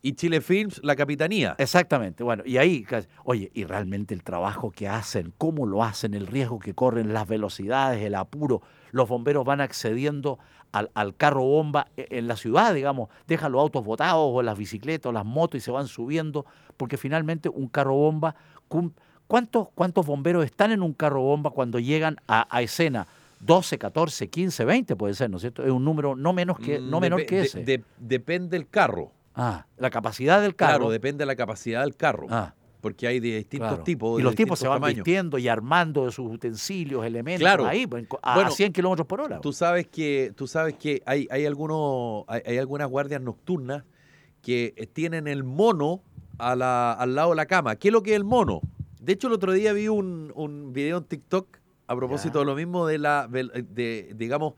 y 0.00 0.12
Chile 0.12 0.40
Films, 0.40 0.80
la 0.84 0.94
capitanía. 0.94 1.56
Exactamente, 1.58 2.22
bueno, 2.22 2.44
y 2.46 2.56
ahí, 2.58 2.86
oye, 3.24 3.50
y 3.52 3.64
realmente 3.64 4.14
el 4.14 4.22
trabajo 4.22 4.70
que 4.70 4.86
hacen, 4.88 5.32
cómo 5.38 5.66
lo 5.66 5.82
hacen, 5.82 6.14
el 6.14 6.28
riesgo 6.28 6.60
que 6.60 6.72
corren, 6.72 7.12
las 7.12 7.26
velocidades, 7.26 8.00
el 8.02 8.14
apuro, 8.14 8.62
los 8.92 9.08
bomberos 9.08 9.44
van 9.44 9.60
accediendo 9.60 10.38
al, 10.70 10.90
al 10.94 11.16
carro 11.16 11.42
bomba 11.42 11.88
e- 11.96 12.06
en 12.10 12.28
la 12.28 12.36
ciudad, 12.36 12.74
digamos, 12.74 13.08
dejan 13.26 13.50
los 13.50 13.60
autos 13.60 13.84
botados 13.84 14.30
o 14.32 14.40
las 14.42 14.56
bicicletas 14.56 15.10
o 15.10 15.12
las 15.12 15.24
motos 15.24 15.58
y 15.58 15.60
se 15.64 15.72
van 15.72 15.88
subiendo, 15.88 16.46
porque 16.76 16.96
finalmente 16.96 17.48
un 17.48 17.66
carro 17.68 17.94
bomba, 17.94 18.36
cum- 18.68 18.92
¿cuántos, 19.28 19.68
cuántos 19.76 20.04
bomberos 20.04 20.44
están 20.44 20.72
en 20.72 20.82
un 20.82 20.92
carro 20.92 21.22
bomba 21.22 21.50
cuando 21.50 21.78
llegan 21.78 22.16
a, 22.26 22.48
a 22.54 22.62
escena? 22.62 23.06
12, 23.40 23.78
14, 23.78 24.28
15, 24.28 24.64
20 24.64 24.96
puede 24.96 25.14
ser, 25.14 25.30
¿no 25.30 25.36
es 25.36 25.42
cierto? 25.42 25.62
Es 25.64 25.70
un 25.70 25.84
número 25.84 26.16
no 26.16 26.32
menos 26.32 26.58
que, 26.58 26.80
no 26.80 26.98
Mm, 26.98 27.00
menor 27.00 27.24
que 27.26 27.42
ese. 27.42 27.62
de- 27.62 27.84
depende 27.98 28.56
el 28.56 28.66
carro. 28.68 29.12
ah, 29.36 29.64
la 29.76 29.90
capacidad 29.90 30.42
del 30.42 30.56
Claro, 30.56 30.72
carro. 30.78 30.90
depende 30.90 31.22
de 31.22 31.26
la 31.26 31.36
capacidad 31.36 31.82
del 31.82 31.94
carro. 31.94 32.26
Ah. 32.28 32.54
Porque 32.80 33.06
hay 33.06 33.20
de 33.20 33.36
distintos 33.36 33.68
Claro. 33.68 33.82
tipos. 33.84 34.14
Y 34.14 34.16
de 34.18 34.22
los 34.24 34.34
tipos 34.34 34.58
se 34.58 34.66
van 34.66 34.76
tamaños. 34.76 34.96
vistiendo 34.96 35.38
y 35.38 35.46
armando 35.46 36.06
de 36.06 36.10
sus 36.12 36.28
utensilios, 36.32 37.04
elementos, 37.04 37.40
Claro. 37.42 37.64
ahí, 37.66 37.86
pues, 37.86 38.06
a, 38.22 38.34
Bueno, 38.34 38.48
a 38.50 38.52
100 38.52 38.72
kilómetros 38.72 39.06
por 39.06 39.20
hora. 39.20 39.40
Tú 39.40 39.52
sabes 39.52 39.86
que, 39.86 40.32
tú 40.36 40.46
sabes 40.48 40.74
que 40.74 41.02
hay, 41.06 41.28
hay, 41.30 41.44
algunos, 41.46 42.24
hay, 42.28 42.40
hay 42.46 42.58
algunas 42.58 42.88
guardias 42.88 43.20
nocturnas 43.20 43.84
que 44.42 44.74
eh, 44.76 44.86
tienen 44.86 45.28
el 45.28 45.44
mono 45.44 46.00
a 46.38 46.56
la- 46.56 46.92
al 46.92 47.14
lado 47.14 47.30
de 47.30 47.36
la 47.36 47.46
cama. 47.46 47.76
¿Qué 47.76 47.88
es 47.88 47.92
lo 47.92 48.02
que 48.02 48.10
es 48.12 48.16
el 48.16 48.24
mono? 48.24 48.60
De 49.08 49.14
hecho, 49.14 49.28
el 49.28 49.32
otro 49.32 49.52
día 49.52 49.72
vi 49.72 49.88
un, 49.88 50.32
un 50.34 50.74
video 50.74 50.98
en 50.98 51.04
TikTok 51.04 51.48
a 51.86 51.96
propósito 51.96 52.34
Ya. 52.34 52.40
de 52.40 52.44
lo 52.44 52.54
mismo 52.54 52.86
de 52.86 52.98
la, 52.98 53.26
vel- 53.26 53.50
de, 53.66 54.12
digamos, 54.14 54.52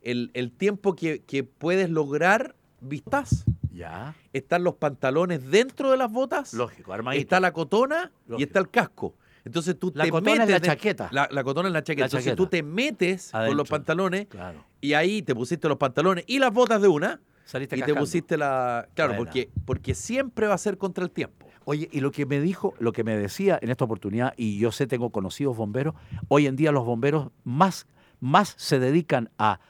el, 0.00 0.32
el 0.34 0.50
tiempo 0.50 0.96
que, 0.96 1.20
que 1.22 1.44
puedes 1.44 1.88
lograr 1.88 2.56
vistas. 2.80 3.44
Ya, 3.72 4.16
Están 4.32 4.64
los 4.64 4.74
pantalones 4.74 5.48
dentro 5.48 5.92
de 5.92 5.98
las 5.98 6.10
botas. 6.10 6.52
lógico, 6.52 6.92
armadito. 6.92 7.20
Está 7.20 7.38
la 7.38 7.52
cotona 7.52 8.10
y 8.36 8.42
está 8.42 8.58
el 8.58 8.70
casco. 8.70 9.14
Entonces 9.44 9.78
tú 9.78 9.92
La 9.94 10.02
te 10.02 10.10
cotona 10.10 10.32
es 10.32 10.38
metes 10.40 10.50
la 10.54 10.58
de- 10.58 10.66
chaqueta. 10.66 11.08
La, 11.12 11.28
la 11.30 11.44
cotona 11.44 11.68
es 11.68 11.72
la 11.72 11.84
chaqueta. 11.84 12.00
La 12.00 12.06
Entonces 12.06 12.24
chaqueta. 12.24 12.36
tú 12.36 12.46
te 12.48 12.62
metes 12.64 13.30
con 13.30 13.56
los 13.56 13.68
pantalones 13.68 14.26
Claro. 14.26 14.64
y 14.80 14.94
ahí 14.94 15.22
te 15.22 15.32
pusiste 15.36 15.68
los 15.68 15.78
pantalones 15.78 16.24
y 16.26 16.40
las 16.40 16.52
botas 16.52 16.82
de 16.82 16.88
una 16.88 17.20
Saliste 17.44 17.76
y 17.78 17.82
te 17.82 17.94
pusiste 17.94 18.36
la... 18.36 18.88
Claro, 18.94 19.14
porque, 19.16 19.48
porque 19.64 19.94
siempre 19.94 20.48
va 20.48 20.54
a 20.54 20.58
ser 20.58 20.76
contra 20.76 21.04
el 21.04 21.12
tiempo. 21.12 21.46
Oye, 21.64 21.88
y 21.92 22.00
lo 22.00 22.10
que 22.10 22.26
me 22.26 22.40
dijo, 22.40 22.74
lo 22.78 22.92
que 22.92 23.04
me 23.04 23.16
decía 23.16 23.58
en 23.62 23.70
esta 23.70 23.84
oportunidad, 23.84 24.34
y 24.36 24.58
yo 24.58 24.72
sé, 24.72 24.86
tengo 24.86 25.10
conocidos 25.10 25.56
bomberos, 25.56 25.94
hoy 26.28 26.46
en 26.46 26.56
día 26.56 26.72
los 26.72 26.84
bomberos 26.84 27.28
más, 27.44 27.86
más 28.20 28.54
se 28.58 28.78
dedican 28.78 29.30
a, 29.38 29.60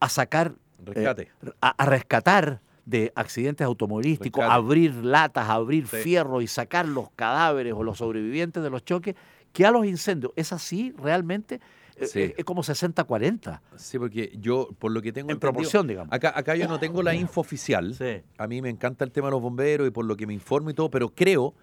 a 0.00 0.08
sacar, 0.08 0.54
eh, 0.78 0.92
Rescate. 0.94 1.28
a, 1.60 1.68
a 1.70 1.86
rescatar 1.86 2.60
de 2.86 3.12
accidentes 3.14 3.66
automovilísticos, 3.66 4.40
Rescate. 4.42 4.54
abrir 4.56 4.94
latas, 5.04 5.48
abrir 5.48 5.86
Sí. 5.86 5.96
fierros 5.98 6.42
y 6.42 6.46
sacar 6.46 6.88
los 6.88 7.10
cadáveres 7.10 7.74
o 7.74 7.82
los 7.82 7.98
sobrevivientes 7.98 8.62
de 8.62 8.70
los 8.70 8.84
choques, 8.84 9.14
que 9.52 9.66
a 9.66 9.70
los 9.70 9.84
incendios. 9.86 10.32
¿Es 10.36 10.52
así 10.52 10.94
realmente? 10.96 11.60
Eh, 12.00 12.06
Sí. 12.06 12.20
eh, 12.20 12.34
Es 12.38 12.44
como 12.44 12.62
60-40 12.62 13.60
Sí, 13.76 13.98
porque 13.98 14.32
yo, 14.40 14.68
por 14.78 14.92
lo 14.92 15.02
que 15.02 15.12
tengo 15.12 15.30
en 15.30 15.38
proporción, 15.38 15.86
digamos. 15.86 16.12
Acá, 16.12 16.32
acá 16.36 16.54
yo 16.56 16.68
no 16.68 16.78
tengo 16.78 17.02
la 17.02 17.14
info 17.14 17.40
oficial. 17.40 17.94
Sí. 17.94 18.22
A 18.38 18.46
mí 18.46 18.62
me 18.62 18.68
encanta 18.70 19.04
el 19.04 19.10
tema 19.12 19.28
de 19.28 19.32
los 19.32 19.42
bomberos 19.42 19.86
y 19.86 19.90
por 19.90 20.04
lo 20.04 20.16
que 20.16 20.26
me 20.26 20.34
informo 20.34 20.70
y 20.70 20.74
todo, 20.74 20.90
pero 20.90 21.08
creo 21.14 21.54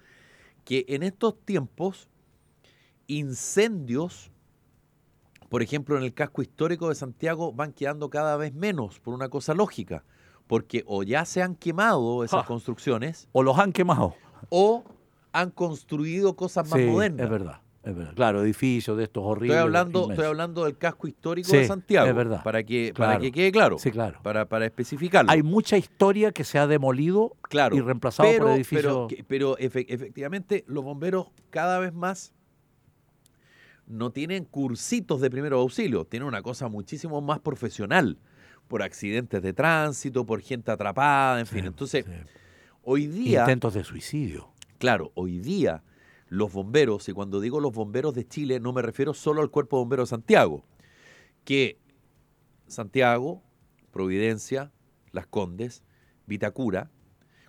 que 0.64 0.84
en 0.88 1.02
estos 1.02 1.38
tiempos, 1.44 2.08
incendios, 3.06 4.30
por 5.48 5.62
ejemplo, 5.62 5.96
en 5.96 6.02
el 6.02 6.12
casco 6.12 6.42
histórico 6.42 6.88
de 6.88 6.94
Santiago, 6.94 7.52
van 7.52 7.72
quedando 7.72 8.10
cada 8.10 8.36
vez 8.36 8.52
menos 8.52 9.00
por 9.00 9.14
una 9.14 9.28
cosa 9.28 9.54
lógica. 9.54 10.04
Porque 10.46 10.84
o 10.86 11.02
ya 11.02 11.24
se 11.24 11.42
han 11.42 11.56
quemado 11.56 12.22
esas 12.22 12.42
Ja. 12.42 12.46
construcciones 12.46 13.28
O 13.32 13.42
los 13.42 13.58
han 13.58 13.72
quemado. 13.72 14.14
o 14.48 14.84
han 15.32 15.50
construido 15.50 16.36
cosas 16.36 16.68
más 16.70 16.78
Sí, 16.80 16.86
modernas. 16.86 17.24
Es 17.24 17.30
verdad, 17.30 17.60
es 17.86 17.94
verdad. 17.96 18.14
Claro, 18.14 18.42
edificios 18.42 18.96
de 18.98 19.04
estos 19.04 19.22
horribles. 19.24 19.52
Estoy 19.56 19.62
hablando, 19.62 20.10
estoy 20.10 20.24
hablando 20.26 20.64
del 20.64 20.76
casco 20.76 21.06
histórico 21.08 21.48
Sí, 21.50 21.56
de 21.58 21.66
Santiago. 21.66 22.08
es 22.08 22.14
verdad. 22.14 22.42
Para 22.42 22.62
que, 22.62 22.92
para 22.94 23.10
Claro. 23.12 23.20
que 23.22 23.32
quede 23.32 23.52
claro. 23.52 23.78
Sí, 23.78 23.90
claro. 23.90 24.18
Para, 24.22 24.44
para 24.48 24.66
especificarlo. 24.66 25.30
Hay 25.30 25.42
mucha 25.42 25.78
historia 25.78 26.32
que 26.32 26.44
se 26.44 26.58
ha 26.58 26.66
demolido 26.66 27.36
claro, 27.42 27.76
y 27.76 27.80
reemplazado 27.80 28.28
pero, 28.28 28.44
por 28.46 28.54
edificios. 28.54 29.06
Pero, 29.08 29.24
pero 29.28 29.56
efe- 29.58 29.86
efectivamente, 29.88 30.64
los 30.66 30.84
bomberos 30.84 31.28
cada 31.50 31.78
vez 31.78 31.94
más 31.94 32.32
no 33.86 34.10
tienen 34.10 34.44
cursitos 34.44 35.20
de 35.20 35.30
primeros 35.30 35.60
auxilios, 35.60 36.08
tienen 36.08 36.26
una 36.26 36.42
cosa 36.42 36.68
muchísimo 36.68 37.20
más 37.20 37.38
profesional, 37.38 38.18
por 38.66 38.82
accidentes 38.82 39.40
de 39.42 39.52
tránsito, 39.52 40.26
por 40.26 40.40
gente 40.40 40.72
atrapada, 40.72 41.38
en 41.38 41.46
fin. 41.46 41.66
Entonces, 41.66 42.04
sí. 42.04 42.12
hoy 42.82 43.06
día, 43.06 43.42
Intentos 43.42 43.74
de 43.74 43.84
suicidio. 43.84 44.48
claro, 44.78 45.12
hoy 45.14 45.38
día 45.38 45.84
los 46.28 46.52
bomberos, 46.52 47.08
y 47.08 47.12
cuando 47.12 47.40
digo 47.40 47.60
los 47.60 47.72
bomberos 47.72 48.14
de 48.14 48.26
Chile, 48.26 48.60
no 48.60 48.72
me 48.72 48.82
refiero 48.82 49.14
solo 49.14 49.42
al 49.42 49.50
Cuerpo 49.50 49.76
de 49.76 49.80
Bomberos 49.82 50.08
de 50.08 50.16
Santiago, 50.16 50.64
que 51.44 51.78
Santiago, 52.66 53.42
Providencia, 53.92 54.72
Las 55.12 55.26
Condes, 55.26 55.84
Vitacura, 56.26 56.90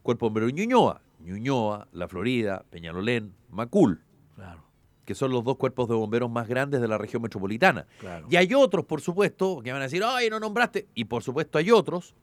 Cuerpo 0.03 0.25
de 0.25 0.29
Bomberos 0.29 0.47
de 0.49 0.53
Ñuñoa, 0.53 1.01
Ñuñoa, 1.19 1.87
La 1.91 2.07
Florida, 2.07 2.65
Peñalolén, 2.69 3.33
Macul, 3.49 4.03
Claro, 4.35 4.63
que 5.05 5.15
son 5.15 5.31
los 5.31 5.43
dos 5.43 5.57
cuerpos 5.57 5.87
de 5.89 5.95
bomberos 5.95 6.29
más 6.29 6.47
grandes 6.47 6.79
de 6.79 6.87
la 6.87 6.97
región 6.97 7.21
metropolitana. 7.23 7.87
claro. 7.99 8.27
Y 8.29 8.35
hay 8.35 8.53
otros, 8.53 8.85
por 8.85 9.01
supuesto, 9.01 9.61
que 9.63 9.71
van 9.71 9.81
a 9.81 9.85
decir, 9.85 10.03
ay, 10.05 10.29
no 10.29 10.39
nombraste. 10.39 10.87
Y 10.93 11.05
por 11.05 11.23
supuesto 11.23 11.57
hay 11.57 11.71
otros 11.71 12.13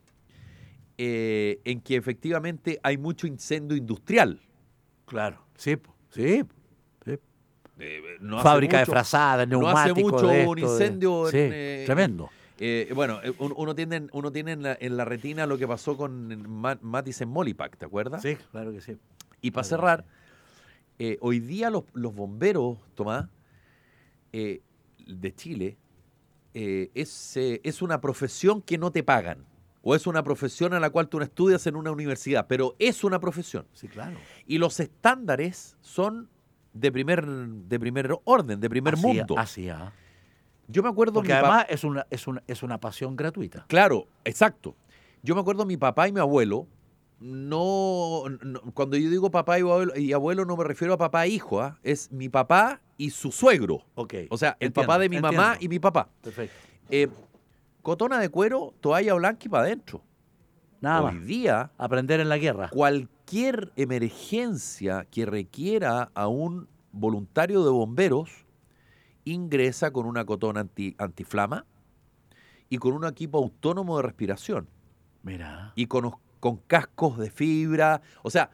eh, 0.97 1.61
en 1.65 1.81
que 1.81 1.97
efectivamente 1.97 2.79
hay 2.83 2.97
mucho 2.99 3.27
incendio 3.27 3.77
industrial. 3.77 4.41
Claro. 5.07 5.45
Sí, 5.57 5.77
po, 5.77 5.94
sí. 6.15 6.43
sí. 7.05 7.19
Eh, 7.79 8.01
no 8.21 8.41
Fábrica 8.41 8.79
de 8.79 8.87
frazadas, 8.87 9.49
no 9.49 9.67
hace 9.69 9.89
neumáticos. 9.93 10.13
mucho 10.23 10.27
de 10.29 10.47
un 10.47 10.55
de- 10.57 10.63
incendio 10.63 11.25
en, 11.27 11.31
Sí, 11.33 11.39
eh, 11.41 11.83
tremendo. 11.87 12.31
eh, 12.59 12.93
bueno, 12.95 13.21
eh, 13.23 13.33
un- 13.39 13.53
uno 13.57 13.75
tiene, 13.75 13.97
en- 13.97 14.11
uno 14.13 14.31
tiene 14.31 14.53
en, 14.53 14.63
la, 14.63 14.77
en 14.81 14.97
la 14.97 15.05
retina 15.05 15.45
lo 15.47 15.59
que 15.59 15.67
pasó 15.67 15.97
con 15.97 16.49
Ma- 16.49 16.79
Matis 16.81 17.21
en 17.21 17.29
Molipac, 17.31 17.77
¿te 17.77 17.85
acuerdas? 17.87 18.23
Sí, 18.23 18.37
claro 18.53 18.73
que 18.73 18.81
sí. 18.81 18.97
Y 19.41 19.51
para 19.51 19.67
Claro 19.67 19.83
cerrar, 19.83 20.05
hoy 21.21 21.41
día 21.41 21.69
los, 21.71 21.85
los 21.95 22.15
bomberos, 22.15 22.79
Tomás, 22.95 23.27
de 24.33 25.35
Chile, 25.35 25.77
es, 26.55 27.37
es 27.37 27.83
una 27.83 28.01
profesión 28.01 28.63
que 28.63 28.79
no 28.79 28.91
te 28.93 29.03
pagan. 29.03 29.45
O 29.85 29.95
es 29.95 30.07
una 30.07 30.23
profesión 30.25 30.73
a 30.73 30.81
la 30.81 30.89
cual 30.89 31.09
tú 31.09 31.19
no 31.19 31.25
estudias 31.25 31.67
en 31.67 31.77
una 31.77 31.91
universidad, 31.91 32.47
pero 32.49 32.75
es 32.79 33.05
una 33.05 33.21
profesión. 33.21 33.67
Sí, 33.75 33.87
claro. 33.87 34.17
Y 34.47 34.57
los 34.57 34.81
estándares 34.81 35.77
son 35.83 36.31
de 36.73 36.91
primer, 36.91 37.27
de 37.27 37.79
primer 37.79 38.19
orden, 38.25 38.61
de 38.61 38.71
primer 38.71 38.95
Así, 38.95 39.07
mundo. 39.07 39.39
Así, 39.39 39.69
ah. 39.69 39.93
Yo 40.69 40.83
me 40.83 40.89
acuerdo 40.89 41.13
Porque 41.13 41.29
mi 41.29 41.39
además 41.39 41.67
es 41.69 41.85
una, 41.85 42.07
es, 42.09 42.27
una, 42.27 42.43
es 42.47 42.63
una 42.63 42.81
pasión 42.81 43.15
gratuita. 43.15 43.67
Claro, 43.69 44.09
exacto. 44.25 44.75
Yo 45.23 45.35
me 45.35 45.43
acuerdo 45.43 45.67
mi 45.67 45.77
papá 45.77 46.09
y 46.09 46.13
mi 46.13 46.21
abuelo. 46.21 46.67
No, 47.21 48.23
no- 48.43 48.61
cuando 48.73 48.97
yo 48.97 49.11
digo 49.11 49.31
papá 49.31 49.59
y 49.59 49.63
abuelo, 49.63 49.93
y 49.97 50.13
abuelo 50.15 50.47
no 50.47 50.57
me 50.57 50.65
refiero 50.65 50.95
a 50.95 50.99
papá 50.99 51.27
e 51.27 51.29
hijo, 51.29 51.61
¿ah? 51.61 51.79
es 51.83 52.11
mi 52.11 52.31
papá 52.31 52.81
y 52.97 53.11
su 53.11 53.31
suegro. 53.31 53.85
Ok. 53.95 54.15
O 54.31 54.39
sea, 54.39 54.57
el 54.61 54.69
entiendo, 54.69 54.89
papá 54.89 54.99
de 54.99 55.09
mi 55.11 55.21
mamá 55.21 55.53
entiendo. 55.53 55.59
y 55.61 55.69
mi 55.69 55.79
papá. 55.79 56.09
Perfecto. 56.23 56.57
Eh, 56.91 57.09
cotona 57.85 58.19
de 58.19 58.31
cuero, 58.31 58.75
toalla 58.81 59.15
blanca 59.15 59.43
y 59.45 59.49
para 59.49 59.63
adentro. 59.65 60.03
Nada 60.81 61.03
Hoy 61.03 61.15
más. 61.15 61.27
día, 61.27 61.71
Aprender 61.79 62.19
en 62.19 62.29
la 62.29 62.39
guerra. 62.39 62.69
cualquier 62.71 63.73
emergencia 63.77 65.07
que 65.11 65.25
requiera 65.27 66.11
a 66.15 66.27
un 66.27 66.67
voluntario 66.91 67.63
de 67.65 67.71
bomberos 67.71 68.31
ingresa 69.25 69.93
con 69.93 70.07
una 70.07 70.25
cotona 70.25 70.61
anti, 70.61 70.95
antiflama 70.99 71.65
y 72.69 72.79
con 72.79 72.93
un 72.95 73.05
equipo 73.07 73.39
autónomo 73.39 73.97
de 73.99 74.03
respiración 74.03 74.69
Mira. 75.23 75.73
y 75.77 75.87
con, 75.87 76.11
con 76.41 76.57
cascos 76.67 77.19
de 77.19 77.31
fibra. 77.31 78.01
O 78.23 78.31
sea, 78.31 78.51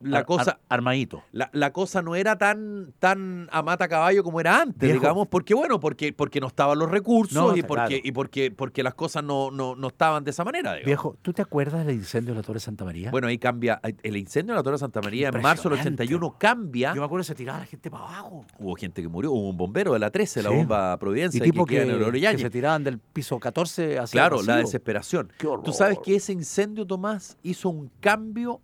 la 0.00 0.18
Ar- 0.18 0.26
cosa, 0.26 0.50
ar- 0.52 0.58
armadito. 0.68 1.22
la, 1.32 1.48
la 1.54 1.72
cosa 1.72 2.02
no 2.02 2.14
era 2.16 2.36
tan, 2.36 2.92
tan 2.98 3.48
a 3.50 3.62
mata 3.62 3.88
caballo 3.88 4.22
como 4.22 4.40
era 4.40 4.60
antes, 4.60 4.78
Viejo. 4.80 5.00
digamos, 5.00 5.28
porque 5.28 5.54
bueno, 5.54 5.80
porque, 5.80 6.12
porque 6.12 6.38
no 6.40 6.48
estaban 6.48 6.78
los 6.78 6.90
recursos 6.90 7.34
No, 7.34 7.56
y, 7.56 7.62
porque, 7.62 7.86
claro. 7.86 8.00
y 8.04 8.12
porque, 8.12 8.50
porque 8.50 8.82
las 8.82 8.94
cosas 8.94 9.24
no, 9.24 9.50
no, 9.50 9.74
no 9.74 9.88
estaban 9.88 10.22
de 10.24 10.32
esa 10.32 10.44
manera. 10.44 10.72
digamos. 10.72 10.86
Viejo, 10.86 11.16
¿tú 11.22 11.32
te 11.32 11.40
acuerdas 11.42 11.86
del 11.86 11.96
incendio 11.96 12.34
de 12.34 12.40
la 12.40 12.46
Torre 12.46 12.60
Santa 12.60 12.84
María? 12.84 13.10
Bueno, 13.10 13.26
ahí 13.28 13.38
cambia. 13.38 13.80
El 14.02 14.16
incendio 14.16 14.52
de 14.54 14.58
la 14.58 14.62
Torre 14.62 14.74
de 14.74 14.80
Santa 14.80 15.00
María 15.00 15.28
en 15.28 15.40
marzo 15.40 15.68
del 15.70 15.78
Impresionante. 15.78 16.02
81 16.04 16.36
cambia. 16.38 16.94
Yo 16.94 17.00
me 17.00 17.06
acuerdo 17.06 17.22
que 17.22 17.28
se 17.28 17.34
tiraba 17.34 17.58
la 17.60 17.66
gente 17.66 17.90
para 17.90 18.04
abajo. 18.04 18.44
Hubo 18.58 18.74
gente 18.76 19.00
que 19.00 19.08
murió, 19.08 19.32
hubo 19.32 19.48
un 19.48 19.56
bombero 19.56 19.92
de 19.94 19.98
la 19.98 20.10
13, 20.10 20.42
la 20.42 20.50
bomba 20.50 20.96
Providencia, 20.98 21.38
Y 21.38 21.40
tipo 21.50 21.64
que, 21.64 21.76
que, 21.76 21.82
en 21.82 21.90
el 21.90 22.12
que 22.36 22.38
se 22.38 22.50
tiraban 22.50 22.84
del 22.84 22.98
piso 22.98 23.38
14 23.40 23.98
hacia 23.98 24.12
Claro, 24.20 24.40
el 24.40 24.46
la 24.46 24.56
desesperación. 24.56 25.32
Qué 25.38 25.46
horror. 25.46 25.64
Tú 25.64 25.72
sabes 25.72 25.98
que 26.04 26.16
ese 26.16 26.32
incendio, 26.32 26.86
Tomás, 26.86 27.38
hizo 27.42 27.70
un 27.70 27.90
cambio 28.00 28.60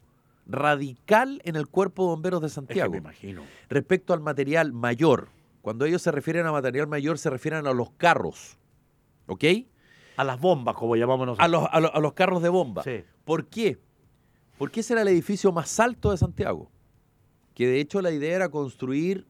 radical 0.52 1.40
en 1.44 1.56
el 1.56 1.66
cuerpo 1.68 2.02
de 2.04 2.08
bomberos 2.10 2.40
de 2.40 2.46
Es 2.46 2.52
que 2.52 2.54
Santiago. 2.54 2.92
me 2.92 2.98
imagino. 2.98 3.42
respecto 3.68 4.12
al 4.14 4.20
material 4.20 4.72
mayor. 4.72 5.28
Cuando 5.62 5.84
ellos 5.84 6.02
se 6.02 6.10
refieren 6.10 6.46
a 6.46 6.52
material 6.52 6.86
mayor, 6.88 7.18
se 7.18 7.30
refieren 7.30 7.66
a 7.66 7.72
los 7.72 7.90
carros. 7.92 8.58
¿Ok? 9.26 9.44
A 10.16 10.24
las 10.24 10.38
bombas, 10.40 10.74
como 10.74 10.96
llamamos 10.96 11.26
nosotros. 11.26 11.44
A 11.44 11.48
los, 11.48 11.66
a 11.70 11.80
los- 11.80 11.90
a 11.94 12.00
los 12.00 12.12
carros 12.12 12.42
de 12.42 12.48
bomba. 12.48 12.82
Sí. 12.82 13.02
¿Por 13.24 13.46
qué? 13.46 13.78
Porque 14.58 14.80
ese 14.80 14.92
era 14.94 15.02
el 15.02 15.08
edificio 15.08 15.52
más 15.52 15.78
alto 15.80 16.10
de 16.10 16.16
Santiago. 16.18 16.70
Que 17.54 17.66
de 17.66 17.80
hecho 17.80 18.00
la 18.02 18.10
idea 18.10 18.34
era 18.36 18.48
construir 18.48 19.26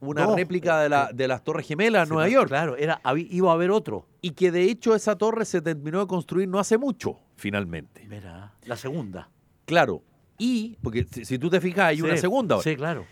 una 0.00 0.24
No, 0.24 0.36
réplica 0.36 0.80
de, 0.80 0.88
la- 0.88 1.10
de 1.12 1.28
las 1.28 1.44
Torres 1.44 1.66
Gemelas 1.66 2.08
en 2.08 2.14
Nueva 2.14 2.28
York. 2.28 2.48
Claro, 2.48 2.76
era, 2.76 3.00
iba 3.28 3.50
a 3.50 3.54
haber 3.54 3.70
otro. 3.70 4.06
Y 4.20 4.30
que 4.32 4.50
de 4.50 4.64
hecho 4.64 4.94
esa 4.94 5.16
torre 5.16 5.44
se 5.44 5.60
terminó 5.62 6.00
de 6.00 6.06
construir 6.06 6.48
no 6.48 6.58
hace 6.58 6.78
mucho, 6.78 7.18
finalmente. 7.36 8.04
Mira, 8.08 8.54
la 8.64 8.76
segunda. 8.76 9.28
Claro. 9.64 10.02
Y, 10.38 10.76
porque 10.82 11.06
si, 11.10 11.24
si 11.24 11.38
tú 11.38 11.48
te 11.50 11.60
fijas, 11.60 11.86
hay 11.86 12.02
una 12.02 12.16
segunda. 12.16 12.60
Sí, 12.62 12.74
claro. 12.76 13.04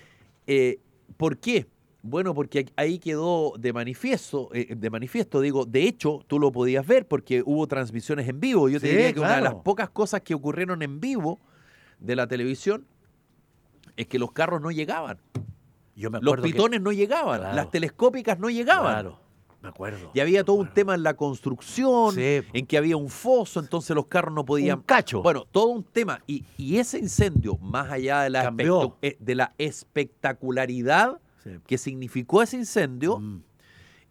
Eh, 0.47 0.81
¿Por 1.17 1.39
qué? 1.39 1.67
Bueno, 2.03 2.35
porque 2.35 2.67
ahí 2.77 2.99
quedó 2.99 3.53
de 3.59 3.73
manifiesto, 3.75 4.49
eh, 4.55 4.75
de 4.75 4.91
manifiesto, 4.91 5.41
digo, 5.43 5.67
de 5.67 5.83
hecho, 5.83 6.21
tú 6.27 6.39
lo 6.39 6.51
podías 6.51 6.87
ver 6.87 7.07
porque 7.07 7.43
hubo 7.45 7.67
transmisiones 7.67 8.27
en 8.27 8.41
vivo. 8.41 8.69
Yo 8.71 8.81
te 8.81 8.87
Sí, 8.87 8.93
diría 8.93 9.13
que 9.13 9.21
una 9.21 9.37
de 9.37 9.43
las 9.43 9.55
pocas 9.57 9.91
cosas 9.91 10.23
que 10.23 10.35
ocurrieron 10.35 10.81
en 10.83 10.99
vivo 10.99 11.39
de 11.99 12.17
la 12.17 12.27
televisión 12.27 12.87
es 13.97 14.07
que 14.07 14.19
los 14.19 14.33
carros 14.33 14.63
no 14.63 14.71
llegaban, 14.71 15.19
Yo 15.95 16.11
me 16.11 16.21
los 16.23 16.37
que- 16.37 16.43
pitones 16.43 16.81
no 16.81 16.91
llegaban, 16.91 17.41
Claro. 17.41 17.55
las 17.57 17.71
telescópicas 17.71 18.39
no 18.39 18.49
llegaban. 18.49 18.95
Claro, 18.95 19.21
me 19.63 19.69
acuerdo. 19.69 20.11
Y 20.15 20.21
había 20.21 20.43
todo 20.45 20.57
un 20.57 20.73
tema 20.73 20.95
en 20.95 21.03
la 21.03 21.15
construcción, 21.15 22.15
Sí. 22.15 22.41
en 22.53 22.67
que 22.67 22.79
había 22.79 22.97
un 22.97 23.09
foso, 23.11 23.61
entonces 23.61 23.95
los 23.95 24.07
carros 24.07 24.35
no 24.35 24.45
podían... 24.45 24.79
Un 24.79 24.85
cacho. 24.85 25.23
Bueno, 25.23 25.47
todo 25.51 25.67
un 25.69 25.85
tema. 25.85 26.23
Y, 26.27 26.45
y 26.57 26.79
ese 26.79 26.99
incendio, 26.99 27.57
más 27.59 27.91
allá 27.91 28.23
de 28.23 28.31
la, 28.31 28.55
eh, 29.03 29.17
de 29.21 29.35
la 29.35 29.55
espectacularidad 29.59 31.21
Sí. 31.43 31.51
que 31.67 31.79
significó 31.79 32.43
ese 32.43 32.57
incendio, 32.59 33.19
Mm. 33.19 33.43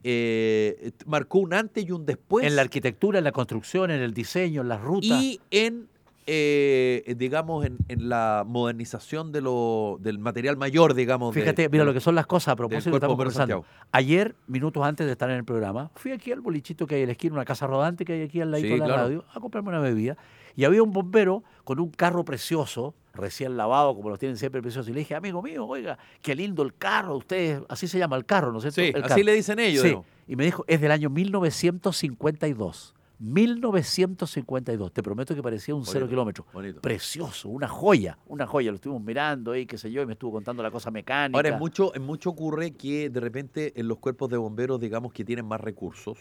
eh, 0.04 0.92
marcó 1.06 1.40
un 1.40 1.54
antes 1.54 1.86
y 1.86 1.92
un 1.92 2.06
después. 2.06 2.46
en 2.46 2.56
la 2.56 2.62
arquitectura, 2.64 3.18
en 3.20 3.24
la 3.24 3.32
construcción, 3.32 3.92
en 3.92 4.02
el 4.02 4.14
diseño, 4.14 4.62
en 4.62 4.70
las 4.70 4.82
rutas. 4.82 5.22
y 5.22 5.40
en, 5.52 5.88
eh, 6.28 7.16
digamos, 7.18 7.66
en, 7.66 7.78
en 7.88 8.08
la 8.10 8.44
modernización 8.46 9.32
de 9.32 9.42
lo, 9.42 9.98
del 10.00 10.20
material 10.20 10.58
mayor, 10.58 10.94
digamos. 10.94 11.34
Fíjate, 11.34 11.64
de 11.64 11.70
mira 11.70 11.84
lo- 11.86 11.94
que 11.94 12.00
son 12.00 12.16
las 12.16 12.28
cosas 12.28 12.50
a 12.54 12.56
propósito, 12.56 12.92
Cuerpo 12.92 12.98
estamos 12.98 13.18
conversando. 13.18 13.66
Ayer, 13.92 14.36
minutos 14.48 14.84
antes 14.86 15.06
de 15.08 15.12
estar 15.14 15.30
en 15.30 15.38
el 15.38 15.44
programa, 15.46 15.90
fui 15.96 16.12
aquí 16.12 16.32
al 16.32 16.42
bolichito 16.42 16.86
que 16.86 16.96
hay 16.96 17.02
en 17.02 17.08
la 17.08 17.14
esquina, 17.14 17.34
una 17.36 17.46
casa 17.46 17.66
rodante 17.68 18.06
que 18.06 18.14
hay 18.14 18.22
aquí 18.24 18.42
al 18.42 18.52
lado 18.52 18.62
Sí, 18.64 18.70
de 18.70 18.78
la 18.78 18.86
claro. 18.86 19.02
radio, 19.04 19.26
a 19.34 19.40
comprarme 19.40 19.70
una 19.70 19.80
bebida. 19.80 20.18
Y 20.56 20.66
había 20.66 20.84
un 20.84 20.92
bombero 20.92 21.44
con 21.64 21.80
un 21.80 21.90
carro 21.90 22.26
precioso, 22.26 22.94
recién 23.14 23.56
lavado, 23.58 23.96
como 23.96 24.10
los 24.10 24.20
tienen 24.20 24.38
siempre 24.38 24.62
preciosos. 24.62 24.90
Y 24.90 24.94
le 24.94 25.00
dije, 25.00 25.16
amigo 25.16 25.42
mío, 25.42 25.66
oiga, 25.66 25.98
qué 26.22 26.36
lindo 26.36 26.64
el 26.64 26.74
carro. 26.76 27.16
Ustedes, 27.18 27.62
así 27.70 27.88
se 27.88 27.98
llama 27.98 28.18
el 28.18 28.26
carro, 28.26 28.52
¿no 28.52 28.58
es 28.58 28.64
cierto? 28.64 28.82
Sí, 28.82 28.88
El 28.96 29.04
así 29.04 29.10
carro. 29.10 29.24
le 29.24 29.34
dicen 29.36 29.60
ellos. 29.60 29.84
Sí, 29.84 29.96
y 30.28 30.36
me 30.36 30.44
dijo, 30.44 30.66
es 30.68 30.82
del 30.82 30.92
año 30.92 31.10
1952. 31.10 32.94
1952. 33.20 34.92
Te 34.94 35.04
prometo 35.04 35.36
que 35.36 35.42
parecía 35.44 35.76
un 35.76 35.86
cero 35.86 36.08
kilómetro. 36.08 36.46
bonito. 36.54 36.82
Precioso, 36.82 37.50
una 37.50 37.68
joya, 37.68 38.18
una 38.28 38.48
joya. 38.48 38.72
Lo 38.72 38.76
estuvimos 38.76 39.04
mirando 39.04 39.52
ahí, 39.52 39.66
qué 39.66 39.78
sé 39.78 39.92
yo, 39.92 40.02
y 40.02 40.06
me 40.06 40.14
estuvo 40.14 40.32
contando 40.32 40.64
la 40.64 40.72
cosa 40.72 40.90
mecánica. 40.92 41.38
Ahora, 41.38 41.50
en 41.50 41.60
mucho, 41.60 41.94
en 41.96 42.04
mucho 42.04 42.30
ocurre 42.32 42.72
que 42.72 43.10
de 43.10 43.20
repente 43.20 43.80
en 43.80 43.88
los 43.88 43.98
cuerpos 44.00 44.30
de 44.30 44.38
bomberos, 44.38 44.80
digamos 44.80 45.12
que 45.14 45.24
tienen 45.26 45.46
más 45.46 45.62
recursos 45.62 46.18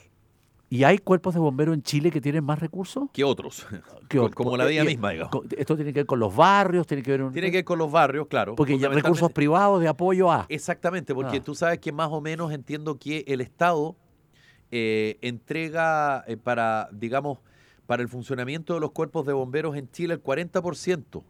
¿Y 0.71 0.85
hay 0.85 0.99
cuerpos 0.99 1.33
de 1.33 1.41
bomberos 1.41 1.75
en 1.75 1.83
Chile 1.83 2.11
que 2.11 2.21
tienen 2.21 2.45
más 2.45 2.59
recursos? 2.59 3.09
que 3.15 3.25
otros. 3.25 3.67
Que 4.11 4.19
Co- 4.19 4.25
otros? 4.25 4.35
como 4.35 4.55
la 4.57 4.67
vida 4.67 4.83
Eh, 4.83 4.85
misma, 4.85 5.13
digamos. 5.13 5.35
Esto 5.57 5.77
tiene 5.77 5.95
que 5.95 6.01
ver 6.01 6.07
con 6.07 6.19
los 6.21 6.37
barrios, 6.37 6.87
tiene 6.87 7.03
que 7.03 7.11
ver 7.13 7.23
un- 7.23 7.33
Tiene 7.33 7.51
que 7.51 7.57
ver 7.59 7.65
con 7.65 7.79
los 7.79 7.91
barrios, 7.91 8.27
claro. 8.27 8.55
porque 8.55 8.79
ya 8.79 8.91
recursos 8.91 9.33
privados 9.33 9.81
de 9.81 9.89
apoyo 9.89 10.31
a. 10.31 10.45
Exactamente, 10.51 11.15
porque 11.15 11.39
Ah. 11.39 11.43
tú 11.43 11.55
sabes 11.55 11.79
que 11.79 11.91
más 11.91 12.09
o 12.11 12.21
menos 12.21 12.53
entiendo 12.53 12.99
que 12.99 13.25
el 13.29 13.41
Estado 13.41 13.97
eh, 14.71 15.19
entrega 15.23 16.25
eh, 16.27 16.37
para, 16.37 16.89
digamos, 16.93 17.39
para 17.87 18.03
el 18.03 18.09
funcionamiento 18.09 18.75
de 18.75 18.81
los 18.81 18.91
cuerpos 18.93 19.25
de 19.27 19.33
bomberos 19.33 19.77
en 19.77 19.91
Chile 19.91 20.15
el 20.15 20.23
40%. 20.23 21.23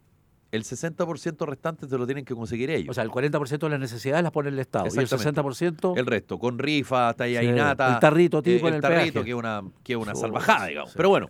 El 0.51 0.63
60% 0.63 1.45
restante 1.45 1.85
te 1.85 1.95
lo 1.97 2.05
tienen 2.07 2.25
que 2.25 2.33
conseguir 2.33 2.71
ellos. 2.71 2.89
O 2.89 2.93
sea, 2.93 3.03
el 3.03 3.11
40% 3.11 3.59
de 3.59 3.69
las 3.69 3.79
necesidades 3.79 4.23
las 4.23 4.31
pone 4.31 4.49
el 4.49 4.57
Estado. 4.57 4.85
Y 4.85 4.97
el 4.97 5.03
Exactamente. 5.03 5.41
60%. 5.41 5.95
el 5.97 6.05
resto, 6.07 6.39
con 6.39 6.57
rifa, 6.57 7.13
talla 7.13 7.39
Sí, 7.41 7.45
el 7.47 7.55
tarrito 7.99 8.41
tipo 8.41 8.67
en 8.67 8.73
el 8.73 8.75
el 8.77 8.81
tarrito, 8.81 9.13
peaje. 9.13 9.25
que 9.25 9.29
es 9.31 9.35
una, 9.37 9.61
que 9.83 9.95
una 9.95 10.15
salvajada, 10.15 10.65
digamos. 10.65 10.89
sí. 10.91 10.97
Pero 10.97 11.09
bueno, 11.09 11.29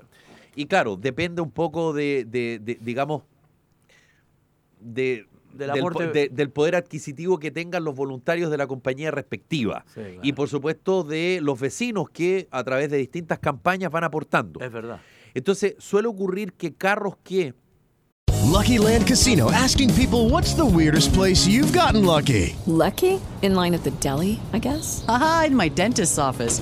y 0.55 0.65
claro, 0.67 0.95
depende 0.95 1.41
un 1.41 1.51
poco 1.51 1.91
de, 1.91 2.23
de- 2.25 2.59
de, 2.59 2.77
digamos, 2.81 3.23
de, 4.79 5.27
Del 5.53 5.71
del, 5.71 5.81
aporte- 5.81 6.05
po- 6.07 6.13
de- 6.13 6.29
del 6.29 6.49
poder 6.51 6.75
adquisitivo 6.75 7.37
que 7.39 7.51
tengan 7.51 7.83
los 7.83 7.95
voluntarios 7.95 8.49
de 8.51 8.57
la 8.57 8.67
compañía 8.67 9.11
respectiva. 9.11 9.83
Sí, 9.87 10.01
claro. 10.01 10.19
Y 10.23 10.33
por 10.33 10.47
supuesto 10.49 11.03
de 11.03 11.39
los 11.41 11.59
vecinos 11.59 12.09
que 12.11 12.47
a 12.51 12.63
través 12.63 12.89
de 12.91 12.97
distintas 12.97 13.39
campañas 13.39 13.91
van 13.91 14.03
aportando. 14.03 14.59
Es 14.59 14.71
verdad. 14.71 14.99
Entonces 15.33 15.75
suele 15.79 16.07
ocurrir 16.07 16.53
que 16.53 16.73
carros 16.73 17.15
que 17.23 17.53
Lucky 18.51 18.77
Land 18.79 19.05
Casino 19.07 19.49
asking 19.49 19.91
people 19.93 20.29
what's 20.31 20.55
the 20.55 20.63
weirdest 20.63 21.13
place 21.13 21.47
you've 21.47 21.71
gotten 21.77 22.03
lucky? 22.05 22.55
Lucky? 22.65 23.19
In 23.41 23.53
line 23.55 23.75
at 23.75 23.81
the 23.83 23.91
deli, 24.01 24.39
I 24.53 24.59
guess? 24.59 25.03
Aha, 25.07 25.45
in 25.47 25.55
my 25.55 25.69
dentist's 25.69 26.17
office. 26.17 26.61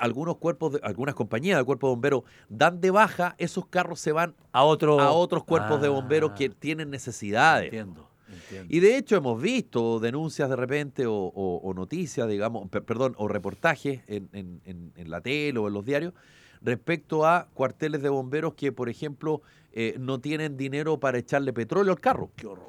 Algunos 0.00 0.36
cuerpos, 0.38 0.72
de, 0.72 0.80
algunas 0.82 1.14
compañías 1.14 1.58
de 1.58 1.64
cuerpos 1.64 1.88
de 1.88 1.92
bomberos 1.92 2.22
dan 2.48 2.80
de 2.80 2.90
baja, 2.90 3.34
esos 3.38 3.66
carros 3.66 4.00
se 4.00 4.12
van 4.12 4.34
A 4.52 4.64
otro. 4.64 5.00
a 5.00 5.12
otros 5.12 5.44
cuerpos 5.44 5.80
de 5.80 5.88
bomberos 5.88 6.32
Ah, 6.32 6.36
que 6.36 6.48
tienen 6.48 6.90
necesidades. 6.90 7.66
Entiendo. 7.66 8.08
entiendo. 8.28 8.66
Y 8.74 8.80
de 8.80 8.96
hecho 8.96 9.16
hemos 9.16 9.40
visto 9.40 10.00
denuncias 10.00 10.48
de 10.48 10.56
repente 10.56 11.06
o, 11.06 11.14
o- 11.14 11.60
o 11.62 11.74
noticias, 11.74 12.28
digamos, 12.28 12.68
per- 12.68 12.84
perdón, 12.84 13.14
o 13.18 13.28
reportajes 13.28 14.00
en, 14.08 14.28
en- 14.32 14.60
en- 14.64 14.92
en 14.96 15.10
la 15.10 15.20
tele 15.20 15.58
o 15.58 15.68
en 15.68 15.74
los 15.74 15.84
diarios 15.84 16.14
respecto 16.62 17.24
a 17.26 17.46
cuarteles 17.54 18.02
de 18.02 18.08
bomberos 18.08 18.54
que, 18.54 18.70
por 18.72 18.88
ejemplo, 18.88 19.40
eh, 19.72 19.96
no 19.98 20.18
tienen 20.20 20.56
dinero 20.56 20.98
para 20.98 21.18
echarle 21.18 21.52
petróleo 21.52 21.92
al 21.92 22.00
carro. 22.00 22.30
Qué 22.36 22.46
horror. 22.46 22.68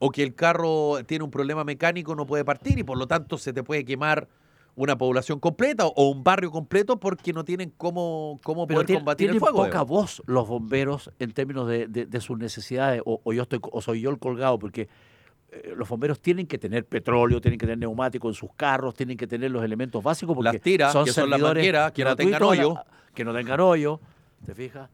o 0.00 0.10
que 0.10 0.22
el 0.22 0.34
carro 0.34 0.98
tiene 1.06 1.24
un 1.24 1.30
problema 1.30 1.64
mecánico, 1.64 2.14
no 2.14 2.26
puede 2.26 2.44
partir 2.44 2.78
y 2.78 2.82
por 2.82 2.98
lo 2.98 3.06
tanto 3.06 3.38
se 3.38 3.54
te 3.54 3.62
puede 3.62 3.86
quemar 3.86 4.28
una 4.76 4.98
población 4.98 5.38
completa 5.40 5.86
o 5.86 6.08
un 6.10 6.24
barrio 6.24 6.50
completo 6.50 6.98
porque 6.98 7.32
no 7.32 7.44
tienen 7.44 7.72
cómo, 7.76 8.40
cómo 8.42 8.66
Pero 8.66 8.76
poder 8.78 8.86
tiene- 8.86 9.00
combatir 9.00 9.26
el 9.28 9.32
tienen 9.34 9.40
fuego. 9.40 9.56
poca 9.58 9.68
digamos. 9.68 9.88
voz 9.88 10.22
los 10.26 10.48
bomberos 10.48 11.10
en 11.18 11.32
términos 11.32 11.68
de, 11.68 11.86
de- 11.86 12.06
de 12.06 12.20
sus 12.20 12.38
necesidades, 12.38 13.00
o, 13.04 13.20
o 13.22 13.32
yo 13.32 13.42
estoy, 13.42 13.60
o 13.62 13.80
soy 13.80 14.00
yo 14.00 14.10
el 14.10 14.18
colgado, 14.18 14.58
porque 14.58 14.88
eh, 15.52 15.72
los 15.76 15.88
bomberos 15.88 16.20
tienen 16.20 16.46
que 16.48 16.58
tener 16.58 16.84
petróleo, 16.86 17.40
tienen 17.40 17.58
que 17.58 17.66
tener 17.66 17.78
neumáticos 17.78 18.30
en 18.30 18.34
sus 18.34 18.50
carros, 18.56 18.94
tienen 18.94 19.16
que 19.16 19.26
tener 19.28 19.50
los 19.52 19.62
elementos 19.64 20.02
básicos 20.02 20.34
porque 20.34 20.52
Las 20.52 20.60
tiras, 20.60 20.92
son 20.92 21.04
que 21.04 21.12
son 21.12 21.30
las 21.30 21.40
mangueras, 21.40 21.92
que 21.92 22.02
no 22.04 22.16
tengan 22.16 22.42
hoyo. 22.42 22.74
la- 22.74 22.86
que 23.14 23.24
no 23.24 23.32
tengan 23.32 23.60
hoyo, 23.60 24.00
¿te 24.44 24.54
fijas? 24.56 24.90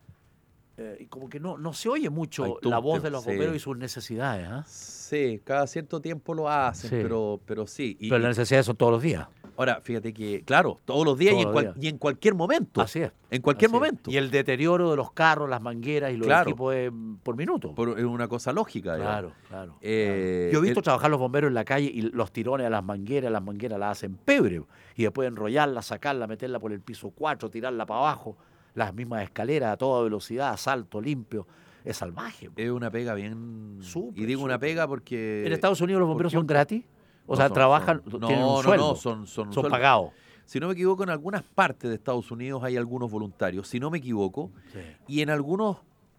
Eh, 0.76 0.96
y 1.00 1.06
como 1.06 1.28
que 1.28 1.40
no, 1.40 1.56
no 1.58 1.72
se 1.72 1.88
oye 1.88 2.08
mucho 2.10 2.58
la 2.62 2.78
voz 2.78 3.02
de 3.02 3.10
los 3.10 3.22
sí. 3.24 3.30
bomberos 3.30 3.56
y 3.56 3.58
sus 3.58 3.76
necesidades. 3.78 4.46
¿ah? 4.50 4.64
Sí, 4.66 5.40
cada 5.44 5.66
cierto 5.66 6.00
tiempo 6.00 6.34
lo 6.34 6.48
hacen, 6.50 6.90
Sí. 6.90 6.96
pero, 7.02 7.40
pero 7.46 7.66
sí. 7.66 7.96
Y- 8.00 8.08
Pero 8.10 8.18
las 8.20 8.36
necesidades 8.36 8.66
son 8.66 8.76
todos 8.76 8.92
los 8.92 9.02
días. 9.02 9.26
Ahora, 9.60 9.80
fíjate 9.82 10.12
que, 10.12 10.42
claro, 10.44 10.78
todos 10.84 11.04
los 11.04 11.18
días, 11.18 11.34
y, 11.34 11.38
en 11.38 11.44
los 11.44 11.52
cual- 11.52 11.64
días. 11.74 11.76
y 11.80 11.88
en 11.88 11.98
cualquier 11.98 12.34
momento. 12.34 12.80
Así 12.80 13.00
es. 13.00 13.12
En 13.30 13.42
cualquier 13.42 13.68
es. 13.68 13.72
momento. 13.72 14.10
Y 14.10 14.16
el 14.16 14.30
deterioro 14.30 14.90
de 14.90 14.96
los 14.96 15.12
carros, 15.12 15.48
las 15.48 15.60
mangueras 15.62 16.12
y 16.12 16.16
los 16.16 16.26
Claro. 16.26 16.50
equipos 16.50 16.74
por 17.22 17.36
minuto. 17.36 17.74
Por- 17.74 17.98
es 17.98 18.04
una 18.04 18.26
cosa 18.28 18.52
lógica. 18.52 18.96
Claro, 18.96 19.32
claro. 19.48 19.76
Eh, 19.80 20.48
claro. 20.50 20.52
Yo 20.52 20.58
he 20.58 20.62
visto 20.68 20.80
el- 20.80 20.84
trabajar 20.84 21.10
los 21.10 21.20
bomberos 21.20 21.48
en 21.48 21.54
la 21.54 21.64
calle 21.64 21.90
y 21.92 22.02
los 22.02 22.32
tirones 22.32 22.66
a 22.66 22.70
las 22.70 22.82
mangueras, 22.84 23.30
las 23.30 23.42
mangueras 23.42 23.78
las 23.78 23.92
hacen 23.98 24.16
pebre 24.16 24.62
y 24.96 25.02
después 25.04 25.28
enrollarla, 25.28 25.82
sacarla, 25.82 26.26
meterla 26.26 26.58
por 26.58 26.72
el 26.72 26.80
piso 26.80 27.10
4, 27.14 27.50
tirarla 27.50 27.86
para 27.86 28.00
abajo, 28.00 28.36
las 28.74 28.94
mismas 28.94 29.22
escaleras 29.24 29.72
a 29.72 29.76
toda 29.76 30.02
velocidad, 30.02 30.56
salto 30.56 31.00
limpio. 31.00 31.46
Es 31.84 31.96
salvaje. 31.96 32.50
Es 32.56 32.70
una 32.70 32.90
pega 32.90 33.14
bien. 33.14 33.78
Y 34.14 34.24
digo 34.26 34.42
una 34.42 34.58
pega 34.58 34.86
porque. 34.86 35.44
¿En 35.46 35.52
Estados 35.52 35.80
Unidos 35.80 36.00
los 36.00 36.08
bomberos 36.08 36.32
son 36.32 36.46
gratis? 36.46 36.84
O 37.30 37.34
No, 37.34 37.36
sea, 37.36 37.46
son- 37.46 37.54
trabajan, 37.54 38.02
son- 38.10 38.20
tienen 38.22 38.40
no, 38.40 38.48
un 38.48 38.56
no, 38.56 38.62
sueldo. 38.62 38.88
no, 38.88 38.96
son- 38.96 39.26
son 39.28 39.52
sueldo. 39.52 39.70
pagados. 39.70 40.10
Si 40.46 40.58
no 40.58 40.66
me 40.66 40.72
equivoco, 40.72 41.04
en 41.04 41.10
algunas 41.10 41.44
partes 41.44 41.88
de 41.88 41.94
Estados 41.94 42.28
Unidos 42.32 42.64
hay 42.64 42.76
algunos 42.76 43.08
voluntarios, 43.08 43.68
si 43.68 43.78
no 43.78 43.88
me 43.88 43.98
equivoco, 43.98 44.50
Sí. 44.72 44.80
y 45.06 45.20
en 45.20 45.30
algunos, 45.30 45.76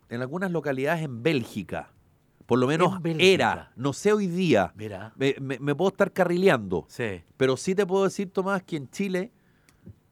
en 0.07 0.22
algunas 0.22 0.51
localidades 0.51 1.03
en 1.03 1.22
Bélgica, 1.22 1.91
por 2.45 2.59
lo 2.59 2.66
menos 2.66 2.97
era, 3.03 3.74
no 3.76 3.91
sé 3.91 4.14
hoy 4.14 4.28
día, 4.28 4.72
Mira. 4.78 5.12
me, 5.18 5.36
me- 5.41 5.59
me 5.59 5.76
puedo 5.76 5.89
estar 5.89 6.14
carrileando, 6.14 6.86
Sí. 6.88 7.22
pero 7.36 7.57
sí 7.57 7.76
te 7.76 7.86
puedo 7.86 8.05
decir, 8.05 8.32
Tomás, 8.32 8.64
que 8.64 8.78
en 8.78 8.89
Chile 8.89 9.34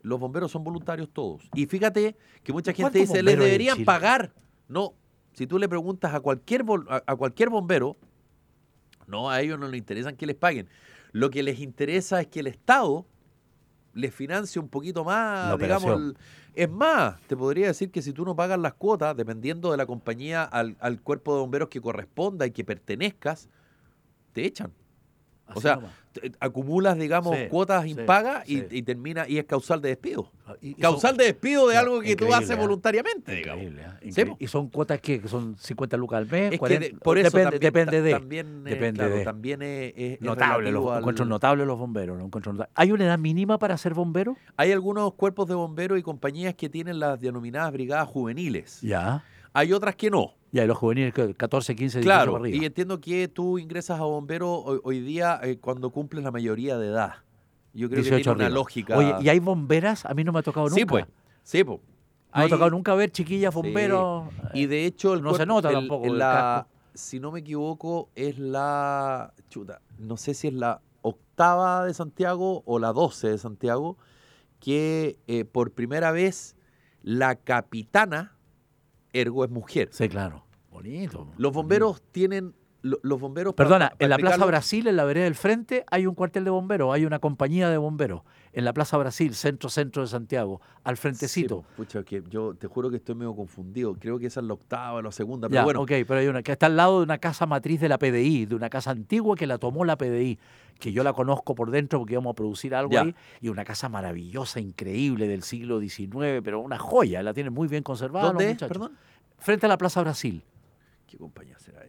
los 0.01 0.19
bomberos 0.19 0.51
son 0.51 0.65
voluntarios 0.65 1.09
todos. 1.13 1.49
Y 1.53 1.65
fíjate 1.65 2.17
que 2.43 2.51
mucha 2.51 2.71
gente 2.73 2.81
¿Cuántos 2.99 3.01
dice, 3.13 3.23
les 3.23 3.37
deberían 3.39 3.85
pagar. 3.85 4.33
No, 4.67 4.95
si 5.31 5.47
tú 5.47 5.57
le 5.59 5.69
preguntas 5.69 6.13
a 6.13 6.19
cualquier, 6.19 6.65
a 7.07 7.15
cualquier 7.15 7.49
bombero, 7.49 7.95
no, 9.09 9.29
a 9.29 9.41
ellos 9.41 9.59
no 9.59 9.67
les 9.67 9.77
interesan 9.79 10.15
que 10.15 10.25
les 10.25 10.35
paguen. 10.35 10.67
Lo 11.11 11.29
que 11.29 11.41
les 11.43 11.59
interesa 11.59 12.21
es 12.21 12.27
que 12.27 12.39
el 12.41 12.47
Estado 12.47 13.05
les 13.93 14.13
financie 14.13 14.61
un 14.61 14.69
poquito 14.69 15.03
más, 15.03 15.49
La 15.49 15.57
digamos. 15.57 15.97
el- 15.99 16.17
es 16.53 16.69
más, 16.69 17.19
te 17.21 17.35
podría 17.37 17.67
decir 17.67 17.89
que 17.91 18.01
si 18.01 18.11
tú 18.13 18.25
no 18.25 18.35
pagas 18.35 18.59
las 18.59 18.73
cuotas, 18.73 19.15
dependiendo 19.15 19.71
de 19.71 19.77
la 19.77 19.85
compañía 19.85 20.43
al, 20.43 20.75
al 20.79 21.01
cuerpo 21.01 21.33
de 21.33 21.41
bomberos 21.41 21.69
que 21.69 21.79
corresponda 21.81 22.45
y 22.45 22.51
que 22.51 22.63
pertenezcas, 22.63 23.49
te 24.33 24.45
echan. 24.45 24.71
O 25.47 25.51
Así 25.53 25.61
sea, 25.61 25.75
nomás. 25.75 25.91
Te- 26.21 26.31
acumulas, 26.39 26.97
digamos, 26.97 27.35
Sí, 27.37 27.47
cuotas 27.49 27.85
impagas 27.87 28.47
y, 28.49 28.57
sí. 28.59 28.65
y 28.71 28.81
termina, 28.83 29.27
y 29.27 29.37
es 29.37 29.45
causal 29.45 29.81
de 29.81 29.89
despido. 29.89 30.31
Y- 30.61 30.69
y 30.71 30.73
Causal 30.75 31.11
son- 31.11 31.17
de 31.17 31.25
despido 31.25 31.67
de 31.67 31.77
algo 31.77 32.01
que 32.01 32.15
tú 32.15 32.33
haces 32.33 32.51
¿eh? 32.51 32.55
voluntariamente, 32.55 33.33
digamos. 33.35 33.63
Increíble, 33.63 33.81
¿eh? 33.87 33.97
Sí, 34.01 34.07
Increíble. 34.09 34.31
po. 34.33 34.37
¿Y 34.43 34.47
son 34.47 34.69
cuotas 34.69 34.99
que 34.99 35.21
son 35.27 35.55
50 35.57 35.95
lucas 35.97 36.17
al 36.17 36.25
mes? 36.25 36.45
Es 36.45 36.49
que 36.51 36.57
40? 36.57 36.85
de- 36.87 36.93
por 36.95 37.17
eso 37.19 37.25
depende, 37.37 37.59
también, 37.59 37.61
depende 37.61 38.01
de. 38.01 38.11
también, 38.11 38.47
eh, 38.65 38.69
depende 38.71 38.99
claro, 38.99 39.15
de. 39.15 39.23
también 39.23 39.61
es, 39.61 39.93
es- 39.95 40.21
Notable, 40.21 40.71
los, 40.71 40.91
al- 40.91 40.99
encuentro 40.99 41.25
notables 41.25 41.67
los 41.67 41.77
bomberos. 41.77 42.17
los 42.17 42.25
encuentro 42.25 42.51
notables. 42.53 42.73
¿Hay 42.75 42.91
una 42.91 43.05
edad 43.05 43.19
mínima 43.19 43.59
para 43.59 43.77
ser 43.77 43.93
bombero? 43.93 44.37
Hay 44.57 44.71
algunos 44.71 45.13
cuerpos 45.13 45.47
de 45.47 45.53
bomberos 45.55 45.99
y 45.99 46.01
compañías 46.01 46.55
que 46.55 46.67
tienen 46.69 46.99
las 46.99 47.19
denominadas 47.19 47.71
brigadas 47.71 48.07
juveniles. 48.07 48.81
Ya. 48.81 49.23
Hay 49.53 49.73
otras 49.73 49.95
que 49.95 50.09
no. 50.09 50.33
Ya, 50.51 50.63
y 50.63 50.67
los 50.67 50.77
juveniles, 50.77 51.13
que 51.13 51.33
14, 51.35 51.75
15, 51.75 51.99
18 51.99 52.03
Claro, 52.05 52.31
para 52.33 52.43
arriba. 52.45 52.63
y 52.63 52.65
entiendo 52.65 52.99
que 52.99 53.27
tú 53.27 53.59
ingresas 53.59 53.99
a 53.99 54.03
bombero 54.03 54.51
hoy, 54.53 54.79
hoy 54.83 54.99
día 54.99 55.39
eh, 55.43 55.57
cuando 55.59 55.91
cumples 55.91 56.23
la 56.23 56.31
mayoría 56.31 56.77
de 56.77 56.87
edad. 56.87 57.13
Yo 57.73 57.87
creo 57.87 58.03
que 58.03 58.09
18 58.09 58.15
tiene 58.23 58.35
una 58.35 58.45
arriba. 58.45 58.59
lógica. 58.59 58.97
Oye, 58.97 59.15
¿y 59.21 59.29
hay 59.29 59.39
bomberas? 59.39 60.05
A 60.05 60.13
mí 60.15 60.23
no 60.23 60.31
me 60.31 60.39
ha 60.39 60.43
tocado 60.43 60.67
nunca. 60.67 60.79
Sí, 60.79 60.85
pues. 60.85 61.05
Sí, 61.43 61.63
pues. 61.63 61.79
No 61.79 61.85
me 62.37 62.41
ha 62.41 62.43
Hay- 62.45 62.49
tocado 62.49 62.71
nunca 62.71 62.95
ver 62.95 63.11
chiquillas 63.11 63.53
bomberos. 63.53 64.25
Y 64.53 64.65
de 64.65 64.85
hecho, 64.85 65.13
el 65.13 65.21
no 65.21 65.35
se 65.35 65.45
nota 65.45 65.69
el- 65.69 65.75
tampoco 65.75 66.05
el- 66.07 66.17
la, 66.17 66.67
si 66.95 67.19
no 67.19 67.31
me 67.31 67.41
equivoco, 67.41 68.09
es 68.15 68.39
la. 68.39 69.33
Chuta, 69.49 69.81
no 69.99 70.17
sé 70.17 70.33
si 70.33 70.47
es 70.47 70.53
la 70.53 70.81
octava 71.03 71.85
de 71.85 71.93
Santiago 71.93 72.63
o 72.65 72.79
la 72.79 72.91
12 72.91 73.29
de 73.29 73.37
Santiago, 73.37 73.97
que 74.59 75.17
eh, 75.27 75.45
por 75.45 75.71
primera 75.71 76.11
vez 76.11 76.55
la 77.03 77.35
capitana, 77.35 78.35
ergo 79.13 79.43
es 79.45 79.51
mujer. 79.51 79.89
Sí, 79.91 80.07
claro. 80.09 80.45
Bonito. 80.71 81.31
Los 81.37 81.53
bomberos 81.53 82.01
tienen. 82.11 82.55
Lo- 82.81 82.99
Los 83.03 83.19
bomberos. 83.19 83.53
Perdona, 83.55 83.91
en 83.99 84.09
la 84.09 84.17
Plaza 84.17 84.45
Brasil, 84.45 84.87
en 84.87 84.95
la 84.95 85.03
vereda 85.03 85.25
del 85.25 85.35
frente, 85.35 85.83
hay 85.91 86.05
un 86.07 86.15
cuartel 86.15 86.43
de 86.45 86.49
bomberos, 86.49 86.93
hay 86.93 87.05
una 87.05 87.19
compañía 87.19 87.69
de 87.69 87.77
bomberos. 87.77 88.21
En 88.53 88.65
la 88.65 88.73
Plaza 88.73 88.97
Brasil, 88.97 89.35
centro-centro 89.35 90.01
de 90.01 90.07
Santiago, 90.07 90.59
al 90.83 90.95
Sí, 90.95 91.01
frentecito. 91.01 91.61
po, 91.61 91.65
pucha, 91.77 92.03
que 92.03 92.23
yo 92.29 92.55
te 92.55 92.67
juro 92.67 92.89
que 92.89 92.95
estoy 92.97 93.15
medio 93.15 93.35
confundido. 93.35 93.93
Creo 93.95 94.17
que 94.17 94.25
esa 94.27 94.39
es 94.39 94.45
la 94.47 94.53
octava, 94.53 95.01
la 95.01 95.11
segunda, 95.11 95.47
pero 95.49 95.59
Ya, 95.61 95.63
bueno. 95.65 95.81
ok, 95.81 95.91
pero 96.07 96.15
hay 96.15 96.27
una 96.27 96.41
que 96.41 96.51
está 96.53 96.65
al 96.65 96.75
lado 96.77 96.99
de 96.99 97.03
una 97.03 97.17
casa 97.19 97.45
matriz 97.45 97.79
de 97.79 97.89
la 97.89 97.97
PDI, 97.99 98.45
de 98.47 98.55
una 98.55 98.69
casa 98.69 98.91
antigua 98.91 99.35
que 99.35 99.45
la 99.45 99.57
tomó 99.59 99.85
la 99.85 99.97
PDI, 99.97 100.39
que 100.79 100.91
yo 100.91 101.03
la 101.03 101.13
conozco 101.13 101.53
por 101.55 101.69
dentro 101.71 101.99
porque 101.99 102.13
íbamos 102.13 102.31
a 102.31 102.35
producir 102.35 102.73
algo 102.73 102.91
Ya. 102.93 103.01
ahí, 103.01 103.15
y 103.41 103.49
una 103.49 103.65
casa 103.65 103.87
maravillosa, 103.89 104.59
increíble 104.61 105.27
del 105.27 105.43
siglo 105.43 105.79
XIX, 105.79 106.41
pero 106.43 106.59
una 106.61 106.79
joya, 106.79 107.21
la 107.21 107.33
tienen 107.33 107.53
muy 107.53 107.67
bien 107.67 107.83
conservada. 107.83 108.27
¿Dónde 108.27 108.47
muchachos. 108.47 108.67
Perdón. 108.69 108.91
Frente 109.37 109.65
a 109.67 109.69
la 109.69 109.77
Plaza 109.77 110.01
Brasil. 110.01 110.41
¿Qué 111.07 111.17
compañía 111.17 111.57
será? 111.59 111.81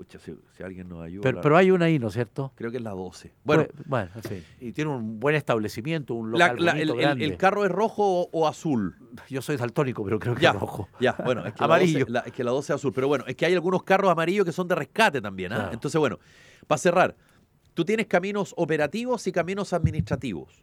Pucha, 0.00 0.18
si, 0.18 0.34
si 0.56 0.62
alguien 0.62 0.88
nos 0.88 1.02
ayuda. 1.02 1.20
Pero, 1.22 1.36
la- 1.36 1.42
pero 1.42 1.56
hay 1.58 1.70
una 1.70 1.84
ahí, 1.84 1.98
¿no 1.98 2.08
es 2.08 2.14
cierto? 2.14 2.52
Creo 2.54 2.70
que 2.70 2.78
es 2.78 2.82
la 2.82 2.92
12. 2.92 3.34
Bueno, 3.44 3.66
Pues, 3.74 3.86
bueno, 3.86 4.10
en 4.14 4.22
fin. 4.22 4.44
Y 4.58 4.72
tiene 4.72 4.90
un 4.90 5.20
buen 5.20 5.34
establecimiento, 5.34 6.14
un 6.14 6.30
local 6.30 6.56
la- 6.58 6.72
bonito, 6.72 6.92
el, 6.94 6.98
el- 6.98 7.04
grande. 7.04 7.24
el 7.26 7.36
carro 7.36 7.66
es 7.66 7.70
rojo 7.70 8.02
o, 8.22 8.28
o 8.32 8.48
azul. 8.48 8.96
Yo 9.28 9.42
soy 9.42 9.58
daltónico, 9.58 10.02
pero 10.02 10.18
creo 10.18 10.34
que 10.34 10.40
Ya, 10.40 10.52
es 10.52 10.54
rojo. 10.58 10.88
ya, 11.00 11.14
bueno, 11.22 11.44
es 11.44 11.52
que, 11.52 11.62
Amarillo. 11.62 11.98
La 11.98 12.04
12, 12.06 12.12
la- 12.12 12.20
es 12.20 12.32
que 12.32 12.44
la 12.44 12.50
12 12.52 12.72
es 12.72 12.76
azul. 12.76 12.92
Pero 12.94 13.08
bueno, 13.08 13.24
es 13.26 13.36
que 13.36 13.44
hay 13.44 13.52
algunos 13.52 13.82
carros 13.82 14.10
amarillos 14.10 14.46
que 14.46 14.52
son 14.52 14.66
de 14.68 14.74
rescate 14.74 15.20
también. 15.20 15.50
Claro. 15.52 15.70
Entonces, 15.70 15.98
bueno, 15.98 16.18
para 16.66 16.78
cerrar, 16.78 17.14
tú 17.74 17.84
tienes 17.84 18.06
caminos 18.06 18.54
operativos 18.56 19.26
y 19.26 19.32
caminos 19.32 19.74
administrativos. 19.74 20.62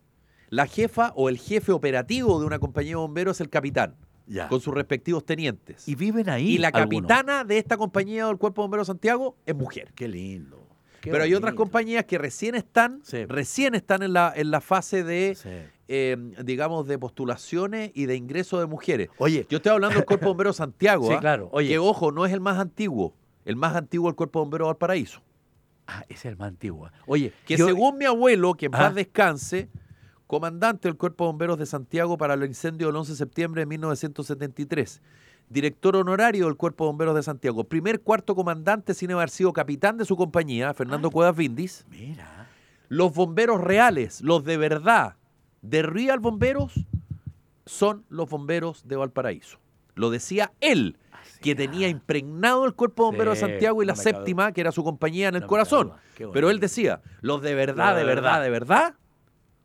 La 0.49 0.65
jefa 0.65 1.11
o 1.15 1.29
el 1.29 1.37
jefe 1.37 1.71
operativo 1.73 2.39
de 2.39 2.47
una 2.47 2.57
compañía 2.57 2.93
de 2.93 2.95
bomberos 2.95 3.37
es 3.37 3.41
el 3.41 3.49
capitán, 3.51 3.95
Ya. 4.27 4.47
con 4.49 4.59
sus 4.61 4.73
respectivos 4.73 5.25
tenientes. 5.25 5.87
Y 5.87 5.95
viven 5.95 6.29
ahí. 6.29 6.55
Y 6.55 6.57
la 6.57 6.67
algunos. 6.67 7.01
capitana 7.07 7.43
de 7.43 7.57
esta 7.57 7.77
compañía 7.77 8.27
del 8.27 8.37
Cuerpo 8.37 8.61
de 8.61 8.63
Bomberos 8.65 8.87
Santiago 8.87 9.37
es 9.45 9.55
mujer. 9.55 9.91
Qué 9.95 10.07
lindo. 10.07 10.67
qué 11.01 11.11
Pero 11.11 11.23
hay 11.23 11.33
otras 11.33 11.53
compañías 11.53 12.03
que 12.05 12.17
recién 12.17 12.55
están, 12.55 12.99
Sí. 13.03 13.25
recién 13.25 13.75
están 13.75 14.03
en 14.03 14.13
la, 14.13 14.33
en 14.35 14.51
la 14.51 14.59
fase 14.61 15.03
de, 15.03 15.35
Sí. 15.35 15.49
eh, 15.87 16.17
digamos, 16.43 16.87
de 16.87 16.97
postulaciones 16.99 17.91
y 17.93 18.05
de 18.07 18.15
ingreso 18.15 18.59
de 18.59 18.65
mujeres. 18.65 19.09
Oye, 19.17 19.45
Yo 19.49 19.57
estoy 19.57 19.71
hablando 19.71 19.95
del 19.95 20.05
Cuerpo 20.05 20.25
de 20.25 20.29
Bomberos 20.31 20.55
Santiago. 20.57 21.07
Sí, 21.07 21.13
¿ah? 21.13 21.19
claro. 21.19 21.49
Oye. 21.53 21.69
Que, 21.69 21.79
ojo, 21.79 22.11
no 22.11 22.25
es 22.25 22.33
el 22.33 22.41
más 22.41 22.57
antiguo. 22.59 23.13
El 23.45 23.55
más 23.55 23.75
antiguo 23.75 24.09
es 24.09 24.13
el 24.13 24.15
Cuerpo 24.17 24.39
de 24.39 24.43
Bomberos 24.45 24.67
Valparaíso. 24.67 25.21
ah, 25.87 26.03
es 26.09 26.25
el 26.25 26.35
más 26.35 26.49
antiguo. 26.49 26.89
Oye, 27.05 27.31
Que 27.45 27.55
yo- 27.55 27.65
según 27.65 27.97
mi 27.97 28.03
abuelo, 28.03 28.55
que 28.55 28.65
en 28.65 28.75
Ah. 28.75 28.79
paz 28.79 28.95
descanse, 28.95 29.69
comandante 30.27 30.87
del 30.87 30.97
Cuerpo 30.97 31.23
de 31.23 31.29
Bomberos 31.29 31.57
de 31.57 31.65
Santiago 31.65 32.17
para 32.17 32.35
el 32.35 32.43
incendio 32.43 32.87
del 32.87 32.95
11 32.97 33.13
de 33.13 33.17
septiembre 33.17 33.61
de 33.61 33.65
1973. 33.65 35.01
Director 35.49 35.95
honorario 35.95 36.45
del 36.45 36.57
Cuerpo 36.57 36.83
de 36.83 36.89
Bomberos 36.89 37.15
de 37.15 37.23
Santiago. 37.23 37.63
Primer 37.63 38.01
cuarto 38.01 38.35
comandante 38.35 38.93
sin 38.93 39.11
haber 39.11 39.29
sido 39.29 39.53
capitán 39.53 39.97
de 39.97 40.05
su 40.05 40.17
compañía, 40.17 40.73
Fernando 40.73 41.09
Cuevas 41.09 41.35
Vindis. 41.35 41.85
Mira. 41.89 42.49
Los 42.89 43.13
bomberos 43.13 43.61
reales, 43.61 44.21
los 44.21 44.43
de 44.43 44.57
verdad, 44.57 45.15
de 45.61 45.81
Real 45.81 46.19
Bomberos, 46.19 46.73
son 47.65 48.05
los 48.09 48.29
bomberos 48.29 48.87
de 48.87 48.97
Valparaíso. 48.97 49.59
Lo 49.95 50.09
decía 50.09 50.53
él, 50.61 50.97
que 51.41 51.55
tenía 51.55 51.87
impregnado 51.87 52.65
el 52.65 52.73
Cuerpo 52.73 53.03
de 53.03 53.11
Bomberos 53.11 53.39
de 53.39 53.47
Santiago 53.47 53.83
y 53.83 53.85
la 53.85 53.93
no 53.93 54.01
séptima, 54.01 54.51
que 54.51 54.61
era 54.61 54.71
su 54.71 54.83
compañía 54.83 55.29
en 55.29 55.35
el 55.35 55.41
No 55.41 55.47
corazón. 55.47 55.93
Pero 56.33 56.49
él 56.49 56.59
decía, 56.59 57.01
los 57.21 57.41
de 57.41 57.55
verdad, 57.55 57.95
de 57.95 58.03
verdad. 58.03 58.41
de 58.41 58.49
verdad, 58.49 58.95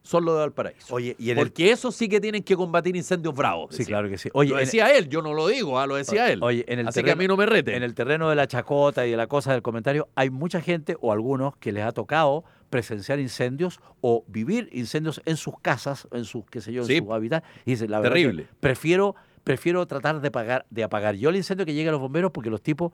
son 0.02 0.24
los 0.24 0.34
de 0.34 0.40
Valparaíso. 0.40 0.94
Oye, 0.94 1.14
y 1.18 1.30
en 1.30 1.38
el- 1.38 1.44
Porque 1.46 1.70
eso 1.70 1.92
sí 1.92 2.08
que 2.08 2.20
tienen 2.20 2.42
que 2.42 2.56
combatir 2.56 2.96
incendios 2.96 3.34
bravos. 3.34 3.68
Sí, 3.70 3.78
decía. 3.78 3.92
claro 3.94 4.08
que 4.08 4.18
sí. 4.18 4.28
Oye, 4.34 4.50
lo 4.50 4.56
decía 4.56 4.96
él, 4.96 5.08
yo 5.08 5.22
no 5.22 5.32
lo 5.32 5.46
digo, 5.48 5.78
ah, 5.78 5.86
lo 5.86 5.94
decía 5.96 6.30
él. 6.32 6.42
Oye, 6.42 6.64
en 6.68 6.80
el 6.80 6.88
Así 6.88 7.02
que 7.02 7.10
a 7.10 7.14
terreno- 7.14 7.18
mí 7.22 7.28
no 7.28 7.36
me 7.36 7.46
rete. 7.46 7.76
En 7.76 7.82
el 7.82 7.94
terreno 7.94 8.28
de 8.28 8.34
la 8.36 8.46
chacota 8.46 9.06
y 9.06 9.12
de 9.12 9.16
la 9.16 9.26
cosa 9.28 9.52
del 9.52 9.62
comentario, 9.62 10.08
hay 10.14 10.30
mucha 10.30 10.60
gente 10.60 10.96
o 11.00 11.12
algunos 11.12 11.56
que 11.56 11.72
les 11.72 11.84
ha 11.84 11.92
tocado 11.92 12.44
presenciar 12.68 13.20
incendios 13.20 13.80
o 14.00 14.24
vivir 14.28 14.68
incendios 14.72 15.20
en 15.26 15.36
sus 15.36 15.54
casas, 15.60 16.08
en 16.10 16.24
sus, 16.24 16.44
qué 16.46 16.60
sé 16.60 16.72
yo, 16.72 16.82
en 16.82 16.88
Sí. 16.88 16.98
su 16.98 17.12
hábitat. 17.14 17.44
Y 17.66 17.72
dice, 17.72 17.86
la 17.86 18.00
verdad 18.00 18.14
Terrible. 18.14 18.48
prefiero, 18.60 19.14
prefiero 19.44 19.86
tratar 19.86 20.20
de, 20.20 20.30
pagar, 20.30 20.64
de 20.70 20.82
apagar 20.82 21.14
yo 21.16 21.28
el 21.30 21.36
incendio 21.36 21.66
que 21.66 21.74
llegue 21.74 21.90
a 21.90 21.92
los 21.92 22.00
bomberos 22.00 22.30
porque 22.32 22.48
los 22.50 22.62
tipos 22.62 22.92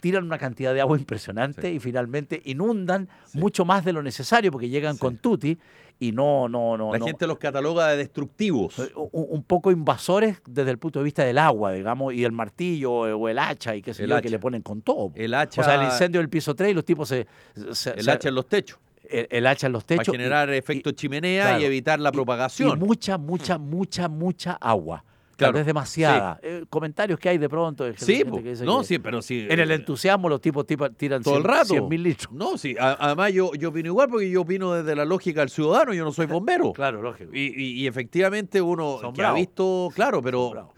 tiran 0.00 0.24
una 0.24 0.38
cantidad 0.38 0.74
de 0.74 0.80
agua 0.80 0.98
impresionante 0.98 1.70
y 1.72 1.78
finalmente 1.78 2.40
inundan 2.44 3.08
mucho 3.34 3.64
más 3.64 3.84
de 3.84 3.92
lo 3.92 4.02
necesario 4.02 4.50
porque 4.50 4.68
llegan 4.68 4.96
con 4.96 5.18
tuti 5.18 5.58
y 6.02 6.12
no, 6.12 6.48
no, 6.48 6.78
no. 6.78 6.92
La 6.92 6.98
no- 6.98 7.04
gente 7.06 7.26
los 7.26 7.36
cataloga 7.38 7.88
de 7.88 7.98
destructivos. 7.98 8.78
un, 8.96 9.10
un 9.28 9.42
poco 9.42 9.70
invasores 9.70 10.40
desde 10.48 10.70
el 10.70 10.78
punto 10.78 10.98
de 11.00 11.04
vista 11.04 11.22
del 11.24 11.36
agua, 11.38 11.72
digamos, 11.72 12.14
y 12.14 12.24
el 12.24 12.32
martillo 12.32 12.90
o 12.92 13.16
o 13.16 13.28
el 13.28 13.38
hacha 13.38 13.76
y 13.76 13.82
qué 13.82 13.92
sé 13.92 14.04
El 14.04 14.08
yo, 14.10 14.16
hacha. 14.16 14.22
que 14.22 14.30
le 14.30 14.38
ponen 14.38 14.62
con 14.62 14.80
todo. 14.82 15.12
El 15.14 15.34
hacha- 15.34 15.60
O 15.60 15.64
sea, 15.64 15.74
el 15.74 15.82
incendio 15.84 16.20
del 16.20 16.30
piso 16.30 16.54
3 16.54 16.70
y 16.70 16.74
los 16.74 16.84
tipos 16.86 17.08
se... 17.08 17.26
se- 17.72 17.90
El 17.90 18.04
se- 18.04 18.10
hacha 18.10 18.28
en 18.30 18.34
los 18.34 18.46
techos. 18.48 18.78
el, 19.10 19.26
el 19.30 19.46
hacha 19.46 19.66
en 19.66 19.72
los 19.74 19.84
techos. 19.84 20.06
Para 20.06 20.16
generar 20.18 20.48
y- 20.48 20.56
efecto 20.56 20.90
chimenea 20.92 21.44
claro, 21.48 21.60
y 21.60 21.64
evitar 21.66 22.00
la 22.00 22.10
propagación. 22.12 22.78
Y 22.78 22.80
mucha, 22.80 23.18
mucha, 23.18 23.58
mucha, 23.58 24.08
mucha 24.08 24.52
agua. 24.54 25.04
Claro, 25.40 25.52
Tal 25.54 25.60
vez 25.60 25.66
demasiada. 25.66 26.38
Eh, 26.42 26.64
comentarios 26.68 27.18
que 27.18 27.28
hay 27.30 27.38
de 27.38 27.48
pronto. 27.48 27.84
de 27.84 27.96
Sí, 27.96 28.16
gente 28.16 28.42
que 28.42 28.50
dice 28.50 28.64
no, 28.64 28.80
que 28.80 28.84
sí, 28.84 28.98
pero 28.98 29.22
sí. 29.22 29.46
En 29.48 29.58
el 29.58 29.70
entusiasmo 29.70 30.28
los 30.28 30.40
tipos 30.40 30.66
tipa- 30.66 30.90
tiran 30.90 31.22
todo 31.22 31.36
el 31.38 31.42
100 31.42 31.50
rato. 31.54 31.64
100 31.66 31.88
mil 31.88 32.02
litros. 32.02 32.32
No, 32.32 32.58
sí. 32.58 32.76
a- 32.78 32.96
además, 33.00 33.32
yo, 33.32 33.52
yo 33.54 33.70
opino 33.70 33.86
igual 33.88 34.08
porque 34.10 34.30
yo 34.30 34.42
opino 34.42 34.74
desde 34.74 34.94
la 34.94 35.04
lógica 35.04 35.40
del 35.40 35.50
ciudadano. 35.50 35.94
Yo 35.94 36.04
no 36.04 36.12
soy 36.12 36.26
bombero. 36.40 36.72
Claro, 36.72 37.00
lógico. 37.02 37.30
Y, 37.34 37.52
y- 37.56 37.72
y 37.82 37.86
efectivamente 37.86 38.60
uno 38.60 38.98
Son 39.00 39.12
que 39.14 39.22
ha 39.22 39.32
visto, 39.32 39.88
claro, 39.94 40.20
pero, 40.22 40.72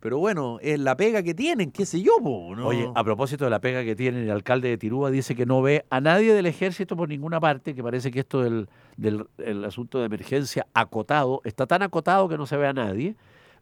pero 0.00 0.18
bueno, 0.18 0.58
es 0.62 0.78
la 0.78 0.96
pega 0.96 1.22
que 1.24 1.34
tienen, 1.34 1.72
qué 1.72 1.84
sé 1.84 2.00
yo, 2.00 2.12
po, 2.22 2.54
¿no? 2.54 2.68
Oye, 2.68 2.88
a 2.94 3.02
propósito 3.02 3.44
de 3.44 3.50
la 3.50 3.60
pega 3.60 3.82
que 3.82 3.96
tiene 3.96 4.22
el 4.22 4.30
alcalde 4.30 4.68
de 4.68 4.78
Tirúa, 4.78 5.10
dice 5.10 5.34
que 5.34 5.46
no 5.46 5.62
ve 5.62 5.84
a 5.90 6.00
nadie 6.00 6.32
del 6.32 6.46
ejército 6.46 6.96
por 6.96 7.08
ninguna 7.08 7.40
parte, 7.40 7.74
que 7.74 7.82
parece 7.82 8.12
que 8.12 8.20
esto 8.20 8.40
del, 8.42 8.68
del 8.96 9.26
el 9.38 9.64
asunto 9.64 9.98
de 9.98 10.06
emergencia 10.06 10.66
acotado, 10.74 11.40
está 11.44 11.66
tan 11.66 11.82
acotado 11.82 12.28
que 12.28 12.36
no 12.36 12.46
se 12.46 12.56
ve 12.56 12.68
a 12.68 12.72
nadie. 12.72 13.16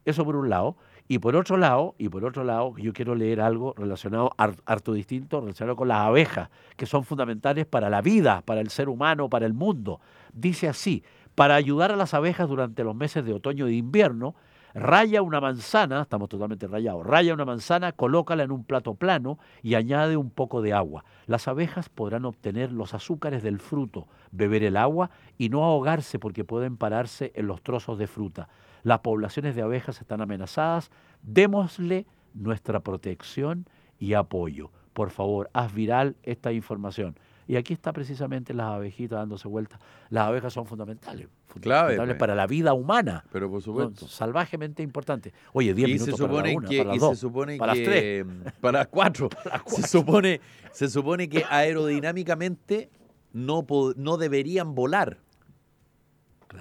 Eso 0.04 0.24
por 0.24 0.36
un 0.36 0.48
lado. 0.50 0.76
Y 1.06 1.18
por 1.18 1.36
otro 1.36 1.58
lado, 1.58 1.94
y 1.98 2.08
por 2.08 2.24
otro 2.24 2.44
lado, 2.44 2.74
yo 2.78 2.92
quiero 2.94 3.14
leer 3.14 3.40
algo 3.42 3.74
relacionado, 3.76 4.30
har- 4.38 4.56
harto 4.64 4.94
distinto, 4.94 5.40
relacionado 5.40 5.76
con 5.76 5.88
las 5.88 5.98
abejas, 5.98 6.48
que 6.76 6.86
son 6.86 7.04
fundamentales 7.04 7.66
para 7.66 7.90
la 7.90 8.00
vida, 8.00 8.42
para 8.46 8.60
el 8.62 8.70
ser 8.70 8.88
humano, 8.88 9.28
para 9.28 9.44
el 9.44 9.52
mundo. 9.52 10.00
Dice 10.32 10.66
así, 10.66 11.02
para 11.34 11.56
ayudar 11.56 11.92
a 11.92 11.96
las 11.96 12.14
abejas 12.14 12.48
durante 12.48 12.84
los 12.84 12.94
meses 12.96 13.24
de 13.24 13.34
otoño 13.34 13.66
de 13.66 13.74
invierno, 13.74 14.34
raya 14.74 15.22
una 15.22 15.40
manzana, 15.40 16.02
estamos 16.02 16.28
totalmente 16.28 16.66
rayados, 16.66 17.06
raya 17.06 17.32
una 17.32 17.44
manzana, 17.44 17.92
colócala 17.92 18.42
en 18.42 18.50
un 18.50 18.64
plato 18.64 18.94
plano 18.94 19.38
y 19.62 19.76
añade 19.76 20.16
un 20.16 20.30
poco 20.30 20.62
de 20.62 20.72
agua. 20.72 21.04
Las 21.26 21.46
abejas 21.46 21.88
podrán 21.88 22.24
obtener 22.24 22.72
los 22.72 22.92
azúcares 22.92 23.42
del 23.42 23.60
fruto, 23.60 24.08
beber 24.32 24.64
el 24.64 24.76
agua 24.76 25.10
y 25.38 25.48
no 25.48 25.64
ahogarse 25.64 26.18
porque 26.18 26.44
pueden 26.44 26.76
pararse 26.76 27.32
en 27.36 27.46
los 27.46 27.62
trozos 27.62 27.98
de 27.98 28.08
fruta. 28.08 28.48
Las 28.82 28.98
poblaciones 29.00 29.54
de 29.54 29.62
abejas 29.62 30.00
están 30.00 30.20
amenazadas, 30.20 30.90
démosle 31.22 32.06
nuestra 32.34 32.80
protección 32.80 33.66
y 33.98 34.14
apoyo. 34.14 34.70
Por 34.92 35.10
favor, 35.10 35.50
haz 35.52 35.72
viral 35.72 36.16
esta 36.24 36.52
información. 36.52 37.16
Y 37.46 37.56
aquí 37.56 37.74
está 37.74 37.92
precisamente 37.92 38.54
las 38.54 38.66
abejitas 38.66 39.18
dándose 39.18 39.48
vueltas. 39.48 39.78
Las 40.08 40.28
abejas 40.28 40.52
son 40.52 40.66
fundamentales, 40.66 41.28
fundamentales 41.46 41.98
pues. 42.06 42.16
para 42.18 42.34
la 42.34 42.46
vida 42.46 42.72
humana. 42.72 43.24
Pero 43.30 43.50
por 43.50 43.60
Son 43.62 43.74
supuesto. 43.74 44.08
salvajemente 44.08 44.82
importantes. 44.82 45.32
Oye, 45.52 45.74
10 45.74 45.88
y 45.88 45.92
minutos 45.92 46.16
se 46.16 46.22
supone 46.22 46.40
para 46.42 46.48
la 46.52 46.56
una, 46.56 46.68
que 46.68 46.76
para 46.78 46.88
las 46.88 46.96
y 46.96 46.98
dos, 47.00 47.10
se 47.10 47.20
supone 47.20 47.56
para 47.58 47.72
que 47.74 47.78
las 47.80 47.88
tres. 47.88 48.26
para 48.60 48.78
las 48.78 48.86
cuatro, 48.88 49.28
se 49.66 49.82
supone 49.86 50.40
se 50.72 50.88
supone 50.88 51.28
que 51.28 51.44
aerodinámicamente 51.48 52.90
no 53.32 53.66
no 53.96 54.16
deberían 54.16 54.74
volar 54.74 55.18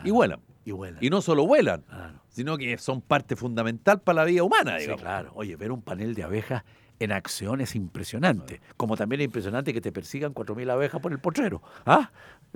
y 0.04 0.12
vuelan 0.12 0.40
Y 0.66 0.72
vuelan. 0.72 0.98
y 1.04 1.10
no 1.10 1.22
solo 1.22 1.46
vuelan 1.46 1.82
Claro. 1.82 2.20
sino 2.30 2.58
que 2.58 2.78
son 2.78 3.02
parte 3.02 3.36
fundamental 3.36 4.02
para 4.02 4.22
la 4.22 4.26
vida 4.26 4.44
humana 4.44 4.80
Sí, 4.80 4.88
claro. 4.96 5.32
Oye, 5.36 5.56
ver 5.56 5.72
un 5.72 5.82
panel 5.82 6.16
de 6.16 6.24
abejas 6.24 6.64
en 7.04 7.12
acción 7.12 7.62
es 7.62 7.76
impresionante. 7.76 8.62
Como 8.78 8.98
también 8.98 9.22
es 9.22 9.26
impresionante 9.26 9.74
que 9.74 9.82
te 9.82 9.92
persigan 9.92 10.34
4.000 10.34 10.72
abejas 10.72 11.02
por 11.02 11.12
el 11.12 11.20
potrero. 11.20 11.62
¿Ah? 11.86 12.12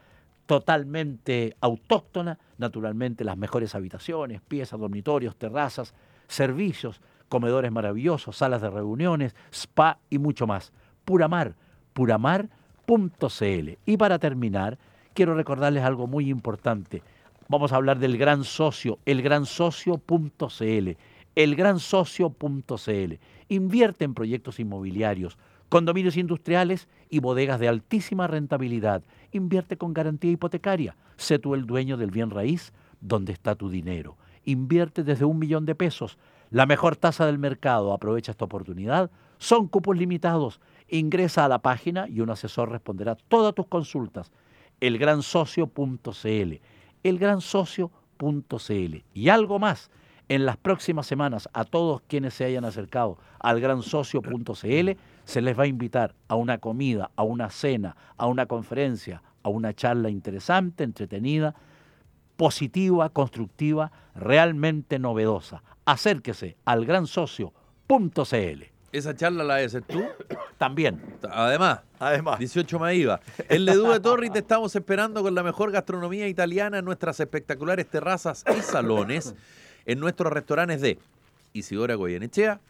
totalmente 0.46 1.56
autóctona, 1.60 2.38
naturalmente 2.58 3.22
las 3.24 3.36
mejores 3.36 3.76
habitaciones, 3.76 4.40
piezas, 4.40 4.80
dormitorios, 4.80 5.36
terrazas, 5.36 5.94
servicios, 6.26 7.00
comedores 7.28 7.70
maravillosos, 7.70 8.36
salas 8.36 8.60
de 8.60 8.70
reuniones, 8.70 9.36
spa 9.52 9.98
y 10.10 10.18
mucho 10.18 10.48
más. 10.48 10.72
Puramar, 11.04 11.54
puramar.cl. 11.92 13.78
Y 13.86 13.96
para 13.96 14.18
terminar, 14.18 14.78
quiero 15.14 15.34
recordarles 15.34 15.84
algo 15.84 16.08
muy 16.08 16.28
importante. 16.28 17.04
Vamos 17.46 17.72
a 17.72 17.76
hablar 17.76 18.00
del 18.00 18.18
gran 18.18 18.42
socio, 18.42 18.98
elgransocio.cl. 19.06 20.90
Elgransocio.cl. 21.42 23.14
Invierte 23.48 24.04
en 24.04 24.12
proyectos 24.12 24.60
inmobiliarios, 24.60 25.38
condominios 25.70 26.18
industriales 26.18 26.86
y 27.08 27.20
bodegas 27.20 27.58
de 27.58 27.68
altísima 27.68 28.26
rentabilidad. 28.26 29.02
Invierte 29.32 29.78
con 29.78 29.94
garantía 29.94 30.32
hipotecaria. 30.32 30.96
Sé 31.16 31.38
tú 31.38 31.54
el 31.54 31.64
dueño 31.64 31.96
del 31.96 32.10
bien 32.10 32.28
raíz 32.30 32.74
donde 33.00 33.32
está 33.32 33.54
tu 33.54 33.70
dinero. 33.70 34.18
Invierte 34.44 35.02
desde 35.02 35.24
un 35.24 35.38
millón 35.38 35.64
de 35.64 35.74
pesos. 35.74 36.18
La 36.50 36.66
mejor 36.66 36.96
tasa 36.96 37.24
del 37.24 37.38
mercado. 37.38 37.94
Aprovecha 37.94 38.32
esta 38.32 38.44
oportunidad. 38.44 39.10
Son 39.38 39.66
cupos 39.66 39.96
limitados. 39.96 40.60
Ingresa 40.88 41.46
a 41.46 41.48
la 41.48 41.60
página 41.60 42.06
y 42.06 42.20
un 42.20 42.28
asesor 42.28 42.70
responderá 42.70 43.14
todas 43.14 43.54
tus 43.54 43.66
consultas. 43.66 44.30
Elgransocio.cl. 44.80 46.60
Elgransocio.cl. 47.02 48.96
Y 49.14 49.28
algo 49.30 49.58
más. 49.58 49.90
En 50.30 50.46
las 50.46 50.56
próximas 50.56 51.08
semanas, 51.08 51.48
a 51.52 51.64
todos 51.64 52.02
quienes 52.06 52.34
se 52.34 52.44
hayan 52.44 52.64
acercado 52.64 53.18
al 53.40 53.60
gransocio.cl, 53.60 54.90
se 55.24 55.40
les 55.40 55.58
va 55.58 55.64
a 55.64 55.66
invitar 55.66 56.14
a 56.28 56.36
una 56.36 56.58
comida, 56.58 57.10
a 57.16 57.24
una 57.24 57.50
cena, 57.50 57.96
a 58.16 58.28
una 58.28 58.46
conferencia, 58.46 59.24
a 59.42 59.48
una 59.48 59.74
charla 59.74 60.08
interesante, 60.08 60.84
entretenida, 60.84 61.56
positiva, 62.36 63.08
constructiva, 63.08 63.90
realmente 64.14 65.00
novedosa. 65.00 65.64
Acérquese 65.84 66.56
al 66.64 66.86
gransocio.cl. 66.86 68.62
esa 68.92 69.16
charla 69.16 69.42
la 69.42 69.56
debes 69.56 69.82
tú 69.88 70.04
También. 70.58 71.02
además 71.28 71.80
Además. 72.00 72.38
18 72.38 72.78
más 72.78 72.94
IVA. 72.94 73.20
En 73.48 73.66
Ledú 73.66 73.90
de 73.90 74.00
Torri 74.00 74.30
te 74.30 74.38
estamos 74.38 74.74
esperando 74.74 75.22
con 75.22 75.34
la 75.34 75.42
mejor 75.42 75.70
gastronomía 75.70 76.26
italiana 76.28 76.78
en 76.78 76.84
nuestras 76.86 77.20
espectaculares 77.20 77.86
terrazas 77.88 78.42
y 78.56 78.62
salones, 78.62 79.34
en 79.90 79.98
nuestros 79.98 80.32
restaurantes 80.32 80.80
de 80.80 80.98
Isidora 81.52 81.96
Goyenechea, 81.96 82.60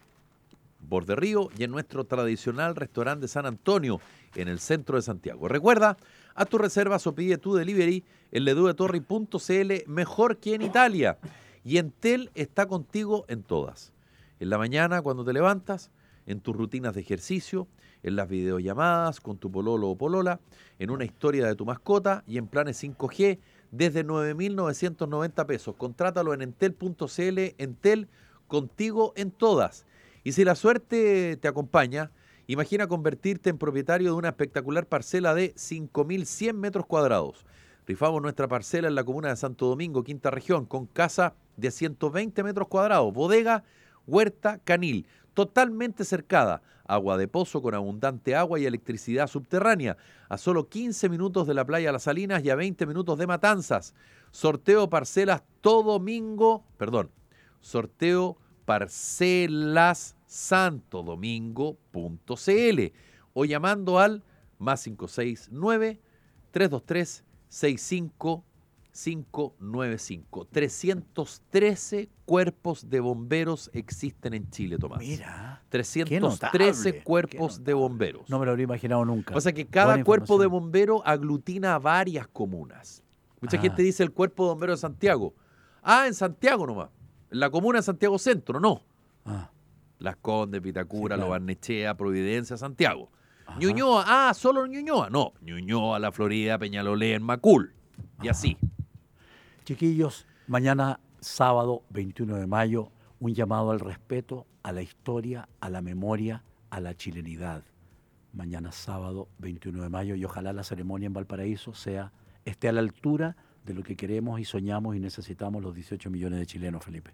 Borde 0.89 1.14
Río 1.14 1.51
y 1.59 1.64
en 1.64 1.71
nuestro 1.71 2.05
tradicional 2.05 2.75
restaurante 2.75 3.23
de 3.23 3.29
San 3.29 3.45
Antonio, 3.45 4.01
en 4.37 4.49
el 4.49 4.59
centro 4.59 4.97
de 4.97 5.03
Santiago. 5.03 5.47
Recuerda, 5.47 5.99
a 6.35 6.47
tu 6.47 6.57
reservas 6.57 7.07
o 7.07 7.14
pide 7.14 7.37
tu 7.37 7.55
delivery 7.55 8.05
en 8.33 8.45
ledudetorri.cl, 8.47 9.73
mejor 9.87 10.39
que 10.39 10.55
en 10.55 10.62
Italia. 10.62 11.18
Y 11.62 11.77
Entel 11.77 12.31
está 12.35 12.64
contigo 12.64 13.27
en 13.29 13.43
todas. 13.43 13.93
En 14.39 14.49
la 14.49 14.57
mañana, 14.57 15.03
cuando 15.03 15.23
te 15.23 15.35
levantas, 15.35 15.91
en 16.25 16.41
tus 16.41 16.57
rutinas 16.57 16.95
de 16.95 17.03
ejercicio, 17.03 17.68
en 18.03 18.16
las 18.16 18.31
videollamadas 18.31 19.21
con 19.21 19.37
tu 19.37 19.53
pololo 19.53 19.91
o 19.91 19.99
polola, 19.99 20.41
en 20.79 20.89
una 20.89 21.05
historia 21.05 21.47
de 21.47 21.55
tu 21.55 21.66
mascota 21.66 22.25
y 22.27 22.39
en 22.39 22.47
planes 22.47 22.83
5G 22.83 23.39
desde 23.71 24.05
9.990 24.05 25.47
pesos. 25.47 25.75
Contrátalo 25.77 26.35
en 26.35 26.43
entel.cl, 26.43 27.39
Entel 27.59 28.09
contigo 28.49 29.12
en 29.16 29.31
todas. 29.31 29.87
Y 30.25 30.33
si 30.33 30.45
la 30.45 30.55
suerte 30.55 31.37
te 31.37 31.49
acompaña 31.49 32.11
Imagina 32.51 32.89
convertirte 32.89 33.49
en 33.49 33.59
propietario 33.59 34.11
de 34.11 34.16
una 34.18 34.31
espectacular 34.31 34.85
parcela 34.85 35.37
de 35.37 35.55
5.100 35.55 36.55
metros 36.55 36.85
cuadrados. 36.85 37.47
Rifamos 37.87 38.21
nuestra 38.21 38.49
parcela 38.49 38.89
en 38.89 38.97
la 38.97 39.05
comuna 39.05 39.29
de 39.29 39.37
Santo 39.37 39.66
Domingo, 39.66 40.03
quinta 40.03 40.33
región, 40.33 40.66
con 40.66 40.87
casa 40.87 41.35
de 41.57 41.71
120 41.71 42.43
metros 42.43 42.66
cuadrados, 42.66 43.14
bodega, 43.14 43.62
huerta, 44.05 44.59
canil, 44.64 45.07
totalmente 45.47 46.05
cercada, 46.05 46.61
agua 46.84 47.16
de 47.16 47.26
pozo 47.26 47.62
con 47.62 47.74
abundante 47.74 48.36
agua 48.36 48.61
y 48.61 48.66
electricidad 48.66 49.26
subterránea, 49.26 49.97
a 50.28 50.36
solo 50.36 50.68
15 50.68 51.09
minutos 51.09 51.47
de 51.47 51.55
la 51.55 51.64
playa 51.64 51.93
Las 51.93 52.03
Salinas 52.03 52.45
y 52.45 52.51
a 52.51 52.57
20 52.57 52.84
minutos 52.84 53.18
de 53.18 53.26
Matanzas. 53.26 53.95
Sorteo 54.32 54.91
parcelas 54.91 55.43
todo 55.62 55.95
domingo, 55.95 56.66
perdón, 56.76 57.11
sorteo 57.62 58.36
parcelas 58.66 60.14
santodomingo.cl 60.26 62.93
o 63.32 63.45
llamando 63.47 63.99
al 63.99 64.22
más 64.59 64.84
569 64.84 66.03
323 66.51 67.24
65595. 68.93 70.47
313 70.51 72.09
cuerpos 72.24 72.88
de 72.88 73.01
bomberos 73.01 73.70
existen 73.72 74.34
en 74.34 74.51
Chile, 74.51 74.78
Tomás. 74.78 74.99
Mira. 75.01 75.62
313 75.68 76.93
qué 76.93 77.03
cuerpos 77.03 77.62
de 77.64 77.74
bomberos. 77.74 78.28
No 78.28 78.38
me 78.38 78.45
lo 78.47 78.53
habría 78.53 78.64
imaginado 78.64 79.05
nunca. 79.05 79.34
O 79.36 79.41
sea 79.41 79.53
que 79.53 79.66
cada 79.66 80.03
cuerpo 80.05 80.38
de 80.38 80.47
bombero 80.47 81.03
aglutina 81.07 81.74
a 81.74 81.78
varias 81.78 82.26
comunas. 82.28 83.03
Mucha 83.41 83.57
Ah. 83.57 83.61
gente 83.61 83.82
dice 83.82 84.03
el 84.03 84.12
cuerpo 84.12 84.45
de 84.45 84.49
bomberos 84.51 84.78
de 84.78 84.80
Santiago. 84.82 85.34
Ah, 85.82 86.07
en 86.07 86.14
Santiago 86.14 86.66
nomás. 86.66 86.91
En 87.30 87.41
la 87.41 87.51
comuna 87.51 87.78
de 87.78 87.82
Santiago 87.82 88.18
Centro, 88.18 88.61
no. 88.61 88.82
Ah, 89.24 89.51
Las 89.99 90.16
Condes, 90.16 90.62
Vitacura, 90.62 91.14
Sí, 91.14 91.18
claro. 91.18 91.22
Lo 91.24 91.30
Barnechea, 91.30 91.95
Providencia, 91.97 92.57
Santiago. 92.57 93.11
Ajá. 93.47 93.59
Ñuñoa, 93.59 94.05
ah, 94.07 94.34
solo 94.34 94.66
Ñuñoa. 94.66 95.11
No, 95.11 95.32
Ñuñoa, 95.43 95.99
La 95.99 96.11
Florida, 96.12 96.59
Peñalolén, 96.59 97.22
Macul. 97.22 97.74
Y 98.22 98.28
así. 98.28 98.57
Chiquillos, 99.71 100.27
mañana 100.49 100.99
sábado 101.21 101.85
21 101.91 102.39
de 102.39 102.49
mayo, 102.49 102.91
un 103.21 103.33
llamado 103.35 103.71
al 103.71 103.79
respeto, 103.79 104.49
a 104.64 104.73
la 104.73 104.83
historia, 104.83 105.49
a 105.61 105.71
la 105.71 105.81
memoria, 105.81 106.43
a 106.71 106.81
la 106.81 106.97
chilenidad. 106.97 107.62
Mañana 108.33 108.73
sábado 108.73 109.29
21 109.39 109.81
de 109.81 109.89
mayo 109.89 110.16
y 110.16 110.25
ojalá 110.25 110.53
la 110.53 110.64
ceremonia 110.64 111.07
en 111.07 111.12
Valparaíso 111.12 111.73
sea 111.73 112.12
esté 112.45 112.68
a 112.68 112.73
la 112.73 112.81
altura 112.81 113.37
de 113.64 113.75
lo 113.75 113.85
que 113.85 113.95
queremos 113.95 114.41
y 114.41 114.45
soñamos 114.45 114.97
y 114.97 114.99
necesitamos 114.99 115.62
los 115.62 115.73
18 115.73 116.11
millones 116.11 116.41
de 116.41 116.47
chilenos, 116.47 116.85
Felipe. 116.85 117.12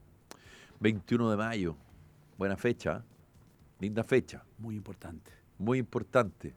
21 0.80 1.32
de 1.32 1.36
mayo. 1.36 1.76
Buena 2.38 2.56
fecha. 2.56 3.04
¿eh? 3.04 3.10
Linda 3.80 4.02
fecha. 4.02 4.42
Muy 4.56 4.76
importante. 4.76 5.30
Muy 5.58 5.76
importante. 5.76 6.54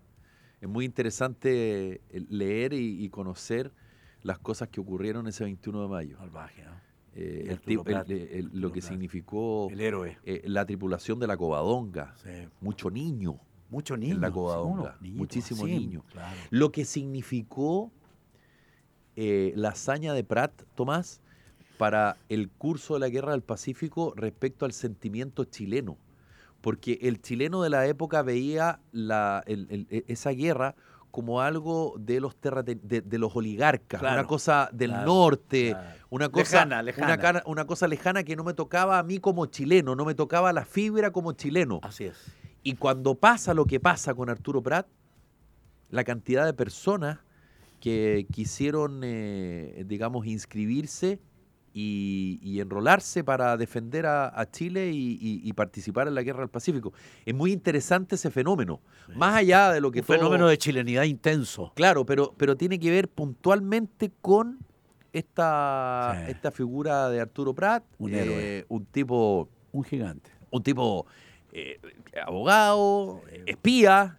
Es 0.62 0.70
muy 0.70 0.86
interesante 0.86 1.96
eh, 2.10 2.26
leer 2.30 2.72
y, 2.72 3.04
y 3.04 3.10
conocer 3.10 3.74
las 4.24 4.40
cosas 4.40 4.68
que 4.70 4.80
ocurrieron 4.82 5.28
ese 5.28 5.44
21 5.44 5.82
de 5.84 5.88
mayo. 5.88 6.18
Salvaje, 6.18 6.64
¿no? 6.64 6.72
Eh, 7.16 7.46
el 7.50 7.60
tip- 7.62 7.80
el- 7.80 7.84
Prat, 7.84 8.10
el- 8.10 8.18
el- 8.18 8.46
Arturo 8.46 8.60
lo 8.62 8.72
que 8.72 8.80
Prat. 8.82 8.92
significó 8.92 9.68
El 9.72 9.82
héroe. 9.82 10.18
eh, 10.26 10.42
la 10.46 10.66
tripulación 10.66 11.20
de 11.20 11.28
la 11.28 11.38
Covadonga. 11.38 12.14
Sí. 12.24 12.30
Mucho 12.62 12.90
niño 12.92 13.40
Mucho 13.70 13.96
en 13.96 14.00
niño. 14.02 14.20
la 14.20 14.32
Covadonga. 14.32 14.98
Muchísimo 15.02 15.66
niño. 15.66 16.04
Lo 16.52 16.72
que 16.72 16.86
significó 16.86 17.92
eh, 19.16 19.52
la 19.56 19.70
hazaña 19.70 20.14
de 20.14 20.24
Pratt, 20.24 20.64
Tomás, 20.76 21.22
para 21.78 22.18
el 22.30 22.50
curso 22.50 22.94
de 22.94 23.00
la 23.02 23.10
Guerra 23.10 23.32
del 23.32 23.42
Pacífico 23.42 24.14
respecto 24.16 24.66
al 24.66 24.72
sentimiento 24.74 25.44
chileno. 25.46 25.98
Porque 26.62 27.00
el 27.02 27.22
chileno 27.22 27.62
de 27.62 27.70
la 27.70 27.86
época 27.88 28.22
veía 28.22 28.80
la, 28.92 29.44
e- 29.46 30.04
esa 30.08 30.32
guerra 30.32 30.76
como 31.12 31.42
algo 31.42 31.96
de 32.00 32.20
los, 32.20 32.36
de, 32.42 33.02
de 33.02 33.18
los 33.18 33.36
oligarcas, 33.36 34.00
Claro, 34.00 34.20
una 34.20 34.28
cosa 34.28 34.70
del 34.72 34.92
claro, 34.92 35.06
norte, 35.06 35.72
claro. 35.72 35.90
una 36.10 36.30
cosa 36.30 36.56
Lejana, 36.58 36.84
lejana. 36.84 37.08
Una, 37.08 37.18
cara- 37.18 37.44
una 37.46 37.66
cosa 37.66 37.88
lejana 37.88 38.24
que 38.24 38.36
no 38.36 38.44
me 38.44 38.54
tocaba 38.54 39.00
a 39.00 39.04
mí 39.04 39.20
como 39.20 39.46
chileno, 39.48 39.96
no 39.96 40.06
me 40.06 40.14
tocaba 40.16 40.54
la 40.54 40.66
fibra 40.66 41.12
como 41.12 41.32
chileno. 41.34 41.80
Así 41.84 42.06
es. 42.06 42.18
Y 42.62 42.76
cuando 42.76 43.16
pasa 43.16 43.54
lo 43.54 43.66
que 43.66 43.80
pasa 43.80 44.14
con 44.14 44.30
Arturo 44.30 44.62
Prat, 44.62 44.86
la 45.90 46.04
cantidad 46.04 46.46
de 46.46 46.54
personas 46.54 47.20
que 47.80 48.28
quisieron, 48.32 49.02
eh, 49.04 49.84
digamos, 49.88 50.26
inscribirse 50.28 51.20
y, 51.74 52.40
y 52.42 52.60
enrolarse 52.60 53.24
para 53.24 53.56
defender 53.58 54.06
a, 54.06 54.28
a 54.40 54.50
Chile 54.50 54.92
y, 54.92 55.18
y- 55.22 55.42
y 55.44 55.54
participar 55.54 56.08
en 56.08 56.16
la 56.16 56.24
Guerra 56.24 56.40
del 56.40 56.50
Pacífico. 56.50 56.94
Es 57.26 57.34
muy 57.36 57.52
interesante 57.52 58.16
ese 58.16 58.32
fenómeno. 58.32 58.82
Más 59.16 59.36
allá 59.36 59.72
de 59.72 59.82
lo 59.82 59.92
que 59.92 60.00
Un 60.00 60.06
todo- 60.06 60.18
fenómeno 60.18 60.48
de 60.48 60.58
chilenidad 60.58 61.04
intenso. 61.04 61.72
Claro, 61.76 62.06
pero, 62.06 62.34
pero 62.38 62.56
tiene 62.58 62.80
que 62.80 62.90
ver 62.92 63.08
puntualmente 63.10 64.12
con 64.22 64.60
esta, 65.14 66.24
Sí. 66.26 66.32
esta 66.32 66.52
figura 66.52 67.10
de 67.10 67.20
Arturo 67.22 67.54
Prat, 67.54 67.84
Un 67.98 68.14
eh, 68.14 68.20
héroe. 68.22 68.66
un 68.70 68.86
tipo 68.86 69.50
Un 69.72 69.84
gigante. 69.84 70.32
un 70.52 70.64
tipo 70.64 71.06
eh, 71.52 71.80
abogado, 72.26 73.22
espía, 73.46 74.18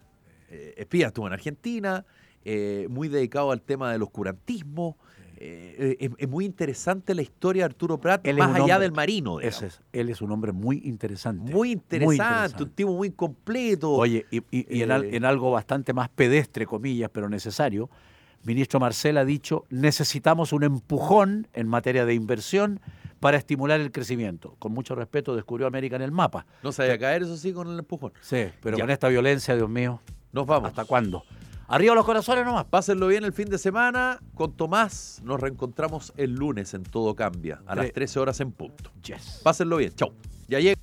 eh, 0.49 0.73
espía 0.77 1.07
estuvo 1.07 1.27
en 1.27 1.33
Argentina, 1.33 2.05
muy 2.89 3.07
dedicado 3.07 3.51
al 3.51 3.61
tema 3.61 3.91
del 3.91 4.01
oscurantismo. 4.01 4.97
Eh, 5.43 5.97
es, 5.99 6.11
es 6.17 6.29
muy 6.29 6.45
interesante 6.45 7.15
la 7.15 7.23
historia 7.23 7.61
de 7.63 7.65
Arturo 7.65 7.99
Prat, 7.99 8.25
Él 8.27 8.37
más 8.37 8.53
allá 8.53 8.63
hombre- 8.75 8.79
del 8.79 8.91
marino. 8.91 9.39
Ese 9.39 9.67
es, 9.67 9.81
él 9.91 10.09
es 10.09 10.21
un 10.21 10.31
hombre 10.31 10.51
muy 10.51 10.81
interesante. 10.85 11.51
Muy 11.51 11.71
interesante, 11.71 12.63
un 12.63 12.69
tipo 12.69 12.91
muy 12.93 13.11
completo. 13.11 13.91
Oye, 13.93 14.25
y, 14.29 14.37
y- 14.51 14.67
y 14.77 14.83
en, 14.83 14.91
al- 14.91 15.05
Eh, 15.05 15.15
en 15.15 15.25
algo 15.25 15.49
bastante 15.51 15.93
más 15.93 16.09
pedestre, 16.09 16.65
comillas, 16.67 17.09
pero 17.11 17.27
necesario, 17.29 17.89
ministro 18.43 18.79
Marcel 18.79 19.17
ha 19.17 19.25
dicho, 19.25 19.65
necesitamos 19.69 20.53
un 20.53 20.63
empujón 20.63 21.47
en 21.53 21.67
materia 21.67 22.05
de 22.05 22.13
inversión 22.13 22.79
para 23.19 23.37
estimular 23.37 23.79
el 23.79 23.91
crecimiento. 23.91 24.55
Con 24.59 24.73
mucho 24.73 24.93
respeto, 24.95 25.35
descubrió 25.35 25.65
América 25.67 25.95
en 25.95 26.01
el 26.03 26.11
mapa. 26.11 26.45
no 26.63 26.71
se 26.71 26.83
vaya 26.83 26.93
a 26.95 26.97
caer, 26.99 27.23
eso 27.23 27.37
sí, 27.37 27.51
con 27.53 27.67
el 27.67 27.79
empujón. 27.79 28.13
Sí, 28.21 28.45
pero 28.61 28.77
Ya. 28.77 28.83
con 28.83 28.89
esta 28.91 29.07
violencia, 29.09 29.55
Dios 29.55 29.69
mío, 29.69 30.01
Nos 30.33 30.45
vamos. 30.45 30.69
¿hasta 30.69 30.85
cuándo? 30.85 31.23
Arriba 31.71 31.95
los 31.95 32.05
corazones 32.05 32.43
nomás. 32.43 32.65
Pásenlo 32.65 33.07
bien 33.07 33.23
el 33.23 33.31
fin 33.31 33.47
de 33.49 33.57
semana. 33.57 34.19
Con 34.35 34.51
Tomás 34.57 35.21
nos 35.23 35.39
reencontramos 35.39 36.11
el 36.17 36.31
lunes 36.35 36.73
en 36.73 36.83
Todo 36.83 37.15
Cambia, 37.15 37.61
a 37.65 37.75
las 37.75 37.85
Tre- 37.87 37.93
13 37.93 38.19
horas 38.19 38.39
en 38.41 38.51
punto. 38.51 38.91
Yes. 39.03 39.39
Pásenlo 39.41 39.77
bien. 39.77 39.93
Chau. 39.95 40.11
Ya 40.49 40.59
llega. 40.59 40.75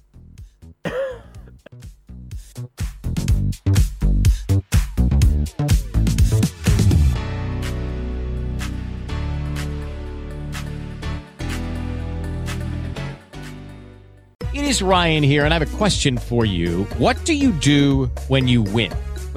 It 14.55 14.65
is 14.65 14.83
Ryan 14.83 15.23
here, 15.23 15.45
and 15.45 15.53
I 15.53 15.59
have 15.59 15.75
a 15.75 15.77
question 15.77 16.17
for 16.19 16.45
you. 16.45 16.85
What 16.99 17.23
do 17.25 17.35
you 17.35 17.53
do 17.53 18.07
when 18.29 18.49
you 18.49 18.63
win? 18.63 18.93